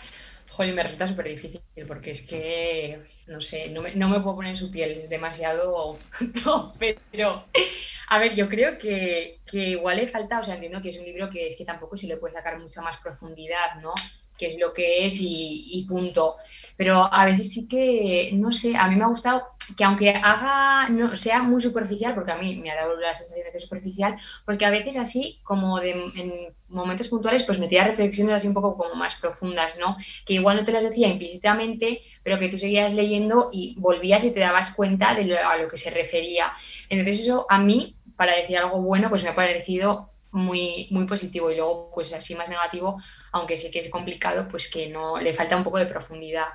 Joder, 0.51 0.73
me 0.73 0.83
resulta 0.83 1.07
súper 1.07 1.29
difícil 1.29 1.61
porque 1.87 2.11
es 2.11 2.23
que, 2.23 2.99
no 3.27 3.39
sé, 3.39 3.69
no 3.69 3.81
me, 3.81 3.95
no 3.95 4.09
me 4.09 4.19
puedo 4.19 4.35
poner 4.35 4.51
en 4.51 4.57
su 4.57 4.69
piel, 4.69 4.91
es 4.91 5.09
demasiado 5.09 5.97
pero 7.11 7.45
a 8.13 8.19
ver, 8.19 8.36
yo 8.36 8.50
creo 8.50 8.78
que, 8.78 9.39
que, 9.50 9.69
igual 9.69 9.95
le 9.95 10.06
falta, 10.06 10.39
o 10.39 10.43
sea, 10.43 10.56
entiendo 10.56 10.82
que 10.82 10.89
es 10.89 11.00
un 11.00 11.06
libro 11.06 11.30
que 11.30 11.47
es 11.47 11.56
que 11.56 11.63
tampoco 11.63 11.95
se 11.95 12.08
le 12.08 12.17
puede 12.17 12.34
sacar 12.34 12.60
mucha 12.60 12.82
más 12.82 12.97
profundidad, 12.97 13.76
¿no? 13.82 13.93
que 14.41 14.47
es 14.47 14.60
lo 14.60 14.74
que 14.74 15.06
es 15.06 15.17
y, 15.19 15.86
punto. 15.88 16.36
Pero 16.76 17.13
a 17.13 17.26
veces 17.26 17.52
sí 17.54 17.67
que, 17.67 18.32
no 18.34 18.52
sé, 18.52 18.76
a 18.76 18.88
mí 18.88 18.95
me 18.95 19.04
ha 19.04 19.08
gustado 19.08 19.43
que 19.78 19.84
aunque 19.84 20.10
haga, 20.10 20.89
no 20.89 21.15
sea 21.15 21.43
muy 21.43 21.62
superficial, 21.62 22.15
porque 22.15 22.32
a 22.32 22.38
mí 22.38 22.56
me 22.56 22.71
ha 22.71 22.76
dado 22.76 23.00
la 23.00 23.13
sensación 23.13 23.45
de 23.45 23.52
que 23.52 23.58
es 23.58 23.63
superficial, 23.63 24.15
pues 24.43 24.58
que 24.58 24.65
a 24.65 24.71
veces 24.71 24.97
así, 24.97 25.39
como 25.43 25.80
de, 25.80 25.91
en 25.91 26.34
momentos 26.69 27.08
puntuales, 27.08 27.43
pues 27.43 27.60
metía 27.60 27.86
reflexiones 27.86 28.34
así 28.34 28.47
un 28.47 28.56
poco 28.56 28.76
como 28.76 28.95
más 28.95 29.13
profundas, 29.15 29.78
¿no? 29.78 29.95
Que 30.26 30.34
igual 30.34 30.58
no 30.58 30.65
te 30.65 30.71
las 30.71 30.84
decía 30.84 31.08
implícitamente, 31.08 32.02
pero 32.24 32.39
que 32.39 32.50
tú 32.50 32.58
seguías 32.58 32.93
leyendo 32.93 33.50
y 33.54 33.76
volvías 33.78 34.24
y 34.24 34.32
te 34.32 34.39
dabas 34.39 34.74
cuenta 34.74 35.13
de 35.13 35.38
a 35.38 35.58
lo 35.58 35.69
que 35.69 35.78
se 35.78 35.91
refería. 35.91 36.52
Entonces 36.89 37.19
eso 37.19 37.45
a 37.47 37.60
mí, 37.60 37.95
para 38.21 38.36
decir 38.36 38.55
algo 38.55 38.79
bueno, 38.79 39.10
pues 39.10 39.23
me 39.23 39.29
ha 39.29 39.36
parecido 39.36 40.12
muy, 40.29 40.88
muy 40.91 41.07
positivo 41.07 41.49
y 41.49 41.55
luego 41.55 41.89
pues 41.91 42.13
así 42.13 42.36
más 42.36 42.49
negativo, 42.49 43.01
aunque 43.31 43.57
sé 43.57 43.71
que 43.71 43.79
es 43.79 43.89
complicado, 43.89 44.47
pues 44.47 44.69
que 44.69 44.91
no 44.91 45.19
le 45.19 45.34
falta 45.34 45.57
un 45.57 45.63
poco 45.63 45.79
de 45.79 45.88
profundidad. 45.88 46.45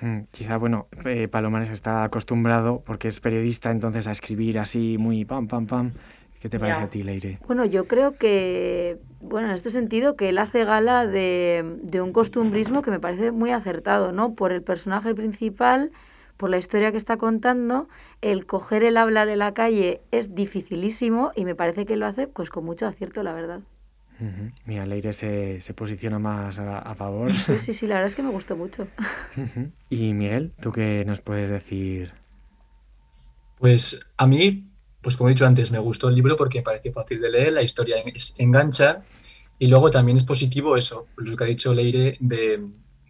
Hmm, 0.00 0.20
quizá, 0.30 0.58
bueno, 0.58 0.86
eh, 1.04 1.26
Palomares 1.26 1.70
está 1.70 2.04
acostumbrado, 2.04 2.84
porque 2.86 3.08
es 3.08 3.18
periodista, 3.18 3.72
entonces 3.72 4.06
a 4.06 4.12
escribir 4.12 4.60
así 4.60 4.96
muy 4.96 5.24
pam, 5.24 5.48
pam, 5.48 5.66
pam. 5.66 5.92
¿Qué 6.38 6.48
te 6.48 6.56
parece 6.56 6.84
a 6.84 6.88
ti, 6.88 7.02
Leire? 7.02 7.40
Bueno, 7.48 7.64
yo 7.64 7.88
creo 7.88 8.16
que, 8.16 8.98
bueno, 9.20 9.48
en 9.48 9.54
este 9.54 9.72
sentido, 9.72 10.14
que 10.14 10.28
él 10.28 10.38
hace 10.38 10.64
gala 10.64 11.04
de, 11.04 11.78
de 11.82 12.00
un 12.00 12.12
costumbrismo 12.12 12.82
que 12.82 12.92
me 12.92 13.00
parece 13.00 13.32
muy 13.32 13.50
acertado, 13.50 14.12
¿no? 14.12 14.36
Por 14.36 14.52
el 14.52 14.62
personaje 14.62 15.16
principal, 15.16 15.90
por 16.38 16.48
la 16.48 16.56
historia 16.56 16.90
que 16.90 16.96
está 16.96 17.18
contando, 17.18 17.88
el 18.22 18.46
coger 18.46 18.84
el 18.84 18.96
habla 18.96 19.26
de 19.26 19.36
la 19.36 19.52
calle 19.52 20.00
es 20.12 20.34
dificilísimo 20.34 21.32
y 21.36 21.44
me 21.44 21.54
parece 21.54 21.84
que 21.84 21.96
lo 21.96 22.06
hace 22.06 22.28
pues 22.28 22.48
con 22.48 22.64
mucho 22.64 22.86
acierto, 22.86 23.22
la 23.22 23.34
verdad. 23.34 23.60
Mira, 24.64 24.84
Leire 24.86 25.12
se, 25.12 25.60
se 25.60 25.74
posiciona 25.74 26.18
más 26.18 26.58
a, 26.58 26.94
favor. 26.94 27.30
Sí, 27.60 27.72
sí, 27.72 27.86
la 27.86 27.96
verdad 27.96 28.08
es 28.08 28.16
que 28.16 28.22
me 28.22 28.30
gustó 28.30 28.56
mucho. 28.56 28.88
Y 29.90 30.14
Miguel, 30.14 30.52
¿tú 30.60 30.72
qué 30.72 31.04
nos 31.04 31.20
puedes 31.20 31.50
decir? 31.50 32.12
Pues 33.58 34.00
a 34.16 34.26
mí, 34.26 34.70
pues 35.02 35.16
como 35.16 35.28
he 35.28 35.32
dicho 35.32 35.46
antes, 35.46 35.70
me 35.70 35.78
gustó 35.78 36.08
el 36.08 36.14
libro 36.14 36.36
porque 36.36 36.58
me 36.58 36.64
pareció 36.64 36.92
fácil 36.92 37.20
de 37.20 37.30
leer, 37.30 37.52
la 37.52 37.62
historia 37.62 37.96
engancha 38.38 39.02
y 39.58 39.66
luego 39.66 39.90
también 39.90 40.16
es 40.16 40.24
positivo 40.24 40.76
eso, 40.76 41.08
lo 41.16 41.36
que 41.36 41.44
ha 41.44 41.48
dicho 41.48 41.74
Leire 41.74 42.16
de 42.20 42.60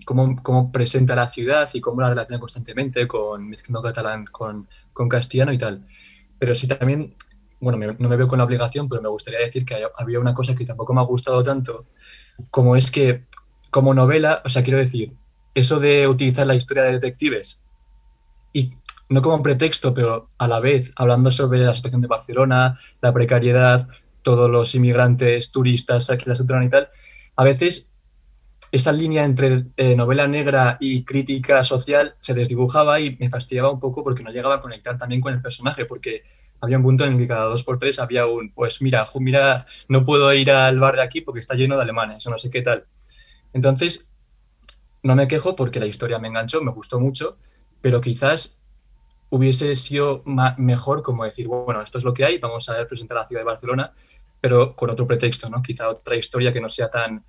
cómo, 0.04 0.36
cómo 0.42 0.72
presenta 0.72 1.14
la 1.14 1.30
ciudad 1.30 1.68
y 1.72 1.80
cómo 1.80 2.00
la 2.00 2.10
relaciona 2.10 2.40
constantemente 2.40 3.06
con 3.06 3.46
mezclando 3.48 3.82
catalán 3.82 4.26
con, 4.26 4.66
castellano 5.08 5.52
y 5.52 5.58
tal. 5.58 5.86
Pero 6.38 6.54
sí 6.54 6.66
también 6.66 7.14
bueno, 7.60 7.96
no 7.98 8.08
me 8.08 8.16
veo 8.16 8.28
con 8.28 8.38
la 8.38 8.44
obligación, 8.44 8.88
pero 8.88 9.02
me 9.02 9.08
gustaría 9.08 9.40
decir 9.40 9.64
que 9.64 9.84
había 9.96 10.20
una 10.20 10.34
cosa 10.34 10.54
que 10.54 10.64
tampoco 10.64 10.94
me 10.94 11.00
ha 11.00 11.04
gustado 11.04 11.42
tanto, 11.42 11.86
como 12.50 12.76
es 12.76 12.90
que 12.90 13.24
como 13.70 13.94
novela, 13.94 14.42
o 14.44 14.48
sea, 14.48 14.62
quiero 14.62 14.78
decir, 14.78 15.12
eso 15.54 15.80
de 15.80 16.06
utilizar 16.06 16.46
la 16.46 16.54
historia 16.54 16.84
de 16.84 16.92
detectives 16.92 17.62
y 18.52 18.74
no 19.08 19.22
como 19.22 19.36
un 19.36 19.42
pretexto, 19.42 19.94
pero 19.94 20.28
a 20.38 20.46
la 20.46 20.60
vez 20.60 20.90
hablando 20.96 21.30
sobre 21.30 21.60
la 21.60 21.74
situación 21.74 22.00
de 22.00 22.08
Barcelona, 22.08 22.78
la 23.00 23.12
precariedad, 23.12 23.88
todos 24.22 24.50
los 24.50 24.74
inmigrantes, 24.74 25.50
turistas 25.50 26.10
aquí 26.10 26.24
en 26.24 26.30
la 26.30 26.36
ciudad 26.36 26.62
y 26.62 26.68
tal, 26.68 26.88
a 27.36 27.44
veces 27.44 27.97
esa 28.70 28.92
línea 28.92 29.24
entre 29.24 29.66
eh, 29.76 29.96
novela 29.96 30.26
negra 30.26 30.76
y 30.80 31.04
crítica 31.04 31.64
social 31.64 32.16
se 32.18 32.34
desdibujaba 32.34 33.00
y 33.00 33.16
me 33.16 33.30
fastidiaba 33.30 33.70
un 33.70 33.80
poco 33.80 34.04
porque 34.04 34.22
no 34.22 34.30
llegaba 34.30 34.56
a 34.56 34.60
conectar 34.60 34.98
también 34.98 35.20
con 35.20 35.32
el 35.32 35.40
personaje, 35.40 35.86
porque 35.86 36.22
había 36.60 36.76
un 36.76 36.82
punto 36.82 37.04
en 37.04 37.12
el 37.12 37.18
que 37.18 37.28
cada 37.28 37.44
dos 37.44 37.62
por 37.64 37.78
tres 37.78 37.98
había 37.98 38.26
un, 38.26 38.52
pues 38.52 38.82
mira, 38.82 39.06
mira, 39.20 39.66
no 39.88 40.04
puedo 40.04 40.32
ir 40.34 40.50
al 40.50 40.78
bar 40.78 40.96
de 40.96 41.02
aquí 41.02 41.20
porque 41.20 41.40
está 41.40 41.54
lleno 41.54 41.76
de 41.76 41.82
alemanes 41.82 42.26
o 42.26 42.30
no 42.30 42.38
sé 42.38 42.50
qué 42.50 42.62
tal. 42.62 42.86
Entonces, 43.52 44.10
no 45.02 45.14
me 45.14 45.28
quejo 45.28 45.56
porque 45.56 45.80
la 45.80 45.86
historia 45.86 46.18
me 46.18 46.28
enganchó, 46.28 46.60
me 46.60 46.72
gustó 46.72 47.00
mucho, 47.00 47.38
pero 47.80 48.00
quizás 48.00 48.58
hubiese 49.30 49.74
sido 49.74 50.22
mejor 50.56 51.02
como 51.02 51.24
decir, 51.24 51.46
bueno, 51.48 51.82
esto 51.82 51.98
es 51.98 52.04
lo 52.04 52.12
que 52.12 52.24
hay, 52.24 52.38
vamos 52.38 52.68
a 52.68 52.76
presentar 52.86 53.18
la 53.18 53.28
ciudad 53.28 53.42
de 53.42 53.46
Barcelona, 53.46 53.92
pero 54.40 54.74
con 54.74 54.90
otro 54.90 55.06
pretexto, 55.06 55.48
¿no? 55.48 55.62
Quizá 55.62 55.88
otra 55.88 56.16
historia 56.16 56.52
que 56.52 56.60
no 56.60 56.68
sea 56.68 56.88
tan 56.88 57.24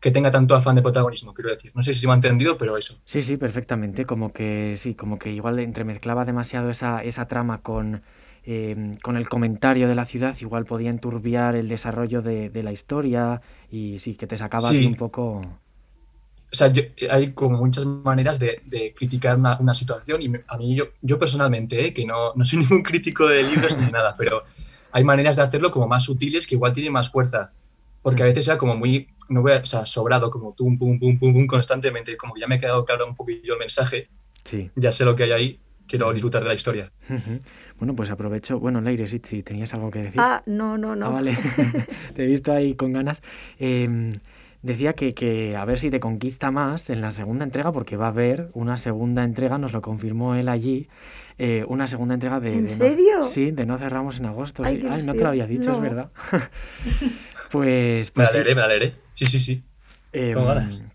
que 0.00 0.10
tenga 0.10 0.30
tanto 0.30 0.54
afán 0.54 0.76
de 0.76 0.82
protagonismo, 0.82 1.34
quiero 1.34 1.50
decir. 1.50 1.72
No 1.74 1.82
sé 1.82 1.92
si 1.94 2.00
se 2.00 2.06
me 2.06 2.14
ha 2.14 2.16
entendido, 2.16 2.56
pero 2.56 2.76
eso. 2.76 2.96
Sí, 3.04 3.22
sí, 3.22 3.36
perfectamente. 3.36 4.06
Como 4.06 4.32
que 4.32 4.74
sí, 4.76 4.94
como 4.94 5.18
que 5.18 5.30
igual 5.30 5.58
entremezclaba 5.58 6.24
demasiado 6.24 6.70
esa, 6.70 7.04
esa 7.04 7.26
trama 7.26 7.60
con, 7.60 8.02
Em, 8.42 8.96
con 8.96 9.18
el 9.18 9.28
comentario 9.28 9.86
de 9.86 9.94
la 9.94 10.06
ciudad 10.06 10.34
igual 10.40 10.64
podía 10.64 10.88
enturbiar 10.88 11.56
el 11.56 11.68
desarrollo 11.68 12.22
de, 12.22 12.50
la 12.62 12.72
historia 12.72 13.42
y 13.70 13.98
sí, 13.98 14.14
que 14.14 14.26
te 14.26 14.36
sacaba 14.38 14.70
un 14.70 14.94
poco... 14.94 15.42
O 16.52 16.56
sea, 16.56 16.72
hay 17.10 17.32
como 17.32 17.58
muchas 17.58 17.84
maneras 17.84 18.38
de, 18.38 18.94
criticar 18.96 19.36
una, 19.36 19.74
situación 19.74 20.22
y 20.22 20.32
a 20.48 20.56
mí 20.56 20.74
yo, 20.74 20.86
yo 21.02 21.18
personalmente, 21.18 21.86
eh, 21.86 21.94
que 21.94 22.06
no, 22.06 22.32
no, 22.34 22.44
soy 22.44 22.58
ningún 22.60 22.82
crítico 22.82 23.26
de 23.26 23.42
libros 23.42 23.76
ni 23.76 23.90
nada, 23.90 24.14
pero 24.16 24.42
hay 24.90 25.04
maneras 25.04 25.36
de 25.36 25.42
hacerlo 25.42 25.70
como 25.70 25.86
más 25.86 26.04
sutiles 26.04 26.46
que 26.46 26.54
igual 26.54 26.72
tienen 26.72 26.92
más 26.92 27.10
fuerza. 27.10 27.52
Porque 28.02 28.22
a 28.22 28.26
veces 28.26 28.46
era 28.48 28.58
como 28.58 28.76
muy, 28.76 29.08
no 29.28 29.42
voy 29.42 29.52
a, 29.52 29.58
o 29.58 29.64
sea, 29.64 29.84
sobrado, 29.84 30.30
como 30.30 30.54
pum, 30.54 30.78
pum, 30.78 30.98
pum, 30.98 31.18
pum, 31.18 31.32
pum, 31.32 31.46
constantemente, 31.46 32.16
como 32.16 32.34
que 32.34 32.40
ya 32.40 32.46
me 32.46 32.56
ha 32.56 32.58
quedado 32.58 32.84
claro 32.84 33.06
un 33.06 33.14
poquillo 33.14 33.54
el 33.54 33.58
mensaje, 33.58 34.08
sí. 34.44 34.70
ya 34.74 34.92
sé 34.92 35.04
lo 35.04 35.14
que 35.14 35.24
hay 35.24 35.32
ahí, 35.32 35.60
quiero 35.86 36.12
disfrutar 36.12 36.42
de 36.42 36.48
la 36.48 36.54
historia. 36.54 36.92
Bueno, 37.80 37.96
pues 37.96 38.10
aprovecho. 38.10 38.60
Bueno, 38.60 38.80
Leire, 38.82 39.08
si 39.08 39.18
tenías 39.18 39.72
algo 39.72 39.90
que 39.90 40.00
decir. 40.00 40.20
Ah, 40.20 40.42
no, 40.46 40.76
no, 40.76 40.94
no. 40.94 41.06
Ah, 41.06 41.10
vale. 41.10 41.36
te 42.14 42.24
he 42.24 42.26
visto 42.26 42.52
ahí 42.52 42.74
con 42.74 42.92
ganas. 42.92 43.22
Em, 43.58 44.12
decía 44.62 44.92
que, 44.92 45.14
que, 45.14 45.56
a 45.56 45.64
ver 45.64 45.78
si 45.78 45.90
te 45.90 45.98
conquista 45.98 46.50
más 46.50 46.90
en 46.90 47.00
la 47.00 47.10
segunda 47.10 47.44
entrega, 47.44 47.72
porque 47.72 47.96
va 47.96 48.06
a 48.06 48.10
haber 48.10 48.50
una 48.52 48.76
segunda 48.76 49.24
entrega, 49.24 49.56
nos 49.56 49.72
lo 49.72 49.80
confirmó 49.80 50.34
él 50.34 50.48
allí. 50.48 50.88
Eh, 51.38 51.64
una 51.68 51.86
segunda 51.86 52.12
entrega 52.12 52.38
de. 52.38 52.52
¿En 52.52 52.68
serio? 52.68 53.24
sí, 53.24 53.50
de 53.50 53.64
No 53.64 53.78
Cerramos 53.78 54.18
en 54.18 54.26
Agosto. 54.26 54.62
Ay, 54.62 54.82
no 55.04 55.14
te 55.14 55.22
lo 55.22 55.28
había 55.30 55.46
dicho, 55.46 55.72
es 55.72 55.80
verdad. 55.80 56.10
pues. 57.50 58.10
pues 58.10 58.14
me 58.14 58.24
la 58.24 58.30
leeré, 58.32 58.54
me 58.54 58.60
la 58.60 58.68
leeré. 58.68 58.94
Sí, 59.12 59.26
sí, 59.26 59.38
sí. 59.38 59.62
Em, 60.12 60.36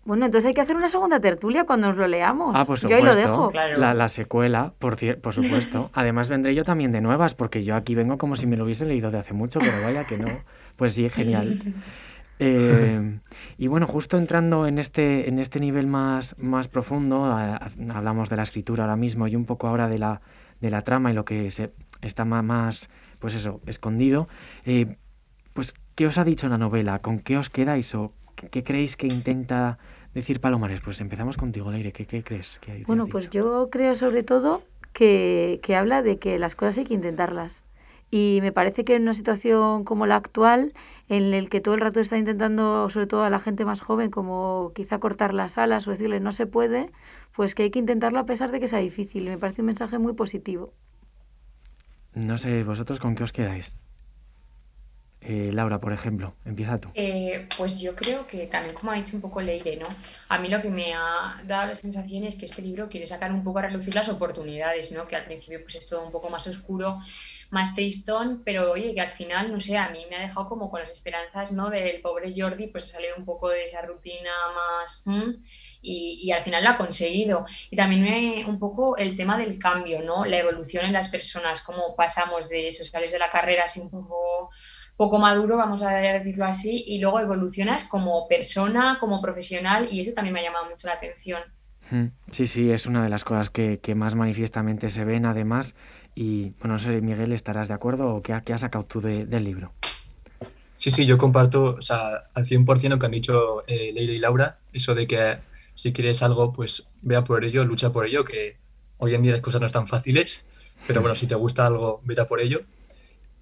bueno, 0.04 0.26
entonces 0.26 0.46
hay 0.46 0.52
que 0.52 0.60
hacer 0.60 0.76
una 0.76 0.90
segunda 0.90 1.20
tertulia 1.20 1.64
cuando 1.64 1.88
nos 1.88 1.96
lo 1.96 2.06
leamos. 2.06 2.54
Ah, 2.54 2.66
por 2.66 2.78
supuesto. 2.78 2.88
Yo 2.90 2.96
ahí 2.96 3.02
lo 3.02 3.14
dejo. 3.14 3.50
La, 3.78 4.08
secuela, 4.08 4.74
por, 4.78 4.96
por 5.20 5.32
supuesto. 5.34 5.90
Además 5.94 6.28
vendré 6.28 6.54
yo 6.54 6.62
también 6.62 6.92
de 6.92 7.00
nuevas, 7.00 7.34
porque 7.34 7.64
yo 7.64 7.76
aquí 7.76 7.94
vengo 7.94 8.18
como 8.18 8.36
si 8.36 8.46
me 8.46 8.56
lo 8.56 8.64
hubiese 8.64 8.84
leído 8.84 9.10
de 9.10 9.18
hace 9.18 9.32
mucho, 9.32 9.58
pero 9.58 9.80
vaya 9.82 10.04
que 10.04 10.18
no. 10.18 10.28
Pues 10.76 10.94
sí, 10.94 11.08
genial. 11.08 11.58
Em, 12.38 13.20
y 13.56 13.66
bueno, 13.68 13.86
justo 13.86 14.18
entrando 14.18 14.66
en 14.66 14.78
este, 14.78 15.28
en 15.28 15.38
este 15.38 15.58
nivel 15.60 15.86
más, 15.86 16.36
más 16.38 16.68
profundo, 16.68 17.24
hablamos 17.24 18.28
de 18.28 18.36
la 18.36 18.42
escritura 18.42 18.84
ahora 18.84 18.96
mismo 18.96 19.26
y 19.26 19.36
un 19.36 19.46
poco 19.46 19.68
ahora 19.68 19.88
de 19.88 19.96
la, 19.96 20.20
de 20.60 20.70
la 20.70 20.82
trama 20.82 21.10
y 21.10 21.14
lo 21.14 21.24
que 21.24 21.50
se, 21.50 21.72
está 22.02 22.26
más, 22.26 22.90
pues 23.18 23.34
eso, 23.34 23.62
escondido. 23.66 24.28
Eh, 24.66 24.96
pues, 25.54 25.72
¿qué 25.96 26.06
os 26.06 26.18
ha 26.18 26.24
dicho 26.24 26.48
la 26.48 26.58
novela? 26.58 27.00
¿Con 27.00 27.18
qué 27.18 27.36
os 27.36 27.50
quedáis 27.50 27.94
o 27.94 28.12
¿Qué 28.36 28.62
creéis 28.62 28.96
que 28.96 29.06
intenta 29.06 29.78
decir 30.14 30.40
Palomares? 30.40 30.80
Pues 30.80 31.00
empezamos 31.00 31.36
contigo, 31.36 31.70
Leire. 31.70 31.92
¿Qué, 31.92 32.06
qué 32.06 32.22
crees? 32.22 32.58
Que 32.60 32.84
bueno, 32.86 33.06
pues 33.06 33.30
yo 33.30 33.70
creo 33.70 33.94
sobre 33.94 34.22
todo 34.22 34.62
que, 34.92 35.58
que 35.62 35.74
habla 35.74 36.02
de 36.02 36.18
que 36.18 36.38
las 36.38 36.54
cosas 36.54 36.78
hay 36.78 36.84
que 36.84 36.94
intentarlas. 36.94 37.64
Y 38.10 38.38
me 38.42 38.52
parece 38.52 38.84
que 38.84 38.94
en 38.94 39.02
una 39.02 39.14
situación 39.14 39.84
como 39.84 40.06
la 40.06 40.16
actual, 40.16 40.74
en 41.08 41.34
el 41.34 41.48
que 41.48 41.60
todo 41.60 41.74
el 41.74 41.80
rato 41.80 41.98
está 41.98 42.18
intentando, 42.18 42.88
sobre 42.90 43.06
todo 43.06 43.24
a 43.24 43.30
la 43.30 43.40
gente 43.40 43.64
más 43.64 43.80
joven, 43.80 44.10
como 44.10 44.72
quizá 44.74 44.98
cortar 44.98 45.34
las 45.34 45.58
alas 45.58 45.88
o 45.88 45.90
decirle 45.90 46.20
no 46.20 46.32
se 46.32 46.46
puede, 46.46 46.90
pues 47.34 47.54
que 47.54 47.64
hay 47.64 47.70
que 47.70 47.78
intentarlo 47.78 48.18
a 48.18 48.26
pesar 48.26 48.52
de 48.52 48.60
que 48.60 48.68
sea 48.68 48.78
difícil. 48.78 49.24
Me 49.24 49.38
parece 49.38 49.62
un 49.62 49.66
mensaje 49.66 49.98
muy 49.98 50.12
positivo. 50.12 50.72
No 52.14 52.38
sé, 52.38 52.62
vosotros 52.64 53.00
con 53.00 53.14
qué 53.14 53.24
os 53.24 53.32
quedáis. 53.32 53.76
Eh, 55.20 55.50
Laura, 55.52 55.80
por 55.80 55.92
ejemplo, 55.92 56.34
empieza 56.44 56.78
tú. 56.78 56.88
Eh, 56.94 57.48
pues 57.56 57.80
yo 57.80 57.96
creo 57.96 58.26
que 58.26 58.46
también, 58.46 58.74
como 58.74 58.92
ha 58.92 58.94
dicho 58.94 59.16
un 59.16 59.22
poco 59.22 59.40
Leire, 59.40 59.76
¿no? 59.76 59.88
A 60.28 60.38
mí 60.38 60.48
lo 60.48 60.62
que 60.62 60.70
me 60.70 60.94
ha 60.94 61.42
dado 61.44 61.68
la 61.68 61.74
sensación 61.74 62.24
es 62.24 62.36
que 62.36 62.44
este 62.44 62.62
libro 62.62 62.88
quiere 62.88 63.06
sacar 63.06 63.32
un 63.32 63.42
poco 63.42 63.58
a 63.58 63.62
relucir 63.62 63.94
las 63.94 64.08
oportunidades, 64.08 64.92
¿no? 64.92 65.08
Que 65.08 65.16
al 65.16 65.24
principio 65.24 65.60
pues 65.62 65.74
es 65.74 65.88
todo 65.88 66.06
un 66.06 66.12
poco 66.12 66.30
más 66.30 66.46
oscuro, 66.46 66.98
más 67.50 67.74
tristón, 67.74 68.42
pero 68.44 68.70
oye, 68.70 68.94
que 68.94 69.00
al 69.00 69.10
final, 69.10 69.50
no 69.50 69.58
sé, 69.58 69.76
a 69.76 69.88
mí 69.88 70.06
me 70.08 70.16
ha 70.16 70.20
dejado 70.20 70.46
como 70.46 70.70
con 70.70 70.80
las 70.80 70.92
esperanzas, 70.92 71.50
¿no? 71.50 71.70
Del 71.70 72.00
pobre 72.02 72.32
Jordi, 72.36 72.68
pues 72.68 72.88
salido 72.88 73.16
un 73.16 73.24
poco 73.24 73.48
de 73.48 73.64
esa 73.64 73.82
rutina 73.82 74.32
más... 74.54 75.02
Y, 75.88 76.20
y, 76.24 76.32
al 76.32 76.42
final 76.42 76.64
lo 76.64 76.70
ha 76.70 76.78
conseguido. 76.78 77.46
Y 77.70 77.76
también 77.76 78.48
un 78.48 78.58
poco 78.58 78.96
el 78.96 79.14
tema 79.14 79.38
del 79.38 79.56
cambio, 79.56 80.02
¿no? 80.02 80.24
La 80.24 80.38
evolución 80.38 80.84
en 80.84 80.92
las 80.92 81.08
personas, 81.08 81.62
cómo 81.62 81.94
pasamos 81.94 82.48
de 82.48 82.66
eso, 82.66 82.82
sales 82.82 83.12
de 83.12 83.20
la 83.20 83.30
carrera 83.30 83.64
así 83.66 83.78
un 83.78 83.90
poco 83.90 84.50
poco 84.96 85.18
maduro, 85.18 85.56
vamos 85.56 85.82
a 85.82 85.90
decirlo 85.90 86.46
así, 86.46 86.84
y 86.86 86.98
luego 86.98 87.20
evolucionas 87.20 87.84
como 87.84 88.26
persona, 88.28 88.98
como 89.00 89.20
profesional, 89.20 89.88
y 89.90 90.00
eso 90.00 90.12
también 90.14 90.34
me 90.34 90.40
ha 90.40 90.44
llamado 90.44 90.70
mucho 90.70 90.86
la 90.86 90.94
atención. 90.94 91.42
Hmm. 91.90 92.06
Sí, 92.30 92.46
sí, 92.46 92.70
es 92.70 92.86
una 92.86 93.04
de 93.04 93.10
las 93.10 93.24
cosas 93.24 93.50
que, 93.50 93.80
más 93.94 94.14
manifiestamente 94.14 94.90
se 94.90 95.04
ven 95.04 95.26
además. 95.26 95.74
Y 96.14 96.50
bueno, 96.60 96.74
no 96.74 96.78
sé, 96.78 97.00
Miguel, 97.00 97.32
¿estarás 97.32 97.68
de 97.68 97.74
acuerdo 97.74 98.14
o 98.14 98.22
qué, 98.22 98.32
has 98.32 98.60
sacado 98.60 98.84
tú 98.84 99.00
del 99.00 99.44
libro? 99.44 99.72
Sí, 100.74 100.90
sí, 100.90 101.06
yo 101.06 101.16
comparto 101.16 101.76
o 101.78 101.80
sea, 101.80 102.24
al 102.34 102.46
100% 102.46 102.88
lo 102.88 102.98
que 102.98 103.06
han 103.06 103.12
dicho 103.12 103.64
eh, 103.66 103.92
Leila 103.94 104.12
y 104.12 104.18
Laura. 104.18 104.58
Eso 104.72 104.94
de 104.94 105.06
que 105.06 105.38
si 105.74 105.92
quieres 105.92 106.22
algo, 106.22 106.52
pues 106.52 106.88
vea 107.02 107.24
por 107.24 107.44
ello, 107.44 107.64
lucha 107.64 107.92
por 107.92 108.06
ello, 108.06 108.24
que 108.24 108.56
hoy 108.98 109.14
en 109.14 109.22
día 109.22 109.32
las 109.32 109.40
cosas 109.40 109.60
no 109.60 109.66
están 109.66 109.86
fáciles, 109.86 110.46
pero 110.86 111.00
bueno, 111.00 111.14
si 111.14 111.26
te 111.26 111.34
gusta 111.34 111.66
algo, 111.66 112.00
vete 112.04 112.24
por 112.24 112.40
ello. 112.40 112.62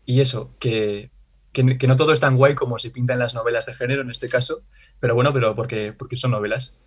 Y 0.06 0.20
eso, 0.20 0.50
que, 0.58 1.10
que, 1.54 1.86
no 1.86 1.96
todo 1.96 2.12
es 2.12 2.20
tan 2.20 2.36
guay 2.36 2.54
como 2.54 2.78
se 2.78 2.90
pinta 2.90 3.14
en 3.14 3.20
las 3.20 3.34
novelas 3.34 3.64
de 3.64 3.72
género 3.72 4.02
en 4.02 4.10
este 4.10 4.28
caso, 4.28 4.62
pero 5.00 5.14
bueno, 5.14 5.32
pero 5.32 5.54
porque, 5.54 5.94
porque 5.94 6.16
son 6.16 6.32
novelas. 6.32 6.84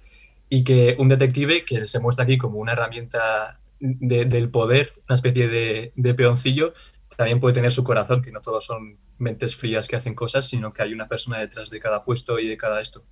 Y 0.50 0.64
que 0.64 0.96
un 1.00 1.10
detective 1.10 1.66
que 1.66 1.88
se 1.88 2.00
muestra 2.00 2.26
aquí 2.26 2.38
como 2.38 2.60
una 2.60 2.74
herramienta 2.74 3.60
del 3.80 4.50
poder, 4.50 4.94
una 5.08 5.16
especie 5.16 5.48
de, 5.48 5.92
de 5.96 6.14
peoncillo, 6.14 6.74
también 7.16 7.40
puede 7.40 7.56
tener 7.56 7.72
su 7.72 7.84
corazón, 7.84 8.22
que 8.22 8.32
no 8.32 8.42
todos 8.42 8.66
son 8.66 9.00
mentes 9.18 9.56
frías 9.56 9.88
que 9.88 9.96
hacen 9.96 10.14
cosas, 10.14 10.48
sino 10.48 10.72
que 10.72 10.84
hay 10.84 10.94
una 10.94 11.08
persona 11.08 11.40
detrás 11.40 11.72
de 11.72 11.80
cada 11.80 12.04
puesto 12.04 12.40
y 12.40 12.48
de 12.48 12.58
cada 12.58 12.80
esto. 12.80 13.04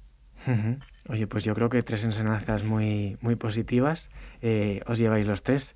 Oye, 1.09 1.27
pues 1.27 1.43
yo 1.43 1.55
creo 1.55 1.69
que 1.69 1.81
tres 1.81 2.03
enseñanzas 2.03 2.63
muy, 2.63 3.17
muy 3.21 3.35
positivas 3.35 4.09
eh, 4.41 4.81
os 4.85 4.99
lleváis 4.99 5.25
los 5.25 5.43
tres. 5.43 5.75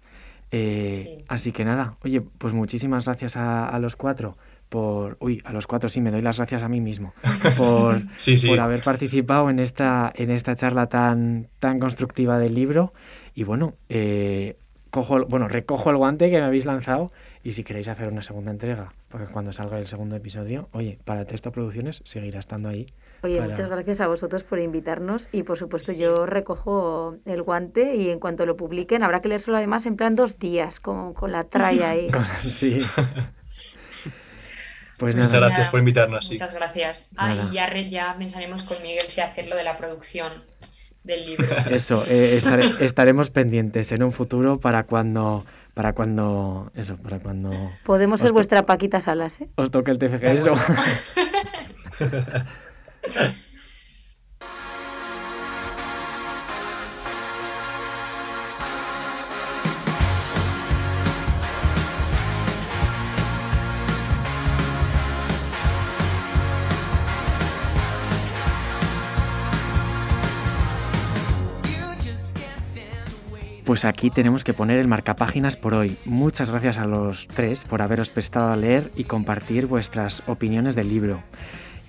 Eh, 0.52 1.24
así 1.28 1.52
que 1.52 1.64
nada, 1.64 1.98
oye, 2.04 2.22
pues 2.22 2.54
muchísimas 2.54 3.06
gracias 3.06 3.36
a, 3.36 3.78
los 3.80 3.96
cuatro 3.96 4.36
por... 4.70 5.18
Uy, 5.20 5.42
a 5.44 5.52
los 5.52 5.68
cuatro 5.68 5.90
sí, 5.90 6.02
me 6.02 6.12
doy 6.12 6.22
las 6.22 6.38
gracias 6.38 6.64
a 6.64 6.70
mí 6.70 6.80
mismo 6.80 7.14
por, 7.58 8.02
por 8.48 8.60
haber 8.60 8.82
participado 8.82 9.50
en 9.50 9.60
esta, 9.60 10.12
en 10.16 10.32
esta 10.32 10.56
charla 10.56 10.88
tan, 10.88 11.48
tan 11.60 11.80
constructiva 11.80 12.40
del 12.40 12.56
libro. 12.56 12.94
Y 13.36 13.44
bueno, 13.44 13.74
eh, 13.90 14.58
cojo, 14.90 15.26
bueno, 15.26 15.48
recojo 15.48 15.90
el 15.90 15.98
guante 15.98 16.30
que 16.30 16.38
me 16.38 16.46
habéis 16.46 16.66
lanzado 16.66 17.12
y 17.44 17.52
si 17.52 17.64
queréis 17.64 17.88
hacer 17.88 18.08
una 18.10 18.22
segunda 18.22 18.52
entrega, 18.52 18.94
porque 19.10 19.28
cuando 19.28 19.54
salga 19.54 19.80
el 19.80 19.88
segundo 19.88 20.16
episodio, 20.16 20.70
oye, 20.72 21.00
para 21.06 21.26
Texto 21.26 21.52
Producciones 21.52 22.02
seguirá 22.04 22.40
estando 22.40 22.70
ahí 22.70 22.88
Oye, 23.22 23.42
muchas 23.42 23.70
gracias 23.70 24.00
a 24.00 24.08
vosotros 24.08 24.44
por 24.44 24.60
invitarnos 24.60 25.28
y 25.32 25.44
por 25.44 25.58
supuesto 25.58 25.92
yo 25.92 26.26
recojo 26.26 27.18
el 27.26 27.42
guante 27.42 27.96
y 27.96 28.10
en 28.10 28.20
cuanto 28.20 28.46
lo 28.46 28.56
publiquen 28.56 29.04
habrá 29.04 29.22
que 29.22 29.28
leérselo 29.28 29.58
además 29.58 29.86
en 29.86 29.98
plan 29.98 30.16
dos 30.16 30.40
días 30.40 30.80
con, 30.80 31.14
con 31.14 31.32
la 31.32 31.44
tralla 31.44 31.90
ahí. 31.90 32.08
sí. 32.38 32.80
Pues 35.00 35.16
muchas 35.16 35.34
gracias 35.34 35.70
por 35.70 35.80
invitarnos. 35.80 36.30
Muchas 36.30 36.54
gracias. 36.54 37.10
Ah, 37.16 37.34
y 37.34 37.54
ya, 37.54 37.74
ya 37.90 38.16
pensaremos 38.18 38.64
con 38.64 38.84
Miguel 38.84 39.06
si 39.08 39.22
hacerlo 39.22 39.56
de 39.56 39.64
la 39.64 39.78
producción 39.78 40.44
del 41.04 41.26
libro. 41.26 41.48
Eso, 41.72 42.04
eh, 42.08 42.42
estaremos 42.82 43.30
pendientes 43.30 43.94
en 43.94 44.04
un 44.04 44.12
futuro 44.12 44.60
para 44.60 44.84
cuando 44.84 45.46
para 45.74 45.94
cuando 45.94 46.72
eso, 46.76 46.98
para 46.98 47.20
cuando 47.20 47.52
podemos 47.86 48.20
ser 48.20 48.34
vuestra 48.34 48.66
Paquita 48.66 49.00
Salas, 49.00 49.40
¿eh? 49.40 49.48
Os 49.56 49.72
toque 49.72 49.92
el 49.92 49.98
TFG 49.98 50.26
eso. 50.26 50.56
Pues 73.70 73.86
aquí 73.86 74.10
tenemos 74.10 74.44
que 74.44 74.56
poner 74.56 74.80
el 74.80 74.88
marcapáginas 74.88 75.56
por 75.56 75.76
hoy. 75.76 75.96
Muchas 76.04 76.50
gracias 76.50 76.80
a 76.80 76.88
los 76.88 77.28
tres 77.28 77.64
por 77.64 77.84
haberos 77.84 78.10
prestado 78.10 78.52
a 78.52 78.58
leer 78.58 78.90
y 78.96 79.04
compartir 79.04 79.68
vuestras 79.68 80.24
opiniones 80.28 80.74
del 80.74 80.90
libro. 80.90 81.22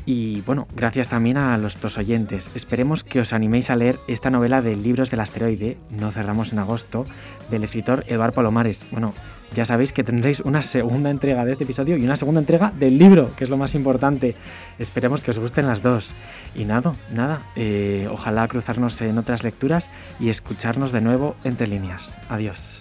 Y 0.04 0.42
bueno, 0.42 0.68
gracias 0.76 1.08
también 1.08 1.38
a 1.38 1.56
los 1.56 1.80
dos 1.80 1.96
oyentes. 1.96 2.50
Esperemos 2.54 3.02
que 3.02 3.20
os 3.20 3.32
animéis 3.32 3.70
a 3.70 3.76
leer 3.76 3.96
esta 4.08 4.28
novela 4.28 4.60
de 4.60 4.76
Libros 4.76 5.10
del 5.10 5.20
Asteroide, 5.20 5.78
No 5.88 6.10
cerramos 6.10 6.52
en 6.52 6.58
agosto, 6.58 7.06
del 7.50 7.64
escritor 7.64 8.04
Eduard 8.08 8.34
Palomares. 8.34 8.84
Bueno, 8.90 9.14
ya 9.54 9.64
sabéis 9.64 9.92
que 9.92 10.04
tendréis 10.04 10.40
una 10.40 10.62
segunda 10.62 11.10
entrega 11.10 11.44
de 11.44 11.52
este 11.52 11.64
episodio 11.64 11.96
y 11.96 12.04
una 12.04 12.16
segunda 12.16 12.40
entrega 12.40 12.72
del 12.78 12.98
libro, 12.98 13.30
que 13.36 13.44
es 13.44 13.50
lo 13.50 13.56
más 13.56 13.74
importante. 13.74 14.34
Esperemos 14.78 15.22
que 15.22 15.32
os 15.32 15.38
gusten 15.38 15.66
las 15.66 15.82
dos. 15.82 16.12
Y 16.54 16.64
nada, 16.64 16.92
nada, 17.12 17.42
eh, 17.56 18.08
ojalá 18.10 18.46
cruzarnos 18.48 19.00
en 19.00 19.18
otras 19.18 19.42
lecturas 19.42 19.90
y 20.18 20.28
escucharnos 20.28 20.92
de 20.92 21.00
nuevo 21.00 21.36
entre 21.44 21.66
líneas. 21.66 22.18
Adiós. 22.28 22.79